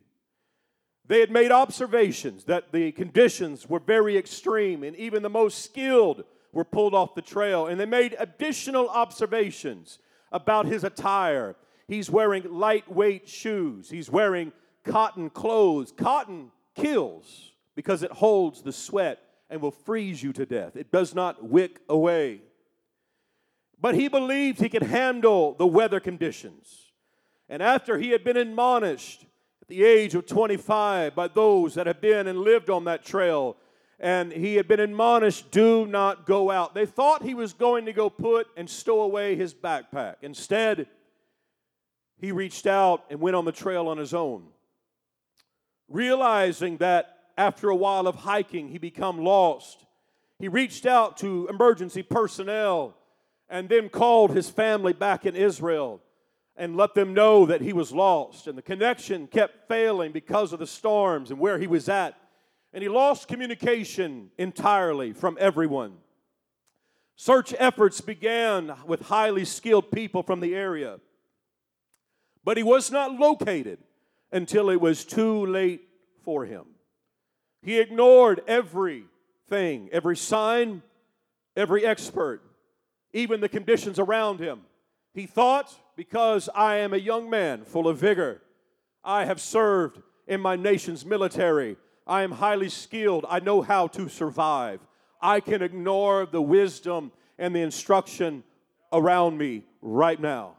They 1.07 1.19
had 1.21 1.31
made 1.31 1.51
observations 1.51 2.43
that 2.45 2.71
the 2.71 2.91
conditions 2.91 3.67
were 3.69 3.79
very 3.79 4.17
extreme, 4.17 4.83
and 4.83 4.95
even 4.97 5.23
the 5.23 5.29
most 5.29 5.63
skilled 5.63 6.23
were 6.51 6.65
pulled 6.65 6.93
off 6.93 7.15
the 7.15 7.21
trail. 7.21 7.67
And 7.67 7.79
they 7.79 7.85
made 7.85 8.15
additional 8.19 8.89
observations 8.89 9.99
about 10.31 10.65
his 10.65 10.83
attire. 10.83 11.55
He's 11.87 12.09
wearing 12.09 12.43
lightweight 12.51 13.27
shoes, 13.29 13.89
he's 13.89 14.09
wearing 14.09 14.51
cotton 14.83 15.29
clothes. 15.29 15.93
Cotton 15.95 16.51
kills 16.75 17.53
because 17.75 18.03
it 18.03 18.11
holds 18.11 18.61
the 18.61 18.73
sweat 18.73 19.19
and 19.49 19.61
will 19.61 19.71
freeze 19.71 20.21
you 20.21 20.33
to 20.33 20.45
death, 20.45 20.75
it 20.75 20.91
does 20.91 21.15
not 21.15 21.43
wick 21.43 21.79
away. 21.87 22.41
But 23.79 23.95
he 23.95 24.07
believed 24.07 24.59
he 24.59 24.69
could 24.69 24.83
handle 24.83 25.53
the 25.53 25.67
weather 25.67 25.99
conditions. 25.99 26.91
And 27.47 27.61
after 27.61 27.97
he 27.97 28.09
had 28.09 28.23
been 28.23 28.37
admonished 28.37 29.25
at 29.61 29.67
the 29.67 29.83
age 29.83 30.15
of 30.15 30.25
25 30.25 31.15
by 31.15 31.27
those 31.27 31.75
that 31.75 31.87
had 31.87 32.01
been 32.01 32.27
and 32.27 32.39
lived 32.39 32.69
on 32.69 32.85
that 32.85 33.05
trail, 33.05 33.55
and 33.99 34.31
he 34.31 34.55
had 34.55 34.67
been 34.67 34.79
admonished, 34.79 35.49
do 35.51 35.85
not 35.85 36.25
go 36.25 36.51
out. 36.51 36.75
They 36.75 36.85
thought 36.85 37.23
he 37.23 37.33
was 37.33 37.53
going 37.53 37.85
to 37.85 37.93
go 37.93 38.09
put 38.09 38.47
and 38.55 38.69
stow 38.69 39.01
away 39.01 39.35
his 39.35 39.53
backpack. 39.53 40.15
Instead, 40.21 40.87
he 42.19 42.31
reached 42.31 42.67
out 42.67 43.05
and 43.09 43.19
went 43.19 43.35
on 43.35 43.45
the 43.45 43.51
trail 43.51 43.87
on 43.87 43.97
his 43.97 44.13
own. 44.13 44.47
Realizing 45.87 46.77
that 46.77 47.17
after 47.37 47.69
a 47.69 47.75
while 47.75 48.07
of 48.07 48.15
hiking, 48.15 48.69
he 48.69 48.77
become 48.77 49.23
lost, 49.23 49.85
he 50.39 50.47
reached 50.47 50.85
out 50.85 51.17
to 51.17 51.47
emergency 51.47 52.03
personnel 52.03 52.96
and 53.49 53.69
then 53.69 53.89
called 53.89 54.31
his 54.31 54.49
family 54.49 54.93
back 54.93 55.25
in 55.25 55.35
Israel 55.35 56.01
and 56.55 56.75
let 56.75 56.95
them 56.95 57.13
know 57.13 57.45
that 57.45 57.61
he 57.61 57.71
was 57.71 57.91
lost. 57.91 58.47
And 58.47 58.57
the 58.57 58.63
connection 58.63 59.27
kept 59.27 59.67
failing 59.67 60.11
because 60.11 60.53
of 60.53 60.59
the 60.59 60.67
storms 60.67 61.31
and 61.31 61.39
where 61.39 61.59
he 61.59 61.67
was 61.67 61.87
at. 61.87 62.15
And 62.73 62.81
he 62.81 62.89
lost 62.89 63.27
communication 63.27 64.31
entirely 64.37 65.13
from 65.13 65.37
everyone. 65.39 65.93
Search 67.15 67.53
efforts 67.57 68.01
began 68.01 68.73
with 68.85 69.01
highly 69.01 69.45
skilled 69.45 69.91
people 69.91 70.23
from 70.23 70.39
the 70.39 70.55
area. 70.55 70.99
But 72.43 72.57
he 72.57 72.63
was 72.63 72.91
not 72.91 73.13
located 73.13 73.79
until 74.31 74.69
it 74.69 74.81
was 74.81 75.05
too 75.05 75.45
late 75.45 75.87
for 76.23 76.45
him. 76.45 76.65
He 77.61 77.79
ignored 77.79 78.41
everything, 78.47 79.89
every 79.91 80.17
sign, 80.17 80.83
every 81.55 81.85
expert 81.85 82.46
even 83.17 83.41
the 83.41 83.49
conditions 83.49 83.97
around 83.97 84.39
him. 84.39 84.61
He 85.13 85.25
thought, 85.25 85.75
because 85.95 86.49
I 86.53 86.75
am 86.77 86.93
a 86.93 86.97
young 86.97 87.29
man 87.29 87.63
full 87.65 87.87
of 87.87 87.97
vigor, 87.97 88.41
I 89.03 89.25
have 89.25 89.41
served 89.41 89.99
in 90.27 90.39
my 90.39 90.55
nation's 90.55 91.05
military, 91.05 91.77
I 92.05 92.21
am 92.21 92.31
highly 92.33 92.69
skilled, 92.69 93.25
I 93.27 93.39
know 93.39 93.61
how 93.61 93.87
to 93.87 94.07
survive. 94.07 94.79
I 95.19 95.39
can 95.39 95.63
ignore 95.63 96.27
the 96.27 96.41
wisdom 96.41 97.11
and 97.39 97.55
the 97.55 97.61
instruction 97.61 98.43
around 98.93 99.37
me 99.37 99.63
right 99.81 100.19
now. 100.19 100.57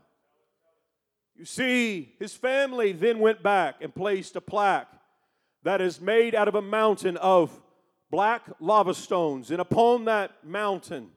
You 1.37 1.45
see, 1.45 2.17
his 2.19 2.35
family 2.35 2.91
then 2.91 3.21
went 3.21 3.41
back 3.41 3.77
and 3.81 3.95
placed 3.95 4.35
a 4.35 4.41
plaque 4.41 4.89
that 5.63 5.81
is 5.81 6.01
made 6.01 6.35
out 6.35 6.49
of 6.49 6.57
a 6.57 6.63
mountain 6.63 7.17
of 7.19 7.53
black 8.11 8.43
lava 8.59 8.95
stones. 8.95 9.53
And 9.53 9.61
upon 9.61 10.07
that 10.07 10.45
mountain 10.45 11.11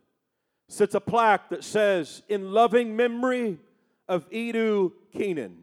sits 0.72 0.95
a 0.95 1.01
plaque 1.01 1.49
that 1.49 1.63
says, 1.63 2.24
In 2.30 2.53
loving 2.53 2.95
memory 2.95 3.57
of 4.07 4.26
Ido 4.32 4.93
Keinan, 5.13 5.55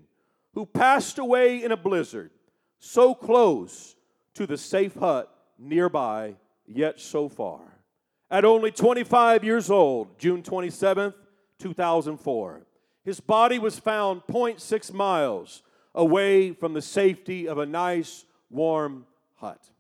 who 0.54 0.66
passed 0.66 1.18
away 1.18 1.62
in 1.62 1.72
a 1.72 1.76
blizzard, 1.76 2.30
so 2.78 3.14
close 3.14 3.96
to 4.34 4.46
the 4.46 4.58
safe 4.58 4.94
hut 4.94 5.34
nearby, 5.58 6.36
yet 6.66 7.00
so 7.00 7.28
far. 7.28 7.60
At 8.30 8.44
only 8.44 8.70
25 8.70 9.42
years 9.42 9.70
old, 9.70 10.18
June 10.18 10.42
27th, 10.42 11.14
2004, 11.58 12.66
his 13.04 13.20
body 13.20 13.58
was 13.58 13.78
found 13.78 14.22
0.6 14.30 14.92
miles 14.92 15.62
away 15.94 16.52
from 16.52 16.74
the 16.74 16.82
safety 16.82 17.48
of 17.48 17.58
a 17.58 17.66
nice, 17.66 18.26
warm 18.50 19.06
hut. 19.36 19.70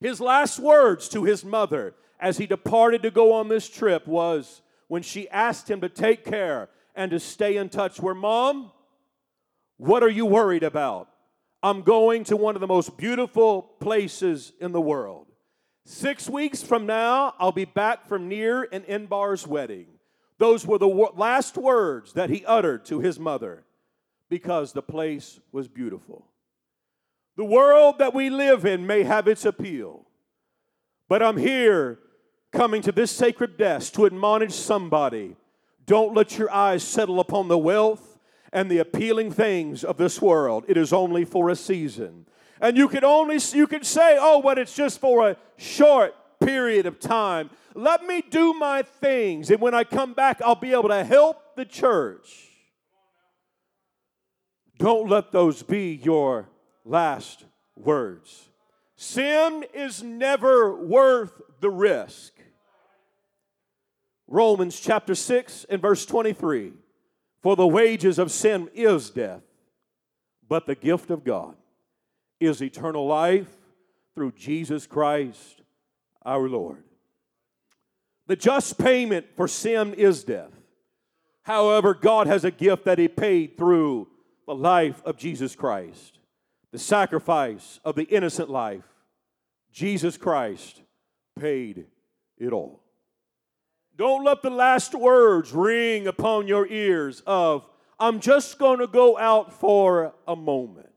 His 0.00 0.20
last 0.20 0.60
words 0.60 1.08
to 1.10 1.24
his 1.24 1.44
mother 1.44 1.94
as 2.20 2.38
he 2.38 2.46
departed 2.46 3.02
to 3.02 3.10
go 3.10 3.32
on 3.32 3.48
this 3.48 3.68
trip 3.68 4.06
was 4.06 4.62
when 4.88 5.02
she 5.02 5.28
asked 5.28 5.70
him 5.70 5.80
to 5.80 5.88
take 5.88 6.24
care 6.24 6.68
and 6.94 7.10
to 7.10 7.20
stay 7.20 7.56
in 7.56 7.68
touch. 7.68 8.00
Where, 8.00 8.14
Mom, 8.14 8.72
what 9.76 10.02
are 10.02 10.08
you 10.08 10.26
worried 10.26 10.62
about? 10.62 11.08
I'm 11.62 11.82
going 11.82 12.24
to 12.24 12.36
one 12.36 12.54
of 12.54 12.60
the 12.60 12.66
most 12.66 12.96
beautiful 12.96 13.62
places 13.80 14.52
in 14.60 14.72
the 14.72 14.80
world. 14.80 15.26
Six 15.84 16.28
weeks 16.28 16.62
from 16.62 16.86
now, 16.86 17.34
I'll 17.38 17.52
be 17.52 17.64
back 17.64 18.06
from 18.06 18.28
Nir 18.28 18.68
and 18.72 18.84
Inbar's 18.86 19.46
wedding. 19.46 19.86
Those 20.38 20.66
were 20.66 20.78
the 20.78 20.86
last 20.86 21.56
words 21.56 22.12
that 22.14 22.30
he 22.30 22.44
uttered 22.44 22.84
to 22.86 23.00
his 23.00 23.18
mother 23.18 23.64
because 24.28 24.72
the 24.72 24.82
place 24.82 25.40
was 25.52 25.68
beautiful. 25.68 26.26
The 27.36 27.44
world 27.44 27.98
that 27.98 28.14
we 28.14 28.30
live 28.30 28.64
in 28.64 28.86
may 28.86 29.02
have 29.02 29.28
its 29.28 29.44
appeal, 29.44 30.06
but 31.08 31.22
I'm 31.22 31.36
here 31.36 31.98
coming 32.56 32.80
to 32.82 32.92
this 32.92 33.10
sacred 33.10 33.58
desk 33.58 33.92
to 33.92 34.06
admonish 34.06 34.54
somebody. 34.54 35.36
Don't 35.84 36.14
let 36.14 36.38
your 36.38 36.50
eyes 36.50 36.82
settle 36.82 37.20
upon 37.20 37.48
the 37.48 37.58
wealth 37.58 38.18
and 38.52 38.70
the 38.70 38.78
appealing 38.78 39.30
things 39.30 39.84
of 39.84 39.98
this 39.98 40.22
world. 40.22 40.64
It 40.66 40.76
is 40.76 40.92
only 40.92 41.24
for 41.24 41.50
a 41.50 41.56
season. 41.56 42.26
And 42.60 42.76
you 42.76 42.88
can 42.88 43.04
only 43.04 43.38
you 43.52 43.66
can 43.66 43.84
say, 43.84 44.16
"Oh, 44.18 44.40
but 44.40 44.58
it's 44.58 44.74
just 44.74 44.98
for 44.98 45.28
a 45.28 45.36
short 45.58 46.14
period 46.40 46.86
of 46.86 46.98
time. 46.98 47.50
Let 47.74 48.06
me 48.06 48.22
do 48.22 48.54
my 48.54 48.82
things, 48.82 49.50
and 49.50 49.60
when 49.60 49.74
I 49.74 49.84
come 49.84 50.14
back, 50.14 50.40
I'll 50.40 50.54
be 50.54 50.72
able 50.72 50.88
to 50.88 51.04
help 51.04 51.54
the 51.54 51.66
church." 51.66 52.48
Don't 54.78 55.08
let 55.08 55.32
those 55.32 55.62
be 55.62 56.00
your 56.02 56.48
last 56.84 57.44
words. 57.76 58.48
Sin 58.96 59.64
is 59.74 60.02
never 60.02 60.74
worth 60.74 61.42
the 61.60 61.70
risk. 61.70 62.32
Romans 64.28 64.78
chapter 64.80 65.14
6 65.14 65.66
and 65.70 65.80
verse 65.80 66.04
23 66.04 66.72
For 67.42 67.56
the 67.56 67.66
wages 67.66 68.18
of 68.18 68.30
sin 68.30 68.68
is 68.74 69.10
death, 69.10 69.42
but 70.48 70.66
the 70.66 70.74
gift 70.74 71.10
of 71.10 71.24
God 71.24 71.54
is 72.40 72.62
eternal 72.62 73.06
life 73.06 73.50
through 74.14 74.32
Jesus 74.32 74.86
Christ 74.86 75.62
our 76.24 76.48
Lord. 76.48 76.82
The 78.26 78.36
just 78.36 78.78
payment 78.78 79.26
for 79.36 79.46
sin 79.46 79.94
is 79.94 80.24
death. 80.24 80.50
However, 81.42 81.94
God 81.94 82.26
has 82.26 82.44
a 82.44 82.50
gift 82.50 82.84
that 82.86 82.98
He 82.98 83.06
paid 83.06 83.56
through 83.56 84.08
the 84.46 84.54
life 84.54 85.00
of 85.04 85.16
Jesus 85.16 85.54
Christ, 85.54 86.18
the 86.72 86.78
sacrifice 86.78 87.78
of 87.84 87.94
the 87.94 88.04
innocent 88.04 88.50
life. 88.50 88.84
Jesus 89.70 90.16
Christ 90.16 90.82
paid 91.38 91.86
it 92.38 92.52
all. 92.52 92.80
Don't 93.96 94.24
let 94.24 94.42
the 94.42 94.50
last 94.50 94.94
words 94.94 95.52
ring 95.52 96.06
upon 96.06 96.46
your 96.46 96.66
ears 96.66 97.22
of, 97.26 97.66
I'm 97.98 98.20
just 98.20 98.58
going 98.58 98.80
to 98.80 98.86
go 98.86 99.16
out 99.16 99.54
for 99.58 100.14
a 100.28 100.36
moment. 100.36 100.90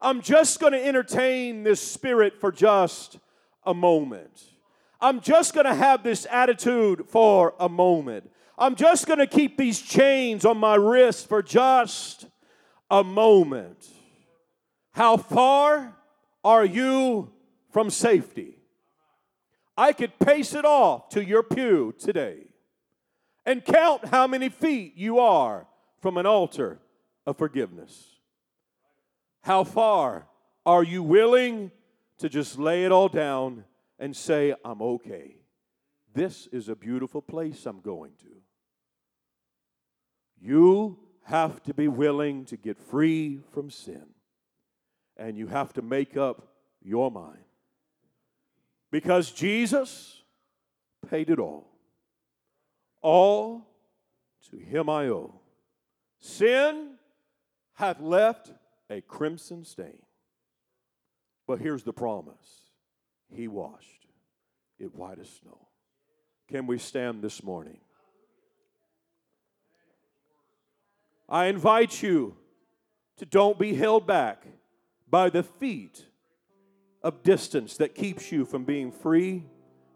I'm 0.00 0.20
just 0.20 0.60
going 0.60 0.74
to 0.74 0.86
entertain 0.86 1.64
this 1.64 1.80
spirit 1.80 2.40
for 2.40 2.52
just 2.52 3.18
a 3.64 3.74
moment. 3.74 4.44
I'm 5.00 5.20
just 5.20 5.54
going 5.54 5.66
to 5.66 5.74
have 5.74 6.04
this 6.04 6.24
attitude 6.30 7.06
for 7.08 7.54
a 7.58 7.68
moment. 7.68 8.30
I'm 8.56 8.76
just 8.76 9.06
going 9.08 9.18
to 9.18 9.26
keep 9.26 9.56
these 9.56 9.80
chains 9.80 10.44
on 10.44 10.58
my 10.58 10.76
wrist 10.76 11.28
for 11.28 11.42
just 11.42 12.26
a 12.90 13.02
moment. 13.02 13.88
How 14.92 15.16
far 15.16 15.96
are 16.44 16.64
you 16.64 17.32
from 17.72 17.90
safety? 17.90 18.57
I 19.78 19.92
could 19.92 20.18
pace 20.18 20.54
it 20.54 20.64
off 20.64 21.08
to 21.10 21.24
your 21.24 21.44
pew 21.44 21.94
today 21.96 22.48
and 23.46 23.64
count 23.64 24.06
how 24.06 24.26
many 24.26 24.48
feet 24.48 24.94
you 24.96 25.20
are 25.20 25.68
from 26.00 26.16
an 26.16 26.26
altar 26.26 26.80
of 27.24 27.38
forgiveness. 27.38 28.16
How 29.42 29.62
far 29.62 30.26
are 30.66 30.82
you 30.82 31.04
willing 31.04 31.70
to 32.18 32.28
just 32.28 32.58
lay 32.58 32.86
it 32.86 32.90
all 32.90 33.08
down 33.08 33.64
and 34.00 34.16
say, 34.16 34.52
I'm 34.64 34.82
okay? 34.82 35.36
This 36.12 36.48
is 36.48 36.68
a 36.68 36.74
beautiful 36.74 37.22
place 37.22 37.64
I'm 37.64 37.80
going 37.80 38.14
to. 38.22 38.42
You 40.40 40.98
have 41.22 41.62
to 41.62 41.72
be 41.72 41.86
willing 41.86 42.46
to 42.46 42.56
get 42.56 42.80
free 42.80 43.42
from 43.52 43.70
sin. 43.70 44.06
And 45.16 45.38
you 45.38 45.46
have 45.46 45.72
to 45.74 45.82
make 45.82 46.16
up 46.16 46.48
your 46.82 47.12
mind. 47.12 47.44
Because 48.90 49.30
Jesus 49.30 50.22
paid 51.08 51.30
it 51.30 51.38
all. 51.38 51.68
All 53.02 53.66
to 54.50 54.56
him 54.56 54.88
I 54.88 55.08
owe. 55.08 55.40
Sin 56.18 56.94
hath 57.74 58.00
left 58.00 58.50
a 58.90 59.00
crimson 59.00 59.64
stain. 59.64 60.02
But 61.46 61.60
here's 61.60 61.82
the 61.82 61.92
promise 61.92 62.62
He 63.30 63.48
washed 63.48 64.06
it 64.78 64.94
white 64.94 65.18
as 65.18 65.28
snow. 65.28 65.68
Can 66.48 66.66
we 66.66 66.78
stand 66.78 67.22
this 67.22 67.42
morning? 67.42 67.78
I 71.28 71.46
invite 71.46 72.02
you 72.02 72.36
to 73.18 73.26
don't 73.26 73.58
be 73.58 73.74
held 73.74 74.06
back 74.06 74.46
by 75.10 75.28
the 75.28 75.42
feet 75.42 76.06
of 77.08 77.22
distance 77.22 77.78
that 77.78 77.94
keeps 77.94 78.30
you 78.30 78.44
from 78.44 78.64
being 78.64 78.92
free 78.92 79.42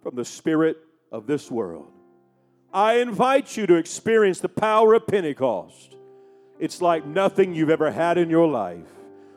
from 0.02 0.16
the 0.16 0.24
spirit 0.24 0.78
of 1.12 1.26
this 1.26 1.50
world. 1.50 1.92
I 2.72 2.94
invite 3.00 3.54
you 3.54 3.66
to 3.66 3.74
experience 3.74 4.40
the 4.40 4.48
power 4.48 4.94
of 4.94 5.06
Pentecost. 5.06 5.94
It's 6.58 6.80
like 6.80 7.04
nothing 7.04 7.54
you've 7.54 7.68
ever 7.68 7.90
had 7.90 8.16
in 8.16 8.30
your 8.30 8.48
life. 8.48 8.88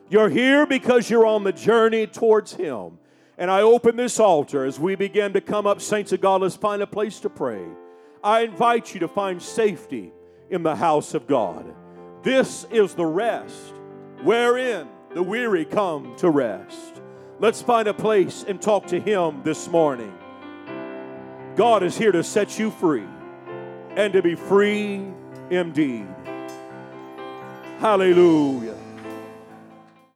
You're 0.10 0.30
here 0.30 0.66
because 0.66 1.10
you're 1.10 1.26
on 1.26 1.44
the 1.44 1.52
journey 1.52 2.08
towards 2.08 2.54
Him. 2.54 2.98
And 3.38 3.52
I 3.52 3.62
open 3.62 3.98
this 3.98 4.22
altar 4.22 4.64
as 4.64 4.80
we 4.80 4.96
begin 4.96 5.34
to 5.34 5.42
come 5.42 5.68
up, 5.68 5.82
saints 5.82 6.14
of 6.14 6.22
God, 6.22 6.44
let's 6.44 6.56
find 6.56 6.82
a 6.82 6.88
place 6.88 7.20
to 7.20 7.30
pray. 7.30 7.66
I 8.24 8.42
invite 8.44 8.94
you 8.94 9.02
to 9.02 9.10
find 9.10 9.42
safety 9.42 10.14
in 10.50 10.64
the 10.64 10.78
house 10.78 11.14
of 11.14 11.28
God. 11.28 11.76
This 12.24 12.66
is 12.72 12.94
the 12.94 13.06
rest 13.06 13.74
wherein 14.24 14.88
the 15.14 15.22
weary 15.22 15.66
come 15.66 16.16
to 16.18 16.30
rest. 16.30 17.02
Let's 17.38 17.62
find 17.62 17.88
a 17.88 17.94
place 17.94 18.46
and 18.48 18.62
talk 18.62 18.88
to 18.88 19.00
Him 19.00 19.42
this 19.44 19.68
morning. 19.68 20.14
God 21.56 21.84
is 21.84 21.98
here 21.98 22.12
to 22.12 22.24
set 22.24 22.58
you 22.58 22.72
free 22.72 23.08
and 23.96 24.14
to 24.14 24.22
be 24.22 24.36
free 24.36 25.06
indeed. 25.50 26.08
Hallelujah. 27.80 28.75